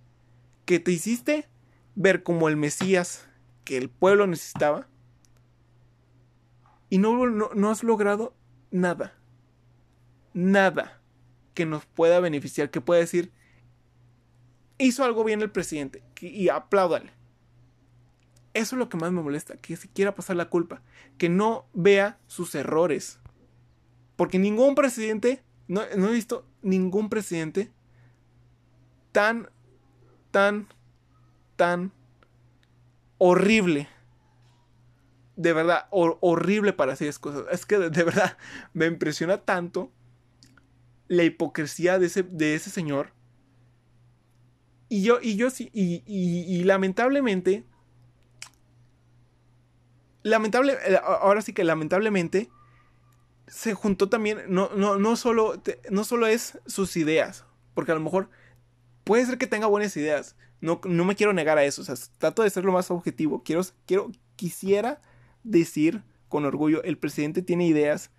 que 0.64 0.78
te 0.78 0.92
hiciste 0.92 1.48
ver 1.96 2.22
como 2.22 2.48
el 2.48 2.56
Mesías 2.56 3.28
que 3.64 3.76
el 3.76 3.90
pueblo 3.90 4.28
necesitaba 4.28 4.86
y 6.88 6.98
no, 6.98 7.26
no, 7.26 7.70
has 7.70 7.82
logrado 7.82 8.32
nada. 8.70 9.18
Nada 10.32 11.02
que 11.54 11.66
nos 11.66 11.86
pueda 11.86 12.20
beneficiar, 12.20 12.70
que 12.70 12.80
pueda 12.80 13.00
decir, 13.00 13.32
hizo 14.78 15.02
algo 15.02 15.24
bien 15.24 15.42
el 15.42 15.50
presidente 15.50 16.04
y 16.20 16.48
apláudale. 16.48 17.12
Eso 18.52 18.74
es 18.74 18.78
lo 18.78 18.88
que 18.88 18.96
más 18.96 19.12
me 19.12 19.22
molesta, 19.22 19.56
que 19.56 19.76
se 19.76 19.88
quiera 19.88 20.14
pasar 20.14 20.36
la 20.36 20.48
culpa, 20.48 20.82
que 21.18 21.28
no 21.28 21.66
vea 21.72 22.18
sus 22.26 22.54
errores. 22.54 23.20
Porque 24.16 24.38
ningún 24.38 24.74
presidente, 24.74 25.42
no, 25.68 25.82
he 25.82 26.12
visto 26.12 26.44
ningún 26.62 27.08
presidente 27.08 27.70
tan, 29.12 29.48
tan, 30.30 30.68
tan 31.56 31.92
horrible. 33.18 33.88
De 35.36 35.52
verdad, 35.52 35.86
horrible 35.90 36.72
para 36.72 36.92
hacer 36.92 37.16
cosas. 37.18 37.44
Es 37.52 37.64
que 37.64 37.78
de, 37.78 38.04
verdad 38.04 38.36
me 38.74 38.86
impresiona 38.86 39.38
tanto 39.38 39.92
la 41.06 41.22
hipocresía 41.22 41.98
de 41.98 42.06
ese, 42.06 42.24
de 42.24 42.54
ese 42.56 42.70
señor. 42.70 43.12
Y 44.88 45.02
yo, 45.02 45.20
y 45.22 45.36
yo 45.36 45.50
sí, 45.50 45.70
y, 45.72 46.02
y, 46.04 46.64
lamentablemente, 46.64 47.64
lamentable, 50.22 50.76
eh, 50.86 50.98
ahora 51.02 51.42
sí 51.42 51.52
que 51.52 51.64
lamentablemente, 51.64 52.50
se 53.46 53.74
juntó 53.74 54.08
también, 54.08 54.42
no, 54.48 54.70
no, 54.76 54.96
no, 54.98 55.16
solo, 55.16 55.60
no 55.90 56.04
solo 56.04 56.26
es 56.26 56.58
sus 56.66 56.96
ideas, 56.96 57.44
porque 57.74 57.92
a 57.92 57.96
lo 57.96 58.00
mejor 58.00 58.30
puede 59.04 59.26
ser 59.26 59.38
que 59.38 59.46
tenga 59.46 59.66
buenas 59.66 59.96
ideas, 59.96 60.36
no, 60.60 60.80
no 60.84 61.04
me 61.04 61.16
quiero 61.16 61.32
negar 61.32 61.58
a 61.58 61.64
eso. 61.64 61.82
O 61.82 61.84
sea, 61.84 61.94
trato 62.18 62.42
de 62.42 62.50
ser 62.50 62.64
lo 62.64 62.72
más 62.72 62.90
objetivo. 62.90 63.42
Quiero, 63.42 63.62
quiero, 63.86 64.10
quisiera 64.36 65.00
decir 65.42 66.02
con 66.28 66.44
orgullo, 66.44 66.82
el 66.84 66.98
presidente 66.98 67.42
tiene 67.42 67.66
ideas, 67.66 68.10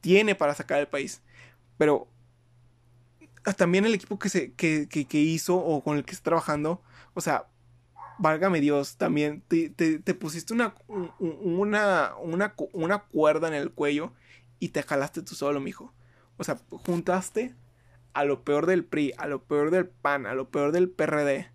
tiene 0.00 0.34
para 0.34 0.54
sacar 0.54 0.80
el 0.80 0.88
país. 0.88 1.22
Pero 1.76 2.08
también 3.56 3.84
el 3.84 3.94
equipo 3.94 4.18
que, 4.18 4.28
se, 4.28 4.52
que, 4.54 4.88
que, 4.88 5.18
hizo 5.18 5.56
o 5.56 5.82
con 5.82 5.98
el 5.98 6.04
que 6.04 6.12
está 6.12 6.24
trabajando, 6.24 6.82
o 7.12 7.20
sea, 7.20 7.46
válgame 8.18 8.60
Dios, 8.60 8.96
también 8.96 9.42
te, 9.48 9.70
te, 9.70 10.14
pusiste 10.14 10.52
una, 10.52 10.74
una, 11.18 12.14
una, 12.16 12.54
una, 12.72 12.98
cuerda 13.04 13.48
en 13.48 13.54
el 13.54 13.72
cuello 13.72 14.12
y 14.58 14.68
te 14.70 14.82
jalaste 14.82 15.22
tú 15.22 15.34
solo, 15.34 15.60
mijo. 15.60 15.92
O 16.36 16.44
sea, 16.44 16.58
juntaste 16.70 17.54
a 18.12 18.24
lo 18.24 18.44
peor 18.44 18.66
del 18.66 18.84
PRI, 18.84 19.12
a 19.18 19.26
lo 19.26 19.42
peor 19.44 19.70
del 19.70 19.88
PAN, 19.88 20.26
a 20.26 20.34
lo 20.34 20.48
peor 20.50 20.72
del 20.72 20.90
PRD. 20.90 21.50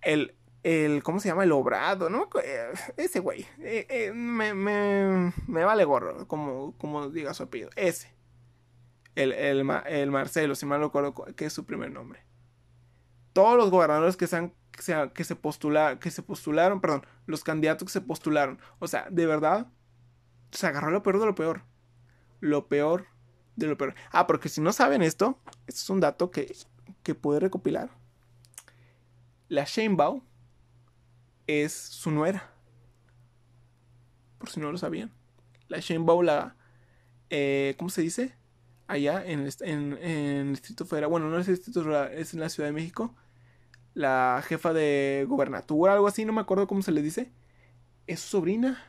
El, 0.00 0.34
el 0.62 1.02
¿cómo 1.02 1.20
se 1.20 1.28
llama? 1.28 1.44
El 1.44 1.52
obrado, 1.52 2.10
¿no? 2.10 2.28
Eh, 2.42 2.72
ese 2.96 3.20
güey. 3.20 3.46
Eh, 3.58 3.86
eh, 3.88 4.12
me, 4.12 4.54
me, 4.54 5.32
me, 5.46 5.64
vale 5.64 5.84
gorro, 5.84 6.26
como, 6.26 6.76
como 6.78 7.10
diga 7.10 7.34
su 7.34 7.42
apellido. 7.42 7.70
Ese. 7.76 8.14
El, 9.14 9.32
el, 9.32 9.68
el 9.86 10.10
Marcelo, 10.10 10.54
si 10.54 10.66
mal 10.66 10.80
no 10.80 10.86
recuerdo, 10.86 11.14
que 11.36 11.44
es 11.44 11.52
su 11.52 11.64
primer 11.66 11.90
nombre. 11.90 12.20
Todos 13.32 13.56
los 13.56 13.70
gobernadores 13.70 14.16
que 14.16 14.26
se, 14.26 14.36
han, 14.36 14.54
que 14.80 14.84
se, 14.84 15.10
que 15.12 15.24
se, 15.24 15.36
que 16.00 16.10
se 16.10 16.22
postularon, 16.22 16.80
perdón, 16.80 17.06
los 17.26 17.44
candidatos 17.44 17.86
que 17.86 17.92
se 17.92 18.00
postularon. 18.00 18.58
O 18.78 18.88
sea, 18.88 19.06
de 19.10 19.26
verdad, 19.26 19.66
se 20.52 20.66
agarró 20.66 20.90
lo 20.90 21.02
peor 21.02 21.20
de 21.20 21.26
lo 21.26 21.34
peor. 21.34 21.62
Lo 22.40 22.66
peor 22.66 23.06
de 23.56 23.66
lo 23.66 23.76
peor. 23.76 23.94
Ah, 24.10 24.26
porque 24.26 24.48
si 24.48 24.62
no 24.62 24.72
saben 24.72 25.02
esto, 25.02 25.38
esto 25.66 25.80
es 25.80 25.90
un 25.90 26.00
dato 26.00 26.30
que, 26.30 26.56
que 27.02 27.14
puede 27.14 27.40
recopilar. 27.40 27.90
La 29.48 29.64
Sheinbaum 29.64 30.22
es 31.46 31.74
su 31.74 32.10
nuera. 32.10 32.50
Por 34.38 34.48
si 34.48 34.60
no 34.60 34.72
lo 34.72 34.78
sabían. 34.78 35.12
La 35.68 35.80
Sheinbaum, 35.80 36.24
la... 36.24 36.56
Eh, 37.28 37.74
¿Cómo 37.78 37.90
se 37.90 38.00
dice? 38.00 38.34
Allá 38.86 39.24
en 39.26 39.40
el, 39.40 39.54
en, 39.60 39.92
el 39.92 40.52
Distrito 40.52 40.86
Federal. 40.86 41.10
Bueno, 41.10 41.28
no 41.28 41.38
es 41.38 41.46
el 41.48 41.56
Distrito 41.56 41.82
Federal, 41.82 42.12
es 42.14 42.32
en 42.32 42.40
la 42.40 42.48
Ciudad 42.48 42.70
de 42.70 42.72
México. 42.72 43.14
La 43.94 44.42
jefa 44.46 44.72
de 44.72 45.26
gobernatura, 45.28 45.92
algo 45.92 46.06
así, 46.06 46.24
no 46.24 46.32
me 46.32 46.40
acuerdo 46.40 46.66
cómo 46.66 46.82
se 46.82 46.92
le 46.92 47.02
dice. 47.02 47.30
Es 48.06 48.20
su 48.20 48.28
sobrina. 48.28 48.82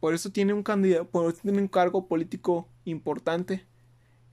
Por 0.00 0.14
eso 0.14 0.30
tiene 0.30 0.52
un 0.52 0.62
candidato, 0.62 1.08
por 1.08 1.32
eso 1.32 1.40
tiene 1.42 1.58
un 1.58 1.68
cargo 1.68 2.06
político 2.06 2.68
importante 2.84 3.66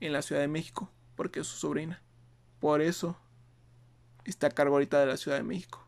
en 0.00 0.12
la 0.12 0.22
Ciudad 0.22 0.40
de 0.40 0.48
México, 0.48 0.90
porque 1.16 1.40
es 1.40 1.46
su 1.46 1.56
sobrina. 1.56 2.02
Por 2.60 2.80
eso 2.82 3.18
está 4.24 4.48
a 4.48 4.50
cargo 4.50 4.76
ahorita 4.76 5.00
de 5.00 5.06
la 5.06 5.16
Ciudad 5.16 5.36
de 5.36 5.42
México. 5.42 5.86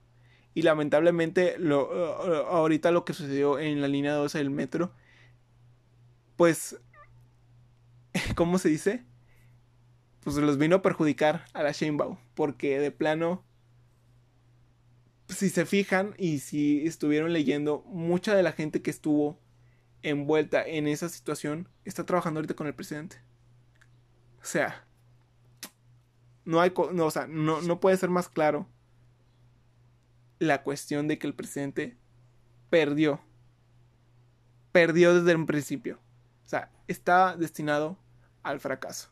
Y 0.54 0.62
lamentablemente, 0.62 1.56
lo, 1.58 1.84
uh, 1.84 2.46
ahorita 2.48 2.90
lo 2.90 3.04
que 3.04 3.12
sucedió 3.12 3.58
en 3.58 3.82
la 3.82 3.88
línea 3.88 4.14
12 4.14 4.38
del 4.38 4.50
metro, 4.50 4.90
pues, 6.36 6.78
¿cómo 8.34 8.58
se 8.58 8.70
dice? 8.70 9.04
Pues 10.24 10.36
los 10.36 10.58
vino 10.58 10.76
a 10.76 10.82
perjudicar 10.82 11.44
a 11.52 11.62
la 11.62 11.72
Sheinbaum, 11.72 12.16
porque 12.34 12.78
de 12.80 12.90
plano, 12.90 13.44
si 15.36 15.50
se 15.50 15.66
fijan 15.66 16.14
y 16.18 16.40
si 16.40 16.86
estuvieron 16.86 17.32
leyendo, 17.32 17.84
mucha 17.86 18.34
de 18.34 18.42
la 18.42 18.52
gente 18.52 18.82
que 18.82 18.90
estuvo 18.90 19.38
envuelta 20.02 20.66
en 20.66 20.86
esa 20.86 21.08
situación 21.08 21.68
está 21.84 22.04
trabajando 22.04 22.38
ahorita 22.38 22.54
con 22.54 22.66
el 22.66 22.74
presidente. 22.74 23.20
O 24.40 24.44
sea, 24.44 24.86
no 26.44 26.60
hay, 26.60 26.72
no, 26.92 27.06
o 27.06 27.10
sea, 27.10 27.26
no, 27.26 27.60
no 27.60 27.80
puede 27.80 27.96
ser 27.96 28.10
más 28.10 28.28
claro 28.28 28.68
la 30.38 30.62
cuestión 30.62 31.08
de 31.08 31.18
que 31.18 31.26
el 31.26 31.34
presidente 31.34 31.96
perdió. 32.70 33.20
Perdió 34.72 35.14
desde 35.14 35.34
un 35.34 35.46
principio. 35.46 35.98
O 36.44 36.48
sea, 36.48 36.70
está 36.86 37.36
destinado 37.36 37.98
al 38.42 38.60
fracaso. 38.60 39.10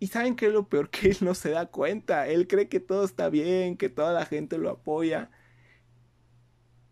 Y 0.00 0.08
saben 0.08 0.36
que 0.36 0.48
lo 0.48 0.68
peor 0.68 0.90
que 0.90 1.10
él 1.10 1.18
no 1.20 1.34
se 1.34 1.50
da 1.50 1.66
cuenta. 1.66 2.26
Él 2.28 2.46
cree 2.46 2.68
que 2.68 2.80
todo 2.80 3.04
está 3.04 3.28
bien, 3.28 3.76
que 3.76 3.88
toda 3.88 4.12
la 4.12 4.26
gente 4.26 4.58
lo 4.58 4.70
apoya. 4.70 5.30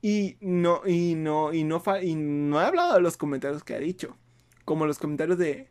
Y 0.02 0.36
no, 0.40 0.82
y 0.86 1.14
no, 1.14 1.52
y 1.52 1.64
no, 1.64 1.82
y 2.02 2.14
no 2.14 2.60
he 2.60 2.64
hablado 2.64 2.94
de 2.94 3.00
los 3.00 3.16
comentarios 3.16 3.64
que 3.64 3.74
ha 3.74 3.78
dicho. 3.78 4.16
Como 4.64 4.86
los 4.86 4.98
comentarios 4.98 5.38
de, 5.38 5.70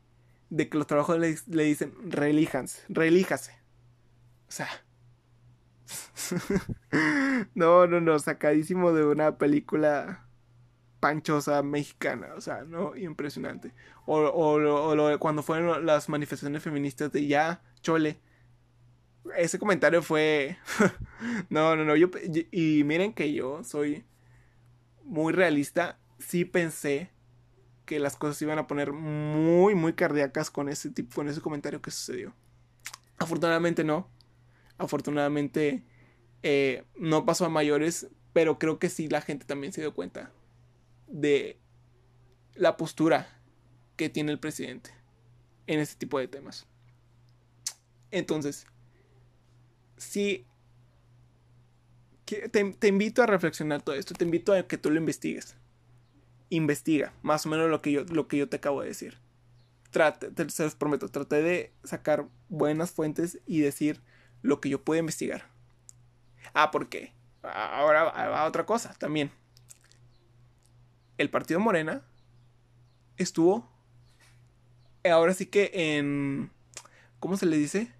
de 0.49 0.69
que 0.69 0.77
los 0.77 0.87
trabajadores 0.87 1.47
le, 1.47 1.63
dicen 1.63 1.93
relíjanse, 2.09 2.83
relíjase. 2.89 3.53
O 4.47 4.51
sea. 4.51 4.69
no, 7.55 7.87
no, 7.87 8.01
no, 8.01 8.19
sacadísimo 8.19 8.91
de 8.93 9.05
una 9.05 9.37
película 9.37 10.24
panchosa 10.99 11.61
mexicana, 11.63 12.29
o 12.35 12.41
sea, 12.41 12.63
no, 12.63 12.95
impresionante. 12.95 13.73
O, 14.05 14.19
o, 14.19 15.19
cuando 15.19 15.43
fueron 15.43 15.85
las 15.85 16.09
manifestaciones 16.09 16.63
feministas 16.63 17.11
de 17.11 17.27
ya, 17.27 17.61
chole. 17.81 18.19
Ese 19.37 19.57
comentario 19.59 20.01
fue... 20.03 20.57
no, 21.49 21.75
no, 21.75 21.83
no, 21.83 21.95
yo... 21.95 22.09
Y 22.51 22.83
miren 22.85 23.13
que 23.13 23.33
yo 23.33 23.63
soy 23.63 24.05
muy 25.03 25.33
realista. 25.33 25.99
Sí 26.19 26.45
pensé 26.45 27.11
que 27.85 27.99
las 27.99 28.15
cosas 28.15 28.37
se 28.37 28.45
iban 28.45 28.59
a 28.59 28.67
poner 28.67 28.91
muy, 28.91 29.75
muy 29.75 29.93
cardíacas 29.93 30.49
con 30.51 30.69
ese 30.69 30.89
tipo, 30.89 31.15
con 31.15 31.27
ese 31.27 31.41
comentario 31.41 31.81
que 31.81 31.91
sucedió. 31.91 32.33
Afortunadamente 33.17 33.83
no. 33.83 34.09
Afortunadamente 34.77 35.83
eh, 36.43 36.83
no 36.97 37.25
pasó 37.25 37.45
a 37.45 37.49
mayores, 37.49 38.07
pero 38.33 38.59
creo 38.59 38.79
que 38.79 38.89
sí 38.89 39.07
la 39.07 39.21
gente 39.21 39.45
también 39.45 39.73
se 39.73 39.81
dio 39.81 39.93
cuenta 39.93 40.31
de 41.07 41.59
la 42.55 42.77
postura 42.77 43.27
que 43.95 44.09
tiene 44.09 44.31
el 44.31 44.39
presidente 44.39 44.91
en 45.67 45.79
este 45.79 45.95
tipo 45.95 46.19
de 46.19 46.27
temas. 46.27 46.65
Entonces, 48.11 48.65
sí, 49.97 50.45
te, 52.25 52.49
te 52.49 52.87
invito 52.87 53.23
a 53.23 53.25
reflexionar 53.25 53.81
todo 53.81 53.95
esto, 53.95 54.13
te 54.13 54.25
invito 54.25 54.53
a 54.53 54.67
que 54.67 54.77
tú 54.77 54.89
lo 54.89 54.97
investigues 54.97 55.55
investiga, 56.49 57.13
más 57.21 57.45
o 57.45 57.49
menos 57.49 57.69
lo 57.69 57.81
que 57.81 57.91
yo, 57.91 58.03
lo 58.05 58.27
que 58.27 58.37
yo 58.37 58.49
te 58.49 58.57
acabo 58.57 58.81
de 58.81 58.89
decir. 58.89 59.17
Trate, 59.91 60.31
te, 60.31 60.49
se 60.49 60.63
los 60.63 60.75
prometo, 60.75 61.07
traté 61.09 61.41
de 61.41 61.73
sacar 61.83 62.27
buenas 62.49 62.91
fuentes 62.91 63.39
y 63.45 63.59
decir 63.59 64.01
lo 64.41 64.59
que 64.61 64.69
yo 64.69 64.83
pude 64.83 64.99
investigar. 64.99 65.45
Ah, 66.53 66.71
¿por 66.71 66.89
qué? 66.89 67.13
Ahora 67.41 68.03
va 68.03 68.45
otra 68.45 68.65
cosa 68.65 68.93
también. 68.97 69.31
El 71.17 71.29
partido 71.29 71.59
Morena 71.59 72.03
estuvo 73.17 73.69
ahora 75.11 75.33
sí 75.33 75.45
que 75.45 75.71
en 75.73 76.51
¿cómo 77.19 77.37
se 77.37 77.45
le 77.45 77.57
dice? 77.57 77.91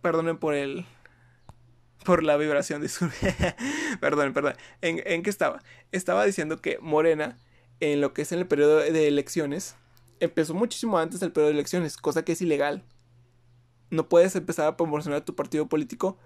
Perdonen 0.00 0.38
por 0.38 0.54
el 0.54 0.84
por 2.04 2.24
la 2.24 2.36
vibración, 2.36 2.82
de 2.82 2.88
su... 2.88 3.08
perdón, 4.00 4.32
perdón. 4.32 4.54
¿En, 4.80 5.00
¿En 5.06 5.22
qué 5.22 5.30
estaba? 5.30 5.62
Estaba 5.92 6.24
diciendo 6.24 6.60
que 6.60 6.78
Morena, 6.80 7.38
en 7.78 8.00
lo 8.00 8.12
que 8.12 8.22
es 8.22 8.32
en 8.32 8.40
el 8.40 8.46
periodo 8.46 8.78
de 8.78 9.08
elecciones, 9.08 9.76
empezó 10.18 10.54
muchísimo 10.54 10.98
antes 10.98 11.20
del 11.20 11.30
periodo 11.30 11.48
de 11.48 11.54
elecciones, 11.54 11.96
cosa 11.96 12.24
que 12.24 12.32
es 12.32 12.42
ilegal. 12.42 12.82
No 13.90 14.08
puedes 14.08 14.34
empezar 14.34 14.66
a 14.66 14.76
promocionar 14.76 15.24
tu 15.24 15.36
partido 15.36 15.68
político 15.68 16.18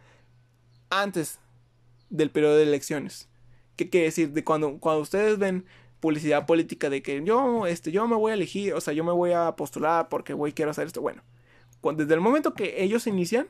antes 0.88 1.38
del 2.08 2.30
periodo 2.30 2.56
de 2.56 2.62
elecciones. 2.62 3.28
¿Qué 3.76 3.88
quiere 3.90 4.06
decir? 4.06 4.32
De 4.32 4.44
cuando, 4.44 4.78
cuando 4.78 5.02
ustedes 5.02 5.38
ven 5.38 5.64
publicidad 6.00 6.46
política 6.46 6.90
de 6.90 7.02
que 7.02 7.22
yo, 7.24 7.66
este, 7.66 7.92
yo 7.92 8.06
me 8.06 8.16
voy 8.16 8.30
a 8.30 8.34
elegir, 8.34 8.74
o 8.74 8.80
sea, 8.80 8.94
yo 8.94 9.04
me 9.04 9.12
voy 9.12 9.32
a 9.32 9.56
postular 9.56 10.08
porque, 10.08 10.32
güey, 10.32 10.52
quiero 10.52 10.70
hacer 10.70 10.86
esto. 10.86 11.00
Bueno, 11.00 11.22
desde 11.94 12.14
el 12.14 12.20
momento 12.20 12.54
que 12.54 12.82
ellos 12.82 13.06
inician, 13.06 13.46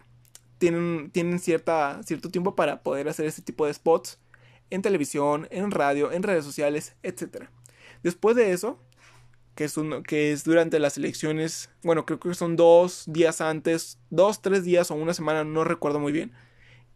tienen, 0.59 1.11
tienen 1.11 1.39
cierta, 1.39 2.01
cierto 2.05 2.31
tiempo 2.31 2.55
para 2.55 2.83
poder 2.83 3.09
hacer 3.09 3.27
este 3.27 3.43
tipo 3.43 3.67
de 3.67 3.75
spots 3.75 4.19
en 4.71 4.83
televisión, 4.83 5.49
en 5.51 5.71
radio, 5.71 6.13
en 6.13 6.23
redes 6.23 6.45
sociales, 6.45 6.97
etc. 7.03 7.45
Después 8.03 8.37
de 8.37 8.53
eso, 8.53 8.79
que 9.55 9.65
es, 9.65 9.75
que 10.07 10.33
es 10.33 10.45
durante 10.45 10.79
las 10.79 10.97
elecciones, 10.97 11.71
bueno, 11.83 12.05
creo 12.05 12.19
que 12.19 12.35
son 12.35 12.57
dos 12.57 13.05
días 13.07 13.41
antes, 13.41 13.99
dos, 14.11 14.43
tres 14.43 14.65
días 14.65 14.91
o 14.91 14.95
una 14.95 15.15
semana, 15.15 15.45
no 15.45 15.65
recuerdo 15.65 16.01
muy 16.01 16.13
bien. 16.13 16.33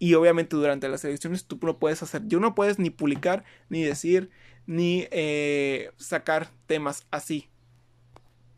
Y 0.01 0.15
obviamente 0.15 0.57
durante 0.57 0.89
las 0.89 1.05
elecciones 1.05 1.45
tú 1.45 1.61
no 1.63 1.79
puedes 1.79 2.03
hacer, 2.03 2.23
yo 2.27 2.41
no 2.41 2.55
puedes 2.55 2.79
ni 2.79 2.89
publicar, 2.89 3.45
ni 3.69 3.83
decir, 3.83 4.31
ni 4.67 5.07
eh, 5.11 5.93
sacar 5.99 6.49
temas 6.67 7.07
así. 7.11 7.51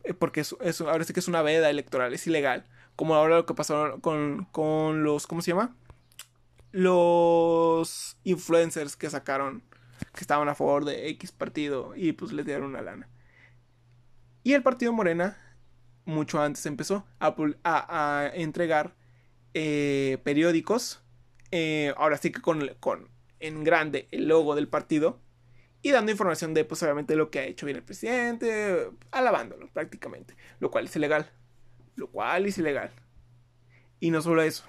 Eh, 0.05 0.13
porque 0.13 0.39
eso, 0.39 0.57
ahora 0.89 1.03
sí 1.03 1.13
que 1.13 1.19
es 1.19 1.27
una 1.27 1.41
veda 1.41 1.69
electoral, 1.69 2.13
es 2.13 2.25
ilegal. 2.27 2.65
Como 2.95 3.13
ahora 3.13 3.35
lo 3.35 3.45
que 3.45 3.53
pasó 3.55 3.99
con, 3.99 4.45
con 4.53 5.03
los, 5.03 5.27
¿cómo 5.27 5.41
se 5.41 5.51
llama? 5.51 5.75
Los 6.71 8.17
influencers 8.23 8.95
que 8.95 9.09
sacaron, 9.09 9.63
que 10.15 10.21
estaban 10.21 10.47
a 10.47 10.55
favor 10.55 10.85
de 10.85 11.09
X 11.09 11.33
partido 11.33 11.93
y 11.93 12.13
pues 12.13 12.31
les 12.31 12.45
dieron 12.45 12.69
una 12.69 12.81
lana. 12.81 13.09
Y 14.43 14.53
el 14.53 14.63
partido 14.63 14.93
Morena, 14.93 15.37
mucho 16.05 16.41
antes 16.41 16.65
empezó 16.65 17.05
a, 17.19 17.35
a, 17.63 18.31
entregar 18.33 18.95
eh, 19.53 20.19
periódicos, 20.23 21.02
eh, 21.55 21.93
ahora 21.97 22.17
sí 22.17 22.31
que 22.31 22.41
con, 22.41 22.67
en 23.39 23.63
grande 23.63 24.07
el 24.09 24.27
logo 24.27 24.55
del 24.55 24.67
partido, 24.67 25.19
y 25.83 25.91
dando 25.91 26.11
información 26.11 26.55
de, 26.55 26.65
pues, 26.65 26.81
obviamente, 26.81 27.15
lo 27.15 27.29
que 27.29 27.39
ha 27.39 27.45
hecho 27.45 27.67
bien 27.67 27.77
el 27.77 27.83
presidente, 27.83 28.89
alabándolo 29.11 29.69
prácticamente, 29.71 30.35
lo 30.59 30.71
cual 30.71 30.85
es 30.85 30.95
ilegal, 30.95 31.29
lo 31.95 32.07
cual 32.07 32.47
es 32.47 32.57
ilegal. 32.57 32.89
Y 33.99 34.09
no 34.09 34.23
solo 34.23 34.41
eso, 34.41 34.63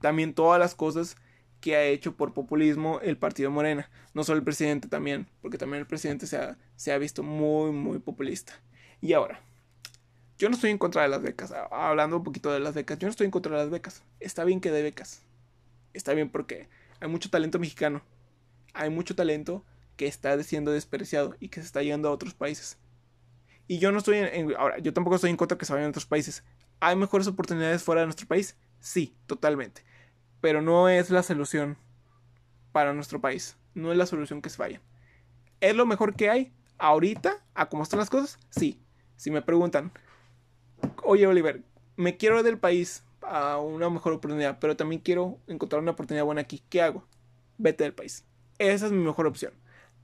también 0.00 0.34
todas 0.34 0.58
las 0.58 0.74
cosas 0.74 1.16
que 1.60 1.76
ha 1.76 1.84
hecho 1.84 2.16
por 2.16 2.34
populismo 2.34 2.98
el 3.02 3.16
partido 3.16 3.52
Morena, 3.52 3.88
no 4.12 4.24
solo 4.24 4.38
el 4.38 4.44
presidente 4.44 4.88
también, 4.88 5.28
porque 5.42 5.58
también 5.58 5.82
el 5.82 5.86
presidente 5.86 6.26
se 6.26 6.38
ha, 6.38 6.58
se 6.74 6.90
ha 6.90 6.98
visto 6.98 7.22
muy, 7.22 7.70
muy 7.70 8.00
populista. 8.00 8.52
Y 9.00 9.12
ahora, 9.12 9.40
yo 10.38 10.48
no 10.48 10.56
estoy 10.56 10.72
en 10.72 10.78
contra 10.78 11.02
de 11.02 11.08
las 11.08 11.22
becas, 11.22 11.54
hablando 11.70 12.16
un 12.16 12.24
poquito 12.24 12.50
de 12.50 12.58
las 12.58 12.74
becas, 12.74 12.98
yo 12.98 13.06
no 13.06 13.12
estoy 13.12 13.26
en 13.26 13.30
contra 13.30 13.52
de 13.52 13.58
las 13.58 13.70
becas, 13.70 14.02
está 14.18 14.42
bien 14.42 14.60
que 14.60 14.72
dé 14.72 14.82
becas, 14.82 15.22
está 15.96 16.12
bien 16.14 16.30
porque 16.30 16.68
hay 17.00 17.08
mucho 17.08 17.30
talento 17.30 17.58
mexicano, 17.58 18.02
hay 18.74 18.90
mucho 18.90 19.14
talento 19.14 19.64
que 19.96 20.06
está 20.06 20.40
siendo 20.42 20.70
despreciado 20.70 21.36
y 21.40 21.48
que 21.48 21.60
se 21.60 21.66
está 21.66 21.82
yendo 21.82 22.08
a 22.08 22.12
otros 22.12 22.34
países. 22.34 22.78
Y 23.68 23.78
yo 23.78 23.90
no 23.90 23.98
estoy 23.98 24.18
en, 24.18 24.54
ahora, 24.56 24.78
yo 24.78 24.92
tampoco 24.92 25.16
estoy 25.16 25.30
en 25.30 25.36
contra 25.36 25.58
que 25.58 25.64
se 25.64 25.72
vayan 25.72 25.86
a 25.86 25.90
otros 25.90 26.06
países. 26.06 26.44
¿Hay 26.78 26.94
mejores 26.94 27.26
oportunidades 27.26 27.82
fuera 27.82 28.02
de 28.02 28.06
nuestro 28.06 28.26
país? 28.26 28.56
Sí, 28.80 29.16
totalmente. 29.26 29.82
Pero 30.40 30.62
no 30.62 30.88
es 30.88 31.10
la 31.10 31.22
solución 31.22 31.76
para 32.72 32.92
nuestro 32.92 33.20
país. 33.20 33.56
No 33.74 33.90
es 33.90 33.98
la 33.98 34.06
solución 34.06 34.42
que 34.42 34.50
se 34.50 34.58
vayan. 34.58 34.82
¿Es 35.60 35.74
lo 35.74 35.86
mejor 35.86 36.14
que 36.14 36.30
hay 36.30 36.52
ahorita 36.78 37.44
a 37.54 37.68
cómo 37.68 37.82
están 37.82 37.98
las 37.98 38.10
cosas? 38.10 38.38
Sí. 38.50 38.80
Si 39.16 39.30
me 39.30 39.42
preguntan, 39.42 39.92
oye 41.02 41.26
Oliver, 41.26 41.62
me 41.96 42.18
quiero 42.18 42.38
ir 42.38 42.44
del 42.44 42.58
país 42.58 43.02
a 43.26 43.58
una 43.58 43.90
mejor 43.90 44.12
oportunidad, 44.12 44.58
pero 44.60 44.76
también 44.76 45.00
quiero 45.00 45.38
encontrar 45.46 45.82
una 45.82 45.92
oportunidad 45.92 46.24
buena 46.24 46.42
aquí. 46.42 46.62
¿Qué 46.68 46.82
hago? 46.82 47.04
Vete 47.58 47.84
del 47.84 47.94
país. 47.94 48.24
Esa 48.58 48.86
es 48.86 48.92
mi 48.92 49.04
mejor 49.04 49.26
opción 49.26 49.52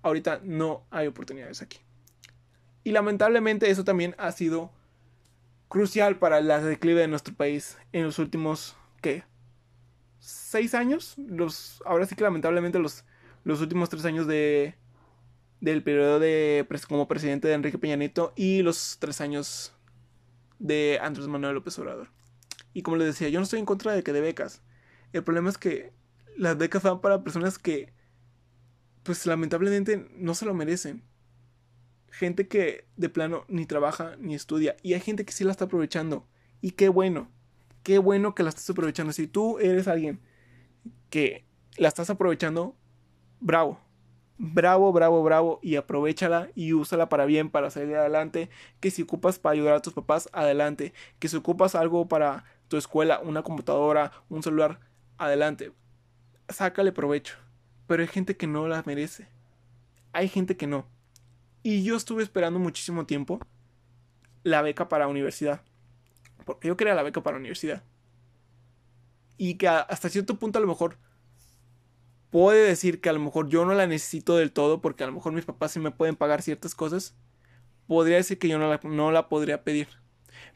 ahorita 0.03 0.41
no 0.43 0.85
hay 0.91 1.07
oportunidades 1.07 1.63
aquí. 1.63 1.79
Y 2.85 2.91
lamentablemente 2.91 3.71
eso 3.71 3.85
también 3.85 4.15
ha 4.19 4.33
sido 4.33 4.71
crucial 5.69 6.19
para 6.19 6.41
la 6.41 6.61
declive 6.61 7.01
de 7.01 7.09
nuestro 7.09 7.35
país 7.35 7.79
en 7.93 8.05
los 8.05 8.19
últimos, 8.19 8.77
¿qué? 9.01 9.25
¿Seis 10.19 10.75
años? 10.75 11.15
Los, 11.17 11.83
ahora 11.87 12.07
sí 12.07 12.15
que 12.15 12.25
lamentablemente 12.25 12.79
los, 12.79 13.05
los 13.45 13.61
últimos 13.61 13.89
tres 13.89 14.05
años 14.05 14.27
de, 14.27 14.75
del 15.61 15.83
periodo 15.83 16.19
de, 16.19 16.67
como 16.89 17.09
presidente 17.09 17.49
de 17.49 17.55
Enrique 17.55 17.79
Peña 17.79 17.97
Nieto 17.97 18.33
y 18.37 18.63
los 18.63 18.99
tres 18.99 19.21
años 19.21 19.73
de 20.59 20.99
Andrés 21.01 21.29
Manuel 21.29 21.55
López 21.55 21.79
Obrador. 21.79 22.09
Y 22.73 22.83
como 22.83 22.97
les 22.97 23.07
decía, 23.07 23.29
yo 23.29 23.39
no 23.39 23.45
estoy 23.45 23.61
en 23.61 23.67
contra 23.67 23.93
de 23.93 24.03
que 24.03 24.13
de 24.13 24.21
becas. 24.21 24.63
El 25.13 25.25
problema 25.25 25.51
es 25.51 25.59
que 25.59 25.93
las 26.37 26.57
becas 26.57 26.83
van 26.83 27.01
para 27.01 27.23
personas 27.23 27.59
que 27.59 27.93
pues 29.03 29.27
lamentablemente 29.27 30.09
no 30.17 30.35
se 30.35 30.47
lo 30.47 30.55
merecen. 30.55 31.03
Gente 32.11 32.47
que 32.47 32.87
de 32.97 33.09
plano 33.09 33.45
ni 33.49 33.67
trabaja 33.67 34.17
ni 34.19 34.35
estudia. 34.35 34.77
Y 34.83 34.95
hay 34.95 35.01
gente 35.01 35.25
que 35.25 35.33
sí 35.33 35.45
la 35.45 35.51
está 35.51 35.65
aprovechando. 35.65 36.27
Y 36.61 36.73
qué 36.73 36.89
bueno. 36.89 37.31
Qué 37.83 37.99
bueno 37.99 38.35
que 38.35 38.43
la 38.43 38.51
estás 38.51 38.69
aprovechando. 38.71 39.13
Si 39.13 39.27
tú 39.27 39.59
eres 39.59 39.89
alguien 39.89 40.21
que 41.11 41.45
la 41.77 41.89
estás 41.89 42.11
aprovechando, 42.11 42.77
bravo. 43.41 43.81
Bravo, 44.39 44.93
bravo, 44.93 45.23
bravo. 45.23 45.59
Y 45.63 45.77
aprovechala 45.77 46.51
y 46.55 46.75
úsala 46.75 47.09
para 47.09 47.25
bien, 47.25 47.51
para 47.51 47.71
salir 47.71 47.97
adelante. 47.97 48.51
Que 48.81 48.91
si 48.91 49.03
ocupas 49.03 49.39
para 49.39 49.55
ayudar 49.55 49.75
a 49.75 49.83
tus 49.83 49.95
papás, 49.95 50.29
adelante. 50.33 50.93
Que 51.19 51.29
si 51.29 51.37
ocupas 51.37 51.75
algo 51.75 52.07
para 52.09 52.45
tu 52.73 52.79
escuela, 52.79 53.21
una 53.21 53.43
computadora, 53.43 54.13
un 54.29 54.43
celular, 54.43 54.81
adelante. 55.19 55.73
Sácale 56.49 56.91
provecho 56.91 57.37
pero 57.93 58.01
hay 58.01 58.09
gente 58.09 58.39
que 58.39 58.47
no 58.47 58.69
la 58.69 58.83
merece. 58.87 59.29
Hay 60.15 60.27
gente 60.27 60.57
que 60.57 60.67
no. 60.67 60.87
Y 61.63 61.85
yo 61.85 61.95
estuve 61.95 62.23
esperando 62.23 62.59
muchísimo 62.59 63.05
tiempo 63.05 63.39
la 64.45 64.63
beca 64.63 64.89
para 64.89 65.09
universidad. 65.09 65.61
Porque 66.47 66.69
yo 66.69 66.77
quería 66.79 66.95
la 66.95 67.03
beca 67.03 67.23
para 67.23 67.37
universidad. 67.37 67.83
Y 69.37 69.57
que 69.57 69.69
hasta 69.69 70.09
cierto 70.09 70.39
punto 70.39 70.59
a 70.59 70.63
lo 70.63 70.69
mejor 70.69 70.97
puede 72.31 72.67
decir 72.67 73.03
que 73.03 73.11
a 73.11 73.13
lo 73.13 73.21
mejor 73.21 73.51
yo 73.51 73.67
no 73.67 73.75
la 73.75 73.87
necesito 73.87 74.39
del 74.39 74.53
todo 74.53 74.81
porque 74.81 75.05
a 75.05 75.09
lo 75.09 75.13
mejor 75.13 75.35
mis 75.35 75.45
papás 75.45 75.73
sí 75.73 75.79
me 75.79 75.91
pueden 75.91 76.17
pagar 76.17 76.41
ciertas 76.41 76.75
cosas. 76.75 77.15
Podría 77.87 78.17
decir 78.17 78.39
que 78.39 78.49
yo 78.49 78.59
no 78.59 78.71
la, 78.71 78.81
no 78.85 79.13
la 79.13 79.29
podría 79.29 79.65
pedir. 79.65 80.02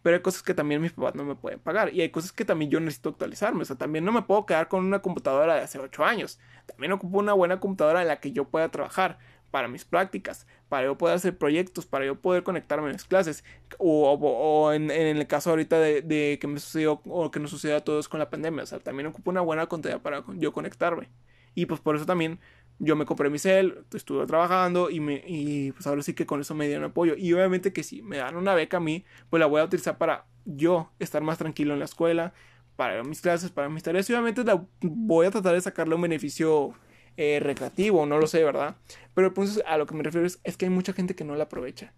Pero 0.06 0.18
hay 0.18 0.22
cosas 0.22 0.44
que 0.44 0.54
también 0.54 0.80
mis 0.80 0.92
papás 0.92 1.16
no 1.16 1.24
me 1.24 1.34
pueden 1.34 1.58
pagar. 1.58 1.92
Y 1.92 2.00
hay 2.00 2.10
cosas 2.10 2.30
que 2.30 2.44
también 2.44 2.70
yo 2.70 2.78
necesito 2.78 3.08
actualizarme. 3.08 3.62
O 3.62 3.64
sea, 3.64 3.74
también 3.74 4.04
no 4.04 4.12
me 4.12 4.22
puedo 4.22 4.46
quedar 4.46 4.68
con 4.68 4.84
una 4.84 5.00
computadora 5.00 5.56
de 5.56 5.62
hace 5.62 5.80
8 5.80 6.04
años. 6.04 6.38
También 6.64 6.92
ocupo 6.92 7.18
una 7.18 7.32
buena 7.32 7.58
computadora 7.58 8.02
en 8.02 8.06
la 8.06 8.20
que 8.20 8.30
yo 8.30 8.44
pueda 8.44 8.68
trabajar 8.68 9.18
para 9.50 9.66
mis 9.66 9.84
prácticas, 9.84 10.46
para 10.68 10.86
yo 10.86 10.96
poder 10.96 11.16
hacer 11.16 11.36
proyectos, 11.36 11.86
para 11.86 12.06
yo 12.06 12.20
poder 12.20 12.44
conectarme 12.44 12.86
en 12.86 12.92
las 12.92 13.02
clases. 13.02 13.42
O, 13.78 14.70
en, 14.72 14.92
el 14.92 15.26
caso 15.26 15.50
ahorita 15.50 15.80
de, 15.80 16.38
que 16.40 16.46
me 16.46 16.60
sucedió 16.60 17.02
o 17.04 17.32
que 17.32 17.40
nos 17.40 17.50
sucedió 17.50 17.74
a 17.76 17.80
todos 17.80 18.08
con 18.08 18.20
la 18.20 18.30
pandemia. 18.30 18.62
O 18.62 18.66
sea, 18.66 18.78
también 18.78 19.08
ocupo 19.08 19.32
una 19.32 19.40
buena 19.40 19.66
computadora 19.66 20.00
para 20.04 20.24
yo 20.36 20.52
conectarme. 20.52 21.08
Y 21.56 21.66
pues 21.66 21.80
por 21.80 21.96
eso 21.96 22.06
también 22.06 22.38
yo 22.78 22.96
me 22.96 23.06
compré 23.06 23.30
mi 23.30 23.38
cel, 23.38 23.84
estuve 23.94 24.26
trabajando 24.26 24.90
y, 24.90 25.00
me, 25.00 25.22
y 25.26 25.72
pues 25.72 25.86
ahora 25.86 26.02
sí 26.02 26.14
que 26.14 26.26
con 26.26 26.40
eso 26.40 26.54
me 26.54 26.66
dieron 26.66 26.84
apoyo. 26.84 27.14
Y 27.16 27.32
obviamente 27.32 27.72
que 27.72 27.82
si 27.82 28.02
me 28.02 28.18
dan 28.18 28.36
una 28.36 28.54
beca 28.54 28.76
a 28.76 28.80
mí, 28.80 29.04
pues 29.30 29.40
la 29.40 29.46
voy 29.46 29.60
a 29.60 29.64
utilizar 29.64 29.98
para 29.98 30.26
yo 30.44 30.90
estar 30.98 31.22
más 31.22 31.38
tranquilo 31.38 31.72
en 31.72 31.78
la 31.78 31.86
escuela, 31.86 32.34
para 32.76 33.02
mis 33.02 33.22
clases, 33.22 33.50
para 33.50 33.68
mis 33.68 33.82
tareas. 33.82 34.08
Y 34.10 34.12
obviamente 34.12 34.44
la 34.44 34.62
voy 34.82 35.26
a 35.26 35.30
tratar 35.30 35.54
de 35.54 35.60
sacarle 35.60 35.94
un 35.94 36.02
beneficio 36.02 36.74
eh, 37.16 37.40
recreativo, 37.40 38.04
no 38.04 38.18
lo 38.18 38.26
sé, 38.26 38.44
¿verdad? 38.44 38.76
Pero 39.14 39.32
pues 39.32 39.62
a 39.66 39.78
lo 39.78 39.86
que 39.86 39.94
me 39.94 40.02
refiero 40.02 40.26
es, 40.26 40.38
es 40.44 40.56
que 40.56 40.66
hay 40.66 40.70
mucha 40.70 40.92
gente 40.92 41.14
que 41.14 41.24
no 41.24 41.34
la 41.34 41.44
aprovecha. 41.44 41.94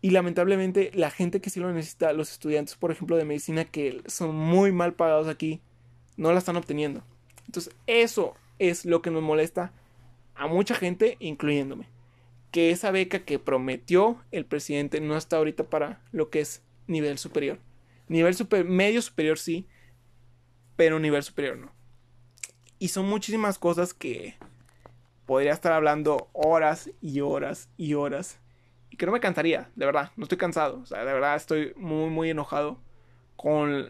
Y 0.00 0.10
lamentablemente 0.10 0.90
la 0.94 1.10
gente 1.10 1.40
que 1.40 1.50
sí 1.50 1.60
lo 1.60 1.70
necesita, 1.70 2.12
los 2.14 2.32
estudiantes, 2.32 2.76
por 2.76 2.90
ejemplo, 2.90 3.16
de 3.16 3.24
medicina, 3.24 3.66
que 3.66 4.02
son 4.06 4.34
muy 4.34 4.72
mal 4.72 4.94
pagados 4.94 5.28
aquí, 5.28 5.60
no 6.16 6.32
la 6.32 6.38
están 6.38 6.56
obteniendo. 6.56 7.04
Entonces, 7.46 7.74
eso 7.86 8.34
es 8.58 8.84
lo 8.84 9.02
que 9.02 9.10
nos 9.10 9.22
molesta 9.22 9.72
a 10.34 10.46
mucha 10.46 10.74
gente, 10.74 11.16
incluyéndome, 11.20 11.88
que 12.50 12.70
esa 12.70 12.90
beca 12.90 13.24
que 13.24 13.38
prometió 13.38 14.22
el 14.30 14.44
presidente 14.44 15.00
no 15.00 15.16
está 15.16 15.36
ahorita 15.36 15.64
para 15.64 16.02
lo 16.12 16.30
que 16.30 16.40
es 16.40 16.62
nivel 16.86 17.18
superior. 17.18 17.58
Nivel 18.08 18.34
super, 18.34 18.64
medio 18.64 19.00
superior 19.00 19.38
sí, 19.38 19.66
pero 20.76 20.98
nivel 20.98 21.22
superior 21.22 21.56
no. 21.56 21.72
Y 22.78 22.88
son 22.88 23.08
muchísimas 23.08 23.58
cosas 23.58 23.94
que 23.94 24.36
podría 25.26 25.52
estar 25.52 25.72
hablando 25.72 26.28
horas 26.32 26.90
y 27.00 27.20
horas 27.20 27.68
y 27.76 27.94
horas. 27.94 28.38
Y 28.90 28.96
que 28.96 29.06
no 29.06 29.12
me 29.12 29.20
cansaría, 29.20 29.70
de 29.76 29.86
verdad, 29.86 30.10
no 30.16 30.24
estoy 30.24 30.36
cansado. 30.36 30.80
O 30.80 30.86
sea, 30.86 31.04
de 31.04 31.12
verdad 31.12 31.36
estoy 31.36 31.72
muy, 31.76 32.10
muy 32.10 32.30
enojado 32.30 32.78
con 33.36 33.88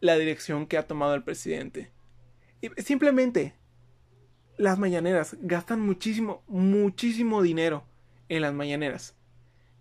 la 0.00 0.16
dirección 0.16 0.66
que 0.66 0.76
ha 0.76 0.86
tomado 0.86 1.14
el 1.14 1.22
presidente. 1.22 1.90
Y 2.60 2.68
simplemente 2.82 3.54
las 4.56 4.78
mañaneras 4.78 5.36
gastan 5.40 5.80
muchísimo, 5.80 6.42
muchísimo 6.46 7.42
dinero 7.42 7.84
en 8.28 8.42
las 8.42 8.54
mañaneras. 8.54 9.14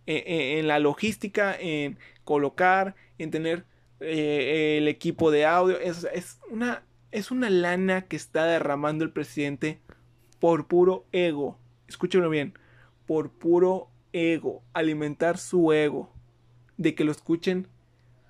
E, 0.06 0.16
e, 0.16 0.60
en, 0.60 0.68
la 0.68 0.80
logística, 0.80 1.56
en 1.58 1.98
colocar, 2.24 2.96
en 3.18 3.32
tener 3.32 3.66
eh, 4.00 4.78
el 4.78 4.88
equipo 4.88 5.32
de 5.32 5.46
audio. 5.46 5.80
Es, 5.80 6.08
es, 6.14 6.40
una, 6.50 6.84
Es 7.12 7.32
una 7.32 7.50
lana 7.50 8.04
que 8.08 8.16
está 8.16 8.46
derramando 8.46 9.06
el 9.06 9.12
presidente 9.12 9.80
por 10.40 10.68
puro 10.68 11.06
ego. 11.12 11.58
Escúchenlo 11.88 12.30
bien. 12.30 12.58
Por 13.06 13.32
puro 13.32 13.90
ego. 14.12 14.64
Alimentar 14.74 15.38
su 15.38 15.72
ego. 15.72 16.12
De 16.78 16.96
que 16.96 17.04
lo 17.04 17.12
escuchen 17.12 17.68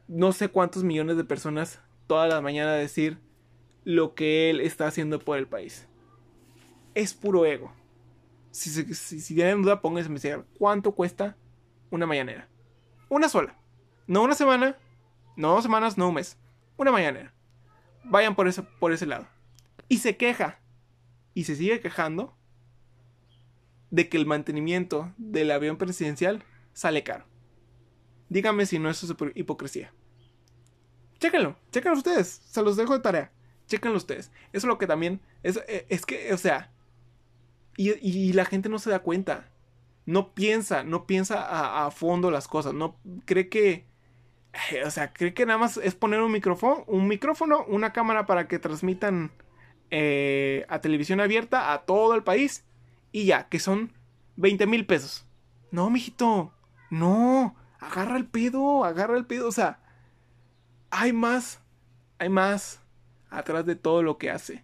no 0.08 0.34
sé 0.34 0.50
cuántos 0.50 0.84
millones 0.84 1.18
de 1.18 1.24
personas 1.24 1.80
toda 2.08 2.28
la 2.28 2.42
mañana 2.42 2.74
decir 2.74 3.18
lo 3.84 4.14
que 4.14 4.50
él 4.50 4.60
está 4.60 4.88
haciendo 4.88 5.20
por 5.20 5.38
el 5.38 5.48
país. 5.48 5.88
Es 6.96 7.14
puro 7.14 7.46
ego. 7.46 7.74
Si, 8.52 9.34
tienen 9.34 9.64
duda, 9.64 9.82
pónganse 9.82 10.08
a 10.08 10.10
investigar. 10.10 10.46
¿Cuánto 10.58 10.94
cuesta 10.94 11.36
una 11.90 12.06
mañanera? 12.06 12.48
Una 13.10 13.30
sola. 13.30 13.58
No 14.06 14.24
una 14.24 14.36
semana, 14.36 14.78
no 15.36 15.54
dos 15.54 15.64
semanas, 15.64 15.98
no 15.98 16.10
un 16.10 16.16
mes. 16.16 16.38
Una 16.78 16.92
mañanera. 16.92 17.34
Vayan 18.04 18.36
por 18.36 18.48
ese, 18.48 18.62
por 18.62 18.92
ese 18.92 19.06
lado. 19.06 19.28
Y 19.88 19.98
se 19.98 20.18
queja. 20.18 20.60
Y 21.34 21.46
se 21.46 21.56
sigue 21.56 21.80
quejando 21.80 22.38
de 23.90 24.10
que 24.10 24.18
el 24.18 24.26
mantenimiento 24.26 25.14
del 25.18 25.52
avión 25.52 25.78
presidencial 25.78 26.44
sale 26.74 27.04
caro. 27.04 27.26
Díganme 28.30 28.66
si 28.66 28.80
no 28.80 28.90
es 28.90 29.06
hipocresía. 29.36 29.94
Chéquenlo, 31.20 31.56
chéquenlo 31.72 31.98
ustedes. 31.98 32.42
Se 32.46 32.62
los 32.62 32.76
dejo 32.76 32.94
de 32.94 33.00
tarea. 33.00 33.32
Chéquenlo 33.68 33.98
ustedes. 33.98 34.32
Eso 34.52 34.58
es 34.58 34.64
lo 34.66 34.78
que 34.78 34.88
también. 34.88 35.22
Es, 35.44 35.58
eh, 35.68 35.86
es 35.90 36.06
que, 36.06 36.34
o 36.34 36.38
sea, 36.38 36.73
y, 37.78 38.34
la 38.34 38.46
gente 38.46 38.70
no 38.70 38.80
se 38.80 38.90
da 38.90 39.00
cuenta. 39.00 39.50
No 40.06 40.34
piensa, 40.34 40.84
no 40.84 41.06
piensa 41.06 41.86
a, 41.86 41.92
fondo 41.92 42.32
las 42.32 42.48
cosas. 42.48 42.74
No 42.74 42.98
cree 43.26 43.50
que. 43.50 43.86
O 44.86 44.92
sea, 44.92 45.14
cree 45.14 45.34
que 45.34 45.46
nada 45.46 45.58
más 45.58 45.78
es 45.78 45.96
poner 45.96 46.22
un 46.22 46.32
micrófono, 46.32 46.84
un 46.88 47.08
micrófono, 47.08 47.66
una 47.68 47.92
cámara 47.92 48.28
para 48.28 48.48
que 48.48 48.60
transmitan 48.60 49.32
eh, 49.90 50.66
a 50.70 50.80
televisión 50.80 51.20
abierta 51.20 51.74
a 51.74 51.86
todo 51.86 52.14
el 52.16 52.24
país. 52.24 52.66
Y 53.12 53.26
ya, 53.26 53.50
que 53.50 53.60
son 53.60 53.94
20 54.36 54.68
mil 54.68 54.86
pesos. 54.86 55.26
No, 55.72 55.90
mijito. 55.90 56.54
No. 56.90 57.56
Agarra 57.80 58.18
el 58.18 58.26
pedo, 58.28 58.86
agarra 58.86 59.18
el 59.18 59.26
pedo. 59.26 59.48
O 59.48 59.52
sea, 59.52 59.80
hay 60.92 61.14
más. 61.14 61.62
Hay 62.20 62.30
más 62.30 62.82
atrás 63.30 63.66
de 63.66 63.76
todo 63.76 64.04
lo 64.04 64.18
que 64.18 64.30
hace. 64.30 64.64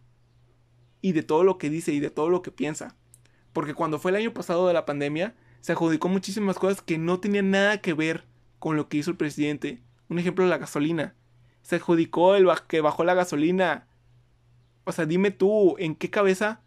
Y 1.02 1.14
de 1.14 1.24
todo 1.24 1.44
lo 1.44 1.58
que 1.58 1.70
dice 1.70 1.92
y 1.92 2.00
de 2.00 2.12
todo 2.12 2.30
lo 2.30 2.42
que 2.42 2.52
piensa. 2.52 2.96
Porque 3.60 3.74
cuando 3.74 4.00
fue 4.00 4.12
el 4.12 4.16
año 4.16 4.34
pasado 4.34 4.70
de 4.70 4.74
la 4.74 4.86
pandemia, 4.86 5.36
se 5.60 5.74
adjudicó 5.74 6.08
muchísimas 6.08 6.58
cosas 6.58 6.82
que 6.82 6.98
no 6.98 7.20
tenían 7.20 7.52
nada 7.52 7.82
que 7.82 7.94
ver 7.94 8.24
con 8.58 8.78
lo 8.78 8.88
que 8.88 8.96
hizo 8.96 9.12
el 9.12 9.18
presidente. 9.18 9.84
Un 10.08 10.18
ejemplo, 10.18 10.48
la 10.48 10.60
gasolina. 10.60 11.14
Se 11.62 11.76
adjudicó 11.76 12.36
el 12.36 12.48
que 12.70 12.80
bajó 12.80 13.04
la 13.04 13.16
gasolina. 13.16 13.86
O 14.86 14.94
sea, 14.94 15.06
dime 15.06 15.32
tú, 15.32 15.76
¿en 15.78 15.96
qué 15.96 16.10
cabeza 16.10 16.62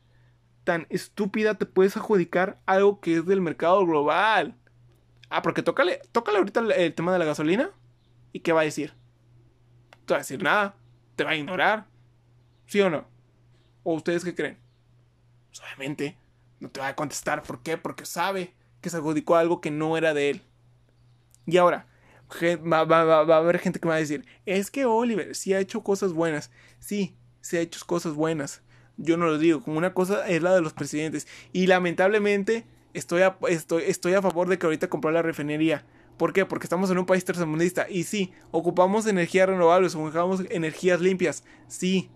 tan 0.65 0.87
estúpida 0.91 1.55
te 1.55 1.65
puedes 1.65 1.97
adjudicar 1.97 2.61
algo 2.67 3.01
que 3.01 3.17
es 3.17 3.25
del 3.25 3.41
mercado 3.41 3.87
global? 3.87 4.55
Ah, 5.31 5.41
porque 5.41 5.63
tócale, 5.63 6.03
tócale 6.13 6.37
ahorita 6.37 6.61
el, 6.77 6.93
tema 6.93 7.15
de 7.15 7.21
la 7.21 7.25
gasolina. 7.25 7.71
¿Y 8.35 8.41
qué 8.41 8.53
va 8.53 8.61
a 8.61 8.65
decir? 8.65 8.93
Te 10.05 10.13
va 10.13 10.19
a 10.19 10.21
decir 10.21 10.43
nada. 10.43 10.77
Te 11.17 11.25
va 11.25 11.31
a 11.31 11.37
ignorar. 11.37 11.87
¿Sí 12.67 12.83
o 12.83 12.91
no? 12.91 13.07
¿O 13.83 13.95
ustedes 13.95 14.25
qué 14.25 14.35
creen? 14.35 14.59
Pues 15.49 15.63
obviamente 15.63 16.21
no 16.63 16.71
te 16.71 16.81
va 16.81 16.89
a 16.89 16.97
contestar. 16.97 17.43
¿Por 17.43 17.61
qué? 17.61 17.77
Porque 17.77 18.07
sabe 18.07 18.55
que 18.81 18.89
se 18.89 18.97
adjudicó 18.97 19.35
algo 19.35 19.61
que 19.61 19.73
no 19.73 19.97
era 19.97 20.15
de 20.15 20.31
él. 20.31 20.43
Y 21.45 21.57
ahora, 21.57 21.89
va, 22.41 22.85
va, 22.85 23.19
a 23.19 23.37
haber 23.37 23.59
gente 23.59 23.81
que 23.81 23.89
va 23.89 23.97
a 23.97 23.99
decir, 23.99 24.25
es 24.47 24.71
que 24.71 24.87
Oliver 24.87 25.35
sí 25.35 25.53
ha 25.53 25.59
hecho 25.59 25.83
cosas 25.83 26.13
buenas. 26.13 26.53
Sí, 26.79 27.17
sí 27.41 27.57
ha 27.57 27.61
hecho 27.61 27.81
cosas 27.85 28.15
buenas. 28.15 28.63
Yo 28.97 29.17
no 29.17 29.27
lo 29.27 29.39
digo, 29.39 29.61
como 29.61 29.77
una 29.77 29.93
cosa 29.93 30.29
es 30.29 30.41
la 30.41 30.55
de 30.55 30.61
los 30.61 30.73
presidentes. 30.73 31.27
Y 31.53 31.67
lamentablemente 31.67 32.65
estoy 32.95 33.23
a, 33.23 33.37
estoy, 33.49 33.83
estoy 33.89 34.15
a 34.15 34.23
favor 34.23 34.49
de 34.49 34.57
que 34.57 34.67
ahorita 34.67 34.89
compró 34.89 35.11
la 35.11 35.23
refinería. 35.23 35.85
¿Por 36.17 36.33
qué? 36.33 36.47
Porque 36.47 36.67
estamos 36.67 36.91
en 36.93 36.99
un 36.99 37.07
país 37.07 37.25
tercermundista. 37.25 37.89
Y 37.91 38.05
sí, 38.05 38.33
ocupamos 38.53 39.07
energías 39.07 39.49
renovables, 39.49 39.97
ocupamos 39.97 40.45
energías 40.51 41.01
limpias. 41.01 41.43
Sí, 41.67 42.09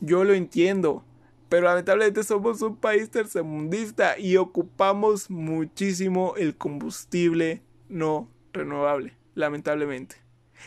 yo 0.00 0.24
lo 0.24 0.34
entiendo. 0.34 1.06
Pero 1.48 1.66
lamentablemente 1.66 2.22
somos 2.24 2.62
un 2.62 2.76
país 2.76 3.10
tercermundista 3.10 4.18
y 4.18 4.36
ocupamos 4.36 5.30
muchísimo 5.30 6.34
el 6.36 6.56
combustible 6.56 7.62
no 7.88 8.30
renovable, 8.52 9.16
lamentablemente. 9.34 10.16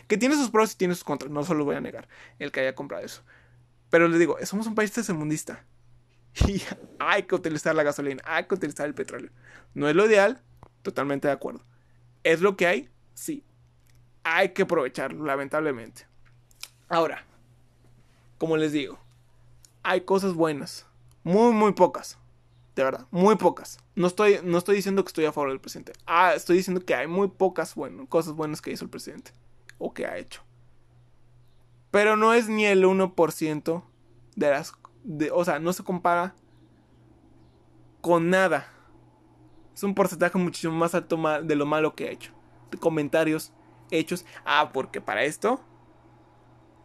Que 0.07 0.17
tiene 0.17 0.35
sus 0.35 0.49
pros 0.49 0.73
y 0.73 0.77
tiene 0.77 0.93
sus 0.93 1.03
contras, 1.03 1.31
no 1.31 1.43
se 1.43 1.55
lo 1.55 1.65
voy 1.65 1.75
a 1.75 1.81
negar, 1.81 2.07
el 2.39 2.51
que 2.51 2.59
haya 2.61 2.75
comprado 2.75 3.03
eso. 3.03 3.23
Pero 3.89 4.07
les 4.07 4.19
digo, 4.19 4.37
somos 4.45 4.67
un 4.67 4.75
país 4.75 4.91
tercermundista. 4.91 5.65
Y 6.47 6.61
hay 6.99 7.23
que 7.23 7.33
utilizar 7.33 7.73
la 7.73 7.81
gasolina, 7.81 8.21
hay 8.25 8.45
que 8.45 8.53
utilizar 8.53 8.85
el 8.85 8.93
petróleo. 8.93 9.31
No 9.73 9.89
es 9.89 9.95
lo 9.95 10.05
ideal, 10.05 10.43
totalmente 10.83 11.27
de 11.27 11.33
acuerdo. 11.33 11.65
¿Es 12.23 12.41
lo 12.41 12.55
que 12.55 12.67
hay? 12.67 12.89
Sí. 13.15 13.43
Hay 14.23 14.49
que 14.49 14.63
aprovecharlo, 14.63 15.25
lamentablemente. 15.25 16.05
Ahora, 16.89 17.25
como 18.37 18.55
les 18.57 18.71
digo, 18.71 18.99
hay 19.87 20.01
cosas 20.01 20.33
buenas. 20.33 20.85
Muy, 21.23 21.53
muy 21.53 21.71
pocas. 21.71 22.19
De 22.75 22.83
verdad, 22.83 23.07
muy 23.09 23.37
pocas. 23.37 23.79
No 23.95 24.07
estoy, 24.07 24.39
no 24.43 24.57
estoy 24.57 24.75
diciendo 24.75 25.01
que 25.01 25.07
estoy 25.07 25.23
a 25.23 25.31
favor 25.31 25.49
del 25.49 25.61
presidente. 25.61 25.93
Ah, 26.05 26.33
estoy 26.35 26.57
diciendo 26.57 26.83
que 26.83 26.93
hay 26.93 27.07
muy 27.07 27.29
pocas 27.29 27.73
bueno, 27.73 28.05
cosas 28.05 28.33
buenas 28.33 28.61
que 28.61 28.69
hizo 28.69 28.83
el 28.83 28.91
presidente. 28.91 29.31
O 29.77 29.93
que 29.93 30.05
ha 30.05 30.17
hecho. 30.17 30.43
Pero 31.89 32.17
no 32.17 32.33
es 32.33 32.49
ni 32.49 32.65
el 32.65 32.83
1% 32.83 33.83
de 34.35 34.49
las... 34.49 34.73
De, 35.05 35.31
o 35.31 35.45
sea, 35.45 35.59
no 35.59 35.71
se 35.71 35.85
compara 35.85 36.35
con 38.01 38.29
nada. 38.29 38.67
Es 39.73 39.83
un 39.83 39.95
porcentaje 39.95 40.37
muchísimo 40.37 40.73
más 40.73 40.93
alto 40.95 41.17
de 41.43 41.55
lo 41.55 41.65
malo 41.65 41.95
que 41.95 42.09
ha 42.09 42.11
hecho. 42.11 42.33
De 42.71 42.77
comentarios 42.77 43.53
hechos. 43.89 44.25
Ah, 44.43 44.71
porque 44.73 44.99
para 44.99 45.23
esto 45.23 45.61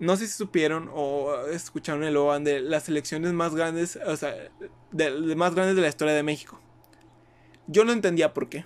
no 0.02 0.16
sé 0.16 0.26
si 0.26 0.32
supieron 0.32 0.90
o 0.92 1.46
escucharon 1.46 2.02
el 2.02 2.16
OAN 2.16 2.42
de 2.42 2.60
las 2.60 2.88
elecciones 2.88 3.32
más 3.34 3.54
grandes, 3.54 3.94
o 4.04 4.16
sea, 4.16 4.34
de, 4.90 5.36
más 5.36 5.54
grandes 5.54 5.76
de 5.76 5.82
la 5.82 5.86
historia 5.86 6.12
de 6.12 6.24
México. 6.24 6.60
Yo 7.68 7.84
no 7.84 7.92
entendía 7.92 8.34
por 8.34 8.48
qué. 8.48 8.64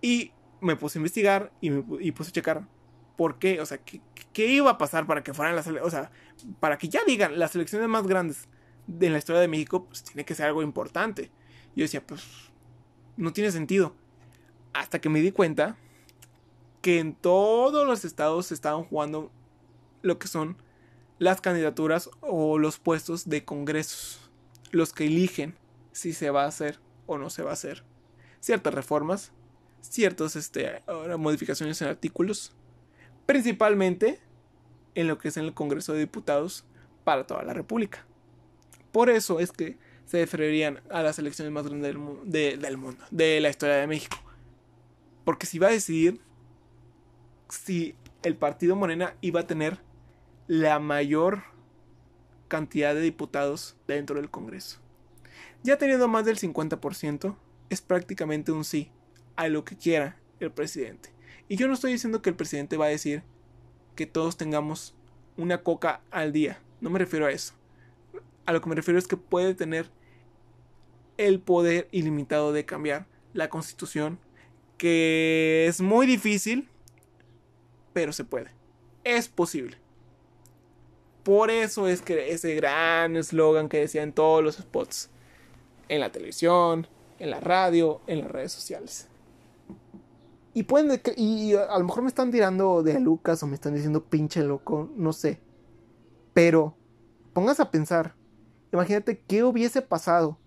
Y 0.00 0.30
me 0.60 0.76
puse 0.76 0.98
a 0.98 1.00
investigar 1.00 1.50
y, 1.60 1.70
me, 1.70 1.82
puse 2.12 2.30
a 2.30 2.32
checar 2.32 2.68
por 3.16 3.40
qué, 3.40 3.60
o 3.60 3.66
sea, 3.66 3.78
qué, 3.78 4.46
iba 4.46 4.70
a 4.70 4.78
pasar 4.78 5.04
para 5.04 5.24
que 5.24 5.34
fueran 5.34 5.56
las, 5.56 5.66
o 5.66 5.90
sea, 5.90 6.12
para 6.60 6.78
que 6.78 6.88
ya 6.88 7.00
digan 7.04 7.36
las 7.36 7.56
elecciones 7.56 7.88
más 7.88 8.06
grandes 8.06 8.46
de 8.86 9.10
la 9.10 9.18
historia 9.18 9.40
de 9.40 9.48
México, 9.48 9.86
pues 9.86 10.04
tiene 10.04 10.24
que 10.24 10.36
ser 10.36 10.46
algo 10.46 10.62
importante. 10.62 11.32
Yo 11.74 11.82
decía, 11.82 12.06
pues, 12.06 12.22
no 13.16 13.32
tiene 13.32 13.50
sentido. 13.50 13.96
Hasta 14.74 15.00
que 15.00 15.08
me 15.08 15.20
di 15.20 15.32
cuenta 15.32 15.76
que 16.82 17.00
en 17.00 17.14
todos 17.16 17.84
los 17.84 18.04
estados 18.04 18.46
se 18.46 18.54
estaban 18.54 18.84
jugando 18.84 19.32
lo 20.08 20.18
que 20.18 20.26
son 20.26 20.56
las 21.18 21.40
candidaturas 21.40 22.10
o 22.20 22.58
los 22.58 22.78
puestos 22.78 23.28
de 23.28 23.44
congresos, 23.44 24.30
los 24.72 24.92
que 24.92 25.06
eligen 25.06 25.54
si 25.92 26.12
se 26.12 26.30
va 26.30 26.44
a 26.44 26.48
hacer 26.48 26.80
o 27.06 27.18
no 27.18 27.30
se 27.30 27.42
va 27.42 27.50
a 27.50 27.54
hacer 27.54 27.84
ciertas 28.40 28.74
reformas, 28.74 29.32
ciertas 29.80 30.36
este, 30.36 30.82
modificaciones 31.18 31.80
en 31.82 31.88
artículos, 31.88 32.52
principalmente 33.26 34.20
en 34.94 35.06
lo 35.06 35.18
que 35.18 35.28
es 35.28 35.36
en 35.36 35.44
el 35.44 35.54
Congreso 35.54 35.92
de 35.92 36.00
Diputados 36.00 36.64
para 37.04 37.26
toda 37.26 37.42
la 37.42 37.52
República. 37.52 38.04
Por 38.92 39.10
eso 39.10 39.40
es 39.40 39.52
que 39.52 39.76
se 40.06 40.20
referirían 40.20 40.80
a 40.90 41.02
las 41.02 41.18
elecciones 41.18 41.52
más 41.52 41.66
grandes 41.66 41.94
del, 42.24 42.60
del 42.60 42.76
mundo, 42.76 43.04
de 43.10 43.40
la 43.40 43.50
historia 43.50 43.76
de 43.76 43.86
México. 43.86 44.16
Porque 45.24 45.46
si 45.46 45.58
va 45.58 45.68
a 45.68 45.72
decidir 45.72 46.20
si 47.48 47.94
el 48.22 48.36
partido 48.36 48.76
Morena 48.76 49.14
iba 49.20 49.40
a 49.40 49.46
tener 49.46 49.78
la 50.48 50.78
mayor 50.78 51.42
cantidad 52.48 52.94
de 52.94 53.02
diputados 53.02 53.76
dentro 53.86 54.16
del 54.16 54.30
Congreso. 54.30 54.80
Ya 55.62 55.76
teniendo 55.76 56.08
más 56.08 56.24
del 56.24 56.38
50%, 56.38 57.36
es 57.68 57.82
prácticamente 57.82 58.50
un 58.50 58.64
sí 58.64 58.90
a 59.36 59.48
lo 59.48 59.64
que 59.64 59.76
quiera 59.76 60.18
el 60.40 60.50
presidente. 60.50 61.10
Y 61.48 61.56
yo 61.56 61.68
no 61.68 61.74
estoy 61.74 61.92
diciendo 61.92 62.22
que 62.22 62.30
el 62.30 62.36
presidente 62.36 62.78
va 62.78 62.86
a 62.86 62.88
decir 62.88 63.22
que 63.94 64.06
todos 64.06 64.36
tengamos 64.36 64.94
una 65.36 65.62
coca 65.62 66.00
al 66.10 66.32
día. 66.32 66.60
No 66.80 66.88
me 66.88 66.98
refiero 66.98 67.26
a 67.26 67.30
eso. 67.30 67.54
A 68.46 68.52
lo 68.52 68.62
que 68.62 68.68
me 68.70 68.74
refiero 68.74 68.98
es 68.98 69.06
que 69.06 69.18
puede 69.18 69.54
tener 69.54 69.90
el 71.18 71.40
poder 71.40 71.88
ilimitado 71.90 72.52
de 72.52 72.64
cambiar 72.64 73.06
la 73.34 73.50
constitución, 73.50 74.18
que 74.78 75.66
es 75.68 75.82
muy 75.82 76.06
difícil, 76.06 76.68
pero 77.92 78.12
se 78.12 78.24
puede. 78.24 78.50
Es 79.04 79.28
posible. 79.28 79.76
Por 81.28 81.50
eso 81.50 81.86
es 81.88 82.00
que 82.00 82.32
ese 82.32 82.54
gran 82.54 83.14
eslogan 83.14 83.68
que 83.68 83.80
decían 83.80 84.14
todos 84.14 84.42
los 84.42 84.56
spots 84.56 85.10
en 85.90 86.00
la 86.00 86.10
televisión, 86.10 86.86
en 87.18 87.28
la 87.28 87.38
radio, 87.38 88.00
en 88.06 88.22
las 88.22 88.30
redes 88.30 88.50
sociales. 88.50 89.08
Y 90.54 90.62
pueden 90.62 90.98
y 91.18 91.52
a 91.52 91.78
lo 91.78 91.84
mejor 91.84 92.00
me 92.02 92.08
están 92.08 92.30
tirando 92.30 92.82
de 92.82 92.98
Lucas 92.98 93.42
o 93.42 93.46
me 93.46 93.56
están 93.56 93.74
diciendo 93.74 94.04
pinche 94.04 94.42
loco, 94.42 94.90
no 94.96 95.12
sé. 95.12 95.42
Pero 96.32 96.78
pongas 97.34 97.60
a 97.60 97.70
pensar, 97.70 98.14
imagínate 98.72 99.20
qué 99.20 99.44
hubiese 99.44 99.82
pasado 99.82 100.38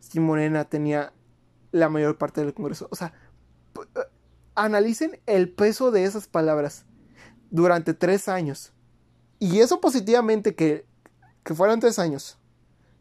si 0.00 0.20
Morena 0.20 0.66
tenía 0.66 1.14
la 1.72 1.88
mayor 1.88 2.18
parte 2.18 2.42
del 2.42 2.52
Congreso. 2.52 2.88
O 2.90 2.94
sea, 2.94 3.14
eh, 3.78 4.00
analicen 4.54 5.18
el 5.24 5.48
peso 5.48 5.90
de 5.90 6.04
esas 6.04 6.28
palabras 6.28 6.84
durante 7.50 7.94
tres 7.94 8.28
años. 8.28 8.73
Y 9.38 9.60
eso 9.60 9.80
positivamente 9.80 10.54
que, 10.54 10.86
que 11.42 11.54
fueran 11.54 11.80
tres 11.80 11.98
años. 11.98 12.38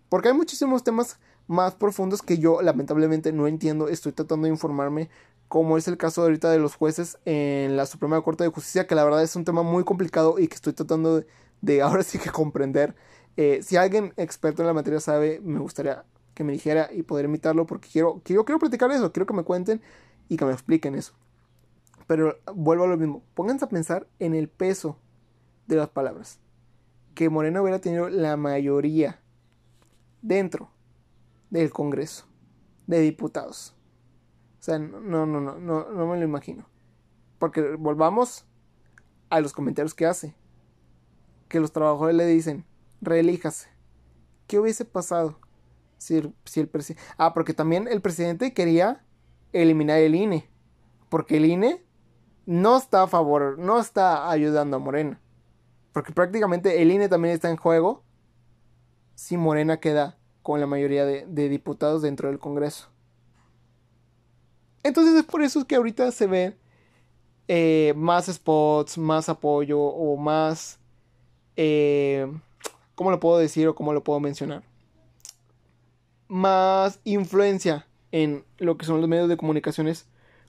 Porque 0.10 0.30
hay 0.30 0.34
muchísimos 0.34 0.84
temas 0.84 1.20
más 1.48 1.76
profundos 1.76 2.22
que 2.22 2.38
yo 2.38 2.62
lamentablemente 2.62 3.32
no 3.32 3.48
entiendo. 3.48 3.88
Estoy 3.88 4.12
tratando 4.12 4.46
de 4.46 4.54
informarme 4.54 5.10
como 5.48 5.78
es 5.78 5.88
el 5.88 5.98
caso 5.98 6.24
ahorita 6.24 6.50
de 6.50 6.58
los 6.58 6.76
jueces 6.76 7.20
en 7.26 7.78
la 7.78 7.86
Suprema 7.86 8.20
Corte 8.22 8.44
de 8.44 8.50
Justicia, 8.50 8.88
que 8.88 8.96
la 8.96 9.04
verdad 9.04 9.22
es 9.22 9.36
un 9.36 9.46
tema 9.46 9.62
muy 9.62 9.84
complicado 9.84 10.40
y 10.40 10.48
que 10.48 10.56
estoy 10.56 10.74
tratando 10.74 11.24
de, 11.62 11.82
ahora 11.84 12.02
sí 12.02 12.18
que 12.18 12.32
comprender. 12.32 12.96
Eh, 13.38 13.62
si 13.62 13.78
alguien 13.78 14.14
experto 14.18 14.64
en 14.64 14.68
la 14.68 14.74
materia 14.74 15.00
sabe, 15.00 15.40
me 15.44 15.60
gustaría 15.60 16.06
que 16.34 16.44
me 16.44 16.54
dijera 16.54 16.90
y 16.92 17.04
poder 17.04 17.26
imitarlo 17.26 17.68
porque 17.68 17.88
quiero, 17.88 18.20
quiero, 18.24 18.46
quiero 18.46 18.58
platicar 18.58 18.92
eso, 18.92 19.12
quiero 19.12 19.28
que 19.28 19.34
me 19.34 19.44
cuenten 19.44 19.80
y 20.28 20.38
que 20.38 20.46
me 20.46 20.54
expliquen 20.54 20.96
eso. 20.96 21.14
Pero 22.08 22.38
vuelvo 22.56 22.86
a 22.86 22.88
lo 22.88 22.98
mismo, 22.98 23.22
pónganse 23.36 23.66
a 23.66 23.70
pensar 23.70 24.08
en 24.18 24.34
el 24.34 24.50
peso 24.50 24.98
de 25.68 25.76
las 25.76 25.90
palabras. 25.90 26.40
Que 27.16 27.30
Moreno 27.30 27.62
hubiera 27.62 27.80
tenido 27.80 28.10
la 28.10 28.38
mayoría 28.38 29.20
dentro 30.22 30.72
del 31.50 31.72
Congreso 31.72 32.26
de 32.88 33.00
Diputados. 33.00 33.76
O 34.60 34.64
sea, 34.64 34.80
no, 34.80 35.00
no, 35.00 35.26
no, 35.26 35.58
no, 35.58 35.90
no 35.90 36.08
me 36.08 36.18
lo 36.18 36.24
imagino. 36.24 36.66
Porque 37.38 37.76
volvamos 37.76 38.46
a 39.30 39.42
los 39.42 39.54
comentarios 39.54 39.94
que 39.94 40.06
hace. 40.06 40.36
Que 41.50 41.60
los 41.60 41.72
trabajadores 41.72 42.16
le 42.16 42.26
dicen, 42.26 42.66
reelíjase. 43.02 43.70
¿Qué 44.48 44.60
hubiese 44.60 44.86
pasado 44.86 45.40
si 45.98 46.18
el, 46.18 46.34
si 46.46 46.60
el 46.60 46.68
presidente... 46.68 47.04
Ah, 47.18 47.34
porque 47.34 47.54
también 47.54 47.88
el 47.88 48.02
presidente 48.02 48.54
quería 48.54 49.04
eliminar 49.52 50.00
el 50.00 50.16
INE. 50.16 50.50
Porque 51.10 51.38
el 51.38 51.46
INE 51.46 51.86
no 52.46 52.78
está 52.78 53.04
a 53.04 53.08
favor, 53.08 53.58
no 53.60 53.80
está 53.80 54.30
ayudando 54.30 54.78
a 54.78 54.80
Morena. 54.80 55.20
Porque 55.94 56.12
prácticamente 56.12 56.82
el 56.82 56.92
INE 56.92 57.08
también 57.08 57.34
está 57.34 57.50
en 57.50 57.58
juego 57.58 58.04
si 59.16 59.38
Morena 59.38 59.80
queda 59.80 60.18
con 60.42 60.60
la 60.60 60.68
mayoría 60.68 61.06
de 61.06 61.50
diputados 61.50 62.02
dentro 62.02 62.28
del 62.28 62.40
Congreso. 62.40 62.90
Entonces 64.84 65.16
es 65.16 65.24
por 65.24 65.42
eso 65.42 65.66
que 65.66 65.76
ahorita 65.76 66.12
se 66.12 66.28
ven 66.28 66.56
eh, 67.48 67.94
más 67.96 68.26
spots, 68.28 68.98
más 68.98 69.30
apoyo 69.30 69.80
o 69.80 70.18
más... 70.18 70.80
Eh, 71.56 72.32
¿Cómo 72.96 73.12
lo 73.12 73.20
puedo 73.20 73.38
decir 73.38 73.68
o 73.68 73.76
cómo 73.76 73.94
lo 73.94 74.04
puedo 74.04 74.20
mencionar? 74.20 74.64
Más 76.28 77.00
influencia 77.04 77.88
en 78.12 78.44
lo 78.58 78.78
que 78.78 78.86
son 78.86 79.00
los 79.00 79.10
medios 79.10 79.30
de 79.30 79.38
comunicaciones 79.38 80.08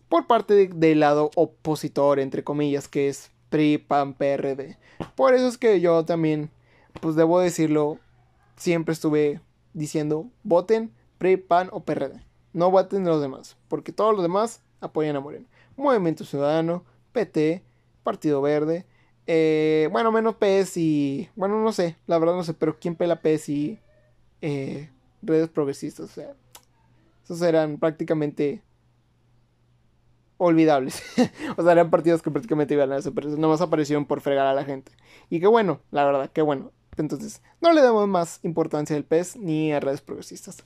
por 0.08 0.26
parte 0.26 0.68
del 0.68 1.00
lado 1.00 1.30
opositor, 1.36 2.20
entre 2.20 2.44
comillas, 2.44 2.88
que 2.88 3.08
es 3.08 3.30
PRI, 3.54 3.78
PAN, 3.78 4.14
PRD. 4.14 4.76
Por 5.14 5.34
eso 5.34 5.46
es 5.46 5.58
que 5.58 5.80
yo 5.80 6.04
también, 6.04 6.50
pues 7.00 7.14
debo 7.14 7.38
decirlo, 7.38 7.98
siempre 8.56 8.92
estuve 8.92 9.40
diciendo, 9.74 10.26
voten 10.42 10.90
PRI, 11.18 11.36
PAN 11.36 11.68
o 11.70 11.84
PRD 11.84 12.24
no 12.54 12.70
voten 12.70 13.04
los 13.04 13.20
demás, 13.20 13.58
porque 13.68 13.92
todos 13.92 14.14
los 14.14 14.22
demás 14.22 14.62
apoyan 14.80 15.16
a 15.16 15.20
Moreno. 15.20 15.44
Movimiento 15.76 16.24
Ciudadano, 16.24 16.84
PT, 17.12 17.62
Partido 18.02 18.40
Verde, 18.40 18.86
eh, 19.26 19.88
bueno, 19.90 20.12
menos 20.12 20.36
PS 20.36 20.76
y, 20.76 21.28
bueno, 21.34 21.62
no 21.62 21.72
sé, 21.72 21.96
la 22.06 22.18
verdad 22.18 22.34
no 22.34 22.44
sé, 22.44 22.54
pero 22.54 22.78
¿quién 22.78 22.94
pela 22.94 23.20
PS 23.20 23.48
y 23.48 23.78
eh, 24.40 24.88
redes 25.20 25.48
progresistas? 25.48 26.10
O 26.10 26.12
sea, 26.12 26.34
esos 27.24 27.42
eran 27.42 27.78
prácticamente 27.78 28.62
olvidables. 30.38 31.02
o 31.56 31.62
sea, 31.62 31.72
eran 31.72 31.90
partidos 31.90 32.22
que 32.22 32.30
prácticamente 32.30 32.74
iban 32.74 32.92
a 32.92 32.96
desaparecer, 32.96 33.38
nomás 33.38 33.60
aparecieron 33.60 34.06
por 34.06 34.20
fregar 34.20 34.46
a 34.46 34.54
la 34.54 34.64
gente. 34.64 34.92
Y 35.30 35.40
qué 35.40 35.46
bueno, 35.46 35.80
la 35.90 36.04
verdad, 36.04 36.30
qué 36.32 36.42
bueno. 36.42 36.72
Entonces, 36.96 37.42
no 37.60 37.72
le 37.72 37.82
damos 37.82 38.06
más 38.06 38.40
importancia 38.44 38.96
al 38.96 39.04
PES 39.04 39.36
ni 39.36 39.72
a 39.72 39.80
redes 39.80 40.00
progresistas. 40.00 40.62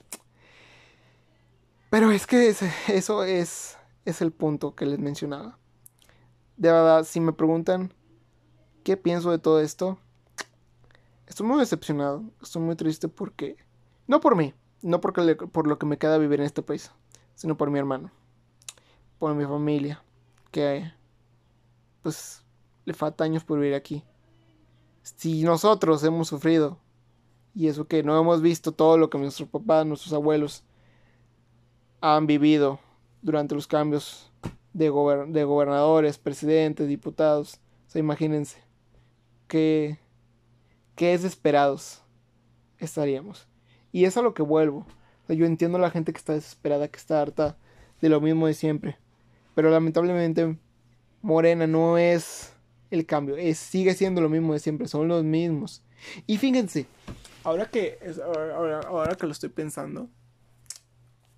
Pero 1.90 2.10
es 2.10 2.26
que 2.26 2.48
eso 2.88 3.24
es, 3.24 3.78
es 4.04 4.20
el 4.20 4.32
punto 4.32 4.74
que 4.74 4.84
les 4.84 4.98
mencionaba. 4.98 5.58
De 6.56 6.70
verdad, 6.70 7.04
si 7.04 7.20
me 7.20 7.32
preguntan 7.32 7.94
qué 8.84 8.96
pienso 8.96 9.30
de 9.30 9.38
todo 9.38 9.60
esto, 9.60 9.98
estoy 11.26 11.46
muy 11.46 11.58
decepcionado, 11.60 12.24
estoy 12.42 12.62
muy 12.62 12.76
triste 12.76 13.08
porque, 13.08 13.56
no 14.06 14.20
por 14.20 14.36
mí, 14.36 14.52
no 14.82 15.00
porque 15.00 15.36
por 15.36 15.66
lo 15.66 15.78
que 15.78 15.86
me 15.86 15.98
queda 15.98 16.18
vivir 16.18 16.40
en 16.40 16.46
este 16.46 16.62
país, 16.62 16.90
sino 17.34 17.56
por 17.56 17.70
mi 17.70 17.78
hermano, 17.78 18.10
por 19.18 19.34
mi 19.34 19.44
familia, 19.44 20.02
que 20.50 20.90
pues 22.02 22.44
le 22.84 22.94
falta 22.94 23.24
años 23.24 23.44
por 23.44 23.58
vivir 23.58 23.74
aquí. 23.74 24.04
Si 25.02 25.42
nosotros 25.42 26.02
hemos 26.04 26.28
sufrido, 26.28 26.78
y 27.54 27.68
eso 27.68 27.86
que 27.86 28.02
no 28.02 28.18
hemos 28.18 28.40
visto 28.40 28.72
todo 28.72 28.98
lo 28.98 29.10
que 29.10 29.18
nuestros 29.18 29.48
papás, 29.48 29.84
nuestros 29.84 30.12
abuelos 30.12 30.64
han 32.00 32.26
vivido 32.26 32.78
durante 33.22 33.54
los 33.54 33.66
cambios 33.66 34.30
de, 34.72 34.84
de 35.28 35.44
gobernadores, 35.44 36.18
presidentes, 36.18 36.88
diputados. 36.88 37.60
O 37.86 37.90
sea, 37.90 38.00
imagínense 38.00 38.62
qué, 39.48 39.98
qué 40.94 41.08
desesperados 41.08 42.02
estaríamos. 42.78 43.48
Y 43.90 44.04
es 44.04 44.16
a 44.16 44.22
lo 44.22 44.34
que 44.34 44.42
vuelvo. 44.42 44.86
yo 45.28 45.46
entiendo 45.46 45.78
a 45.78 45.80
la 45.80 45.90
gente 45.90 46.12
que 46.12 46.18
está 46.18 46.34
desesperada, 46.34 46.88
que 46.88 46.98
está 46.98 47.20
harta 47.20 47.56
de 48.00 48.08
lo 48.08 48.20
mismo 48.20 48.46
de 48.46 48.54
siempre. 48.54 48.98
Pero 49.59 49.72
lamentablemente 49.72 50.56
Morena 51.20 51.66
no 51.66 51.98
es 51.98 52.54
el 52.92 53.04
cambio, 53.06 53.36
es, 53.36 53.59
sigue 53.59 53.92
siendo 53.94 54.20
lo 54.20 54.28
mismo 54.28 54.52
de 54.52 54.61
siempre, 54.61 54.86
son 54.86 55.09
los 55.09 55.24
mismos. 55.24 55.82
Y 56.28 56.38
fíjense, 56.38 56.86
ahora 57.42 57.68
que, 57.68 57.98
ahora, 58.86 59.16
que 59.16 59.26
lo 59.26 59.32
estoy 59.32 59.48
pensando, 59.48 60.09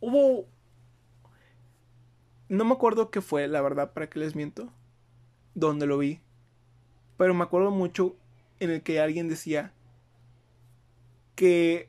hubo... 0.00 0.44
No 2.50 2.66
me 2.66 2.74
acuerdo 2.74 3.10
qué 3.10 3.22
fue, 3.22 3.48
la 3.48 3.62
verdad, 3.62 3.94
para 3.94 4.10
que 4.10 4.18
les 4.18 4.36
miento. 4.36 4.70
Donde 5.54 5.86
lo 5.86 5.96
vi. 5.96 6.20
Pero 7.16 7.32
me 7.32 7.44
acuerdo 7.44 7.70
mucho 7.70 8.16
en 8.58 8.68
el 8.68 8.82
que 8.82 9.00
alguien 9.00 9.28
decía 9.30 9.72
que 11.36 11.88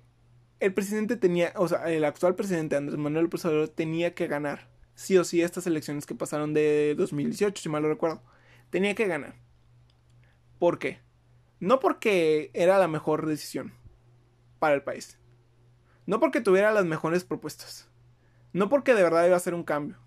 el 0.61 0.73
presidente 0.73 1.17
tenía, 1.17 1.51
o 1.57 1.67
sea, 1.67 1.91
el 1.91 2.05
actual 2.05 2.36
presidente 2.36 2.77
Andrés 2.77 2.97
Manuel 2.97 3.25
López 3.25 3.43
Obrador 3.43 3.67
tenía 3.67 4.15
que 4.15 4.27
ganar. 4.27 4.70
Sí 5.01 5.17
o 5.17 5.23
sí, 5.23 5.41
estas 5.41 5.65
elecciones 5.65 6.05
que 6.05 6.13
pasaron 6.13 6.53
de 6.53 6.93
2018, 6.95 7.59
si 7.59 7.69
mal 7.69 7.81
lo 7.81 7.89
recuerdo. 7.89 8.21
Tenía 8.69 8.93
que 8.93 9.07
ganar. 9.07 9.33
¿Por 10.59 10.77
qué? 10.77 10.99
No 11.59 11.79
porque 11.79 12.51
era 12.53 12.77
la 12.77 12.87
mejor 12.87 13.25
decisión 13.25 13.73
para 14.59 14.75
el 14.75 14.83
país. 14.83 15.17
No 16.05 16.19
porque 16.19 16.39
tuviera 16.39 16.71
las 16.71 16.85
mejores 16.85 17.23
propuestas. 17.23 17.89
No 18.53 18.69
porque 18.69 18.93
de 18.93 19.01
verdad 19.01 19.25
iba 19.25 19.35
a 19.35 19.39
ser 19.39 19.55
un 19.55 19.63
cambio, 19.63 19.97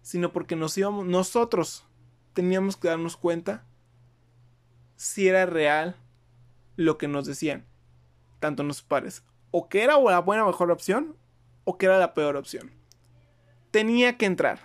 sino 0.00 0.32
porque 0.32 0.56
nos 0.56 0.78
íbamos, 0.78 1.04
nosotros 1.04 1.84
teníamos 2.32 2.78
que 2.78 2.88
darnos 2.88 3.18
cuenta 3.18 3.66
si 4.96 5.28
era 5.28 5.44
real 5.44 5.96
lo 6.76 6.96
que 6.96 7.08
nos 7.08 7.26
decían, 7.26 7.66
tanto 8.40 8.62
nuestros 8.62 8.88
padres, 8.88 9.22
o 9.50 9.68
que 9.68 9.82
era 9.82 10.00
la 10.00 10.20
buena 10.20 10.46
mejor 10.46 10.70
opción, 10.70 11.14
o 11.64 11.76
que 11.76 11.84
era 11.84 11.98
la 11.98 12.14
peor 12.14 12.36
opción. 12.36 12.81
Tenía 13.72 14.18
que 14.18 14.26
entrar, 14.26 14.60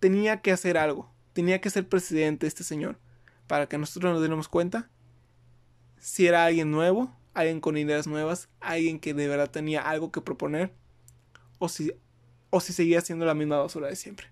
tenía 0.00 0.42
que 0.42 0.52
hacer 0.52 0.78
algo, 0.78 1.10
tenía 1.32 1.60
que 1.60 1.70
ser 1.70 1.88
presidente 1.88 2.46
este 2.46 2.62
señor, 2.62 2.98
para 3.46 3.66
que 3.68 3.78
nosotros 3.78 4.12
nos 4.12 4.20
diéramos 4.20 4.48
cuenta 4.48 4.90
si 5.98 6.26
era 6.26 6.44
alguien 6.44 6.70
nuevo, 6.70 7.16
alguien 7.32 7.60
con 7.62 7.78
ideas 7.78 8.06
nuevas, 8.06 8.50
alguien 8.60 9.00
que 9.00 9.14
de 9.14 9.28
verdad 9.28 9.50
tenía 9.50 9.80
algo 9.80 10.12
que 10.12 10.20
proponer, 10.20 10.74
o 11.58 11.70
si 11.70 11.92
o 12.50 12.60
si 12.60 12.74
seguía 12.74 13.00
siendo 13.00 13.24
la 13.24 13.32
misma 13.32 13.58
basura 13.58 13.88
de 13.88 13.96
siempre. 13.96 14.28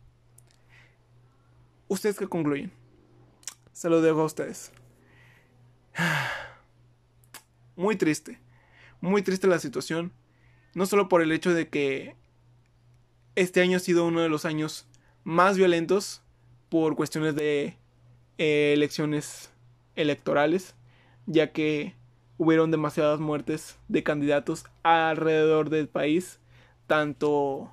¿Ustedes 1.89 2.19
qué 2.19 2.29
concluyen? 2.29 2.71
Se 3.73 3.89
lo 3.89 4.03
dejo 4.03 4.21
a 4.21 4.27
ustedes. 4.27 4.73
Muy 7.77 7.97
triste. 7.97 8.39
Muy 9.01 9.23
triste 9.23 9.47
la 9.47 9.59
situación. 9.59 10.13
No 10.75 10.85
solo 10.85 11.09
por 11.09 11.23
el 11.23 11.33
hecho 11.33 11.55
de 11.55 11.69
que 11.71 12.15
este 13.35 13.61
año 13.61 13.77
ha 13.77 13.81
sido 13.81 14.07
uno 14.07 14.21
de 14.21 14.29
los 14.29 14.45
años 14.45 14.87
más 15.25 15.57
violentos 15.57 16.23
por 16.69 16.97
cuestiones 16.97 17.35
de 17.35 17.77
eh, 18.39 18.73
elecciones 18.75 19.51
electorales, 19.95 20.75
ya 21.27 21.53
que 21.53 21.95
hubieron 22.39 22.71
demasiadas 22.71 23.21
muertes 23.21 23.79
de 23.89 24.03
candidatos 24.03 24.65
alrededor 24.83 25.71
del 25.71 25.89
país, 25.89 26.41
tanto 26.87 27.73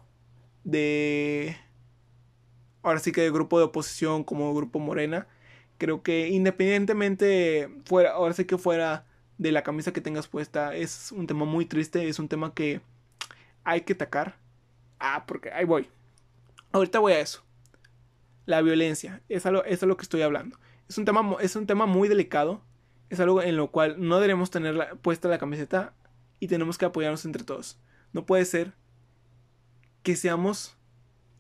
de 0.64 1.58
ahora 2.84 3.00
sí 3.00 3.12
que 3.12 3.22
de 3.22 3.32
grupo 3.32 3.58
de 3.58 3.66
oposición 3.66 4.24
como 4.24 4.54
grupo 4.54 4.80
Morena. 4.80 5.28
Creo 5.78 6.04
que 6.04 6.30
independientemente 6.30 7.70
fuera, 7.86 8.12
ahora 8.12 8.34
sí 8.34 8.46
que 8.46 8.58
fuera 8.58 9.06
de 9.38 9.52
la 9.52 9.64
camisa 9.64 9.94
que 9.94 10.02
tengas 10.02 10.28
puesta. 10.28 10.76
Es 10.76 11.12
un 11.12 11.26
tema 11.26 11.46
muy 11.46 11.66
triste, 11.66 12.08
es 12.10 12.20
un 12.20 12.28
tema 12.28 12.54
que 12.54 12.82
hay 13.64 13.82
que 13.82 13.94
atacar. 13.94 14.38
Ah, 15.00 15.26
porque 15.26 15.52
ahí 15.52 15.66
voy. 15.66 15.90
Ahorita 16.72 17.00
voy 17.00 17.14
a 17.14 17.20
eso. 17.20 17.44
La 18.46 18.62
violencia, 18.62 19.22
es 19.30 19.46
algo, 19.46 19.64
lo 19.64 19.98
que 19.98 20.04
estoy 20.04 20.22
hablando. 20.22 20.60
Es 20.88 20.98
un, 20.98 21.06
tema, 21.06 21.38
es 21.40 21.56
un 21.56 21.68
tema 21.68 21.86
muy 21.86 22.10
delicado. 22.10 22.62
Es 23.10 23.20
algo 23.20 23.42
en 23.42 23.56
lo 23.56 23.72
cual 23.72 23.96
no 23.98 24.20
debemos 24.20 24.52
tener 24.52 24.98
puesta 25.02 25.30
la 25.30 25.38
camiseta 25.38 25.94
y 26.40 26.48
tenemos 26.48 26.78
que 26.78 26.86
apoyarnos 26.86 27.26
entre 27.26 27.44
todos. 27.44 27.80
No 28.14 28.26
puede 28.26 28.46
ser 28.46 28.74
que 30.04 30.16
seamos 30.16 30.78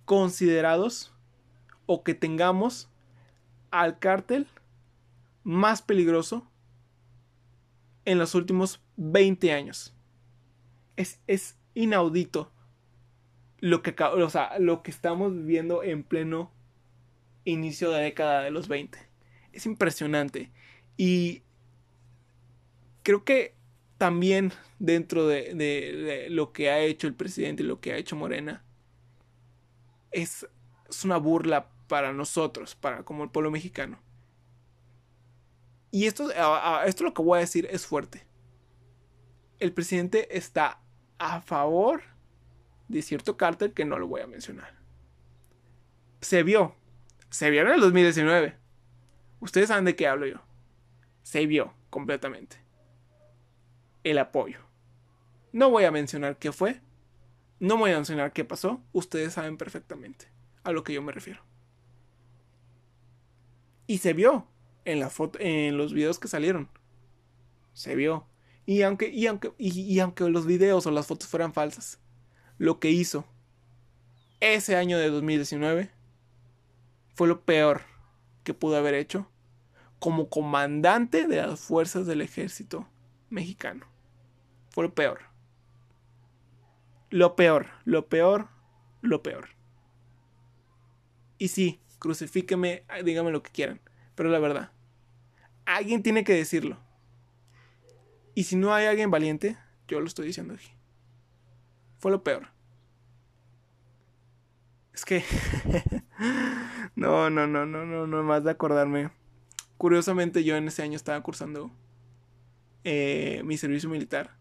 considerados 0.05 1.14
o 1.86 2.03
que 2.03 2.14
tengamos 2.14 2.89
al 3.72 3.99
cártel 3.99 4.47
más 5.43 5.82
peligroso 5.82 6.47
en 8.05 8.18
los 8.18 8.36
últimos 8.36 8.82
20 8.97 9.51
años. 9.51 9.95
Es, 10.95 11.20
es 11.28 11.57
inaudito 11.74 12.51
lo 13.62 13.82
que, 13.82 13.95
o 14.01 14.30
sea, 14.30 14.57
lo 14.60 14.84
que 14.84 14.91
estamos 14.91 15.36
viviendo 15.36 15.84
en 15.84 16.03
pleno 16.03 16.51
inicio 17.45 17.91
de 17.91 18.03
década 18.03 18.41
de 18.41 18.51
los 18.51 18.68
20. 18.68 18.97
Es 19.51 19.66
impresionante. 19.66 20.51
Y 20.97 21.43
creo 23.03 23.24
que 23.24 23.55
también 23.97 24.53
dentro 24.80 25.28
de, 25.28 25.53
de, 25.53 26.28
lo 26.30 26.53
que 26.53 26.70
ha 26.70 26.80
hecho 26.80 27.07
el 27.07 27.14
presidente 27.14 27.64
y 27.64 27.66
lo 27.66 27.82
que 27.82 27.93
ha 27.93 27.97
hecho 27.97 28.16
Morena, 28.16 28.64
es, 30.12 30.47
es 30.89 31.03
una 31.03 31.18
burla 31.18 31.70
para 31.88 32.14
nosotros, 32.14 32.76
para 32.76 33.03
como 33.03 33.24
el 33.24 33.30
pueblo 33.30 33.51
mexicano. 33.51 33.99
Y 35.91 36.05
esto, 36.05 36.30
esto 36.86 37.03
lo 37.03 37.14
que 37.14 37.22
voy 37.22 37.38
a 37.38 37.41
decir 37.41 37.68
es 37.70 37.86
fuerte. 37.86 38.26
El 39.60 39.74
presidente 39.74 40.38
está 40.38 40.80
a 41.18 41.41
favor 41.41 42.01
de 42.90 43.02
cierto 43.02 43.38
cártel 43.38 43.74
que 43.74 43.86
no 43.86 43.98
lo 43.98 44.08
voy 44.08 44.22
a 44.22 44.28
mencionar. 44.28 44.76
Se 46.22 46.44
vio. 46.44 46.76
Se 47.30 47.50
vio 47.50 47.62
en 47.62 47.70
el 47.70 47.80
2019. 47.80 48.56
Ustedes 49.40 49.70
saben 49.70 49.86
de 49.86 49.96
qué 49.96 50.08
hablo 50.08 50.26
yo. 50.26 50.42
Se 51.24 51.46
vio 51.46 51.74
completamente. 51.90 52.58
El 54.04 54.18
apoyo. 54.18 54.60
No 55.54 55.70
voy 55.70 55.86
a 55.86 55.92
mencionar 55.92 56.38
qué 56.38 56.52
fue. 56.52 56.82
No 57.60 57.78
voy 57.78 57.92
a 57.92 57.96
mencionar 57.96 58.34
qué 58.34 58.44
pasó. 58.44 58.82
Ustedes 58.92 59.34
saben 59.34 59.58
perfectamente 59.58 60.28
a 60.64 60.72
lo 60.72 60.84
que 60.84 60.94
yo 60.94 61.02
me 61.02 61.12
refiero. 61.12 61.42
Y 63.86 64.00
se 64.00 64.14
vio 64.14 64.48
en 64.86 65.00
la 65.00 65.10
foto, 65.10 65.40
en 65.42 65.78
los 65.78 65.94
videos 65.94 66.20
que 66.20 66.28
salieron. 66.28 66.70
Se 67.74 67.96
vio. 67.96 68.28
Y 68.66 68.82
aunque, 68.82 69.10
y 69.10 69.28
aunque, 69.28 69.54
y, 69.58 70.00
aunque 70.00 70.30
los 70.30 70.46
videos 70.46 70.86
o 70.86 70.92
las 70.92 71.08
fotos 71.08 71.28
fueran 71.28 71.54
falsas, 71.54 72.00
lo 72.60 72.80
que 72.80 72.91
hizo 72.91 73.26
ese 74.41 74.76
año 74.76 74.99
de 74.99 75.10
2019 75.10 75.89
fue 77.16 77.28
lo 77.28 77.41
peor 77.41 77.82
que 78.43 78.53
pudo 78.53 78.78
haber 78.78 78.93
hecho 78.93 79.28
como 79.97 80.30
comandante 80.30 81.26
de 81.26 81.38
las 81.38 81.60
fuerzas 81.60 82.05
del 82.05 82.22
ejército 82.22 82.88
mexicano. 83.30 83.86
Fue 84.70 84.84
lo 84.84 84.93
peor. 84.93 85.22
Lo 87.10 87.36
peor, 87.36 87.68
lo 87.86 88.07
peor, 88.07 88.49
lo 89.01 89.24
peor. 89.24 89.49
Y 91.38 91.47
sí, 91.47 91.80
crucifíqueme, 91.97 92.84
dígame 93.03 93.32
lo 93.32 93.41
que 93.41 93.51
quieran, 93.51 93.82
pero 94.16 94.30
la 94.30 94.39
verdad, 94.39 94.72
alguien 95.66 96.03
tiene 96.03 96.24
que 96.24 96.34
decirlo. 96.34 96.78
Y 98.36 98.43
si 98.43 98.57
no 98.57 98.74
hay 98.74 98.86
alguien 98.86 99.12
valiente, 99.12 99.57
yo 99.88 99.99
lo 100.01 100.07
estoy 100.07 100.28
diciendo 100.28 100.53
aquí. 100.53 100.79
Fue 102.00 102.12
lo 102.12 102.24
peor. 102.24 102.47
Es 104.93 105.06
que... 105.06 105.24
no, 106.95 107.30
no, 107.30 107.45
no, 107.45 107.66
no, 107.66 107.86
no, 107.86 108.08
no, 108.08 108.24
más 108.24 108.43
de 108.43 108.52
acordarme. 108.52 109.12
Curiosamente 109.78 110.43
yo 110.43 110.56
en 110.56 110.68
ese 110.68 110.82
año 110.82 110.95
estaba 110.95 111.22
cursando 111.22 111.72
eh, 112.84 113.41
mi 113.45 113.58
servicio 113.58 113.89
militar. 113.89 114.38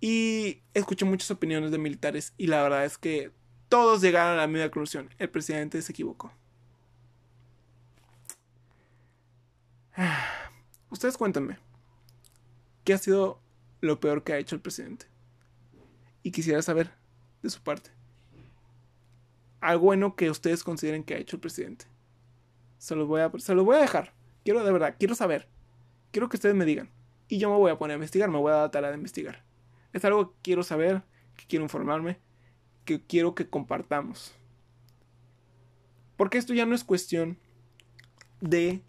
Y 0.00 0.62
escuché 0.72 1.04
muchas 1.04 1.30
opiniones 1.30 1.70
de 1.70 1.78
militares 1.78 2.32
y 2.38 2.46
la 2.46 2.62
verdad 2.62 2.84
es 2.84 2.96
que 2.96 3.32
todos 3.68 4.00
llegaron 4.00 4.34
a 4.34 4.42
la 4.42 4.46
misma 4.46 4.64
conclusión. 4.66 5.10
El 5.18 5.28
presidente 5.30 5.82
se 5.82 5.92
equivocó. 5.92 6.32
Ustedes 10.90 11.16
cuéntenme. 11.16 11.58
¿Qué 12.84 12.94
ha 12.94 12.98
sido 12.98 13.42
lo 13.80 14.00
peor 14.00 14.24
que 14.24 14.32
ha 14.32 14.38
hecho 14.38 14.54
el 14.54 14.62
presidente? 14.62 15.09
Y 16.22 16.30
quisiera 16.32 16.62
saber 16.62 16.90
de 17.42 17.50
su 17.50 17.60
parte. 17.60 17.90
Algo 19.60 19.86
bueno 19.86 20.16
que 20.16 20.30
ustedes 20.30 20.64
consideren 20.64 21.04
que 21.04 21.14
ha 21.14 21.18
hecho 21.18 21.36
el 21.36 21.40
presidente. 21.40 21.86
Se 22.78 22.94
los 22.96 23.06
voy 23.06 23.20
a, 23.20 23.30
se 23.38 23.54
los 23.54 23.64
voy 23.64 23.76
a 23.76 23.80
dejar. 23.80 24.14
Quiero 24.44 24.64
de 24.64 24.72
verdad, 24.72 24.96
quiero 24.98 25.14
saber. 25.14 25.48
Quiero 26.10 26.28
que 26.28 26.36
ustedes 26.36 26.54
me 26.54 26.64
digan. 26.64 26.90
Y 27.28 27.38
yo 27.38 27.50
me 27.50 27.56
voy 27.56 27.70
a 27.70 27.78
poner 27.78 27.94
a 27.94 27.98
investigar, 27.98 28.30
me 28.30 28.38
voy 28.38 28.52
a 28.52 28.56
dar 28.56 28.70
tarea 28.70 28.90
de 28.90 28.96
investigar. 28.96 29.44
Es 29.92 30.04
algo 30.04 30.30
que 30.30 30.36
quiero 30.42 30.62
saber, 30.62 31.02
que 31.36 31.46
quiero 31.46 31.64
informarme 31.64 32.18
que 32.84 33.00
quiero 33.00 33.34
que 33.34 33.48
compartamos. 33.48 34.32
Porque 36.16 36.38
esto 36.38 36.54
ya 36.54 36.66
no 36.66 36.74
es 36.74 36.84
cuestión 36.84 37.38
de 38.40 38.82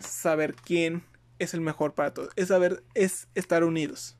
saber 0.00 0.54
quién 0.54 1.04
es 1.38 1.54
el 1.54 1.60
mejor 1.60 1.94
para 1.94 2.14
todos. 2.14 2.30
Es 2.36 2.48
saber, 2.48 2.82
es 2.94 3.28
estar 3.34 3.64
unidos 3.64 4.16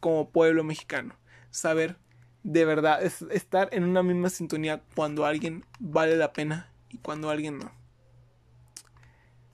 como 0.00 0.30
pueblo 0.30 0.64
mexicano. 0.64 1.14
Saber 1.50 1.96
de 2.42 2.64
verdad, 2.64 3.02
es 3.02 3.22
estar 3.22 3.68
en 3.72 3.84
una 3.84 4.02
misma 4.02 4.30
sintonía 4.30 4.82
cuando 4.94 5.26
alguien 5.26 5.64
vale 5.78 6.16
la 6.16 6.32
pena 6.32 6.72
y 6.88 6.98
cuando 6.98 7.30
alguien 7.30 7.58
no. 7.58 7.70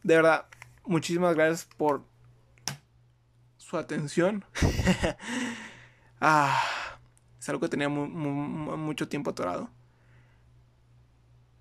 De 0.02 0.16
verdad, 0.16 0.46
muchísimas 0.84 1.34
gracias 1.34 1.68
por 1.76 2.04
su 3.56 3.78
atención. 3.78 4.44
ah. 6.20 6.62
Es 7.40 7.48
algo 7.50 7.60
que 7.60 7.68
tenía 7.68 7.90
mucho 7.90 9.06
tiempo 9.06 9.30
atorado. 9.30 9.68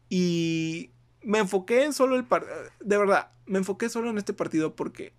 Y 0.07 0.91
me 1.21 1.39
enfoqué 1.39 1.83
en 1.83 1.91
solo 1.91 2.15
el 2.15 2.23
partido. 2.23 2.55
De 2.79 2.97
verdad, 2.97 3.31
me 3.45 3.57
enfoqué 3.57 3.89
solo 3.89 4.09
en 4.09 4.17
este 4.17 4.31
partido 4.31 4.77
porque 4.77 5.13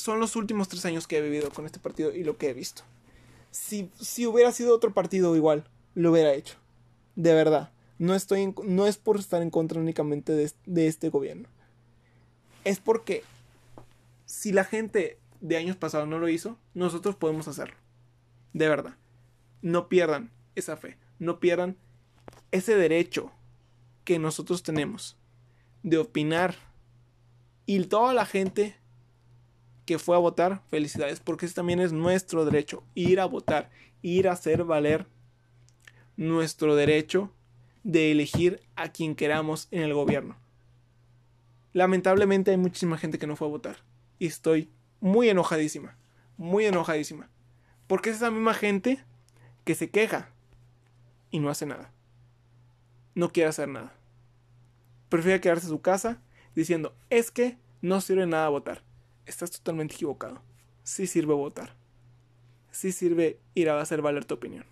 son 0.00 0.20
los 0.20 0.36
últimos 0.36 0.68
tres 0.68 0.84
años 0.84 1.06
que 1.06 1.18
he 1.18 1.22
vivido 1.22 1.50
con 1.50 1.66
este 1.66 1.78
partido 1.78 2.14
y 2.14 2.24
lo 2.24 2.36
que 2.36 2.50
he 2.50 2.54
visto. 2.54 2.82
Si, 3.50 3.90
si 4.00 4.26
hubiera 4.26 4.52
sido 4.52 4.74
otro 4.74 4.92
partido 4.92 5.34
igual, 5.36 5.64
lo 5.94 6.12
hubiera 6.12 6.32
hecho. 6.32 6.56
De 7.16 7.34
verdad. 7.34 7.70
No, 7.98 8.14
estoy 8.14 8.54
no 8.64 8.86
es 8.86 8.96
por 8.96 9.18
estar 9.18 9.42
en 9.42 9.50
contra 9.50 9.80
únicamente 9.80 10.32
de, 10.32 10.50
de 10.66 10.86
este 10.86 11.10
gobierno. 11.10 11.48
Es 12.64 12.80
porque 12.80 13.24
si 14.24 14.52
la 14.52 14.64
gente 14.64 15.18
de 15.40 15.56
años 15.56 15.76
pasados 15.76 16.08
no 16.08 16.18
lo 16.18 16.28
hizo, 16.28 16.56
nosotros 16.74 17.16
podemos 17.16 17.48
hacerlo. 17.48 17.76
De 18.52 18.68
verdad. 18.68 18.96
No 19.62 19.88
pierdan 19.88 20.30
esa 20.54 20.76
fe. 20.76 20.96
No 21.18 21.40
pierdan 21.40 21.76
ese 22.52 22.74
derecho 22.76 23.32
que 24.04 24.18
nosotros 24.18 24.62
tenemos 24.62 25.16
de 25.82 25.98
opinar. 25.98 26.54
Y 27.66 27.84
toda 27.84 28.14
la 28.14 28.24
gente 28.24 28.79
que 29.90 29.98
fue 29.98 30.14
a 30.14 30.20
votar, 30.20 30.62
felicidades, 30.68 31.18
porque 31.18 31.46
ese 31.46 31.56
también 31.56 31.80
es 31.80 31.90
nuestro 31.90 32.44
derecho, 32.44 32.84
ir 32.94 33.18
a 33.18 33.24
votar, 33.24 33.70
ir 34.02 34.28
a 34.28 34.32
hacer 34.34 34.62
valer 34.62 35.08
nuestro 36.16 36.76
derecho 36.76 37.32
de 37.82 38.12
elegir 38.12 38.60
a 38.76 38.92
quien 38.92 39.16
queramos 39.16 39.66
en 39.72 39.82
el 39.82 39.92
gobierno. 39.92 40.36
Lamentablemente 41.72 42.52
hay 42.52 42.56
muchísima 42.56 42.98
gente 42.98 43.18
que 43.18 43.26
no 43.26 43.34
fue 43.34 43.48
a 43.48 43.50
votar 43.50 43.78
y 44.20 44.26
estoy 44.26 44.70
muy 45.00 45.28
enojadísima, 45.28 45.96
muy 46.36 46.66
enojadísima. 46.66 47.28
Porque 47.88 48.10
es 48.10 48.18
esa 48.18 48.30
misma 48.30 48.54
gente 48.54 49.04
que 49.64 49.74
se 49.74 49.90
queja 49.90 50.30
y 51.32 51.40
no 51.40 51.50
hace 51.50 51.66
nada. 51.66 51.90
No 53.16 53.32
quiere 53.32 53.48
hacer 53.48 53.66
nada. 53.66 53.92
Prefiere 55.08 55.40
quedarse 55.40 55.66
en 55.66 55.70
su 55.70 55.80
casa 55.80 56.22
diciendo, 56.54 56.94
es 57.08 57.32
que 57.32 57.58
no 57.82 58.00
sirve 58.00 58.28
nada 58.28 58.48
votar 58.50 58.84
estás 59.30 59.50
totalmente 59.50 59.94
equivocado. 59.94 60.42
Sí 60.82 61.06
sirve 61.06 61.34
votar. 61.34 61.74
Sí 62.70 62.92
sirve 62.92 63.38
ir 63.54 63.70
a 63.70 63.80
hacer 63.80 64.02
valer 64.02 64.24
tu 64.24 64.34
opinión. 64.34 64.64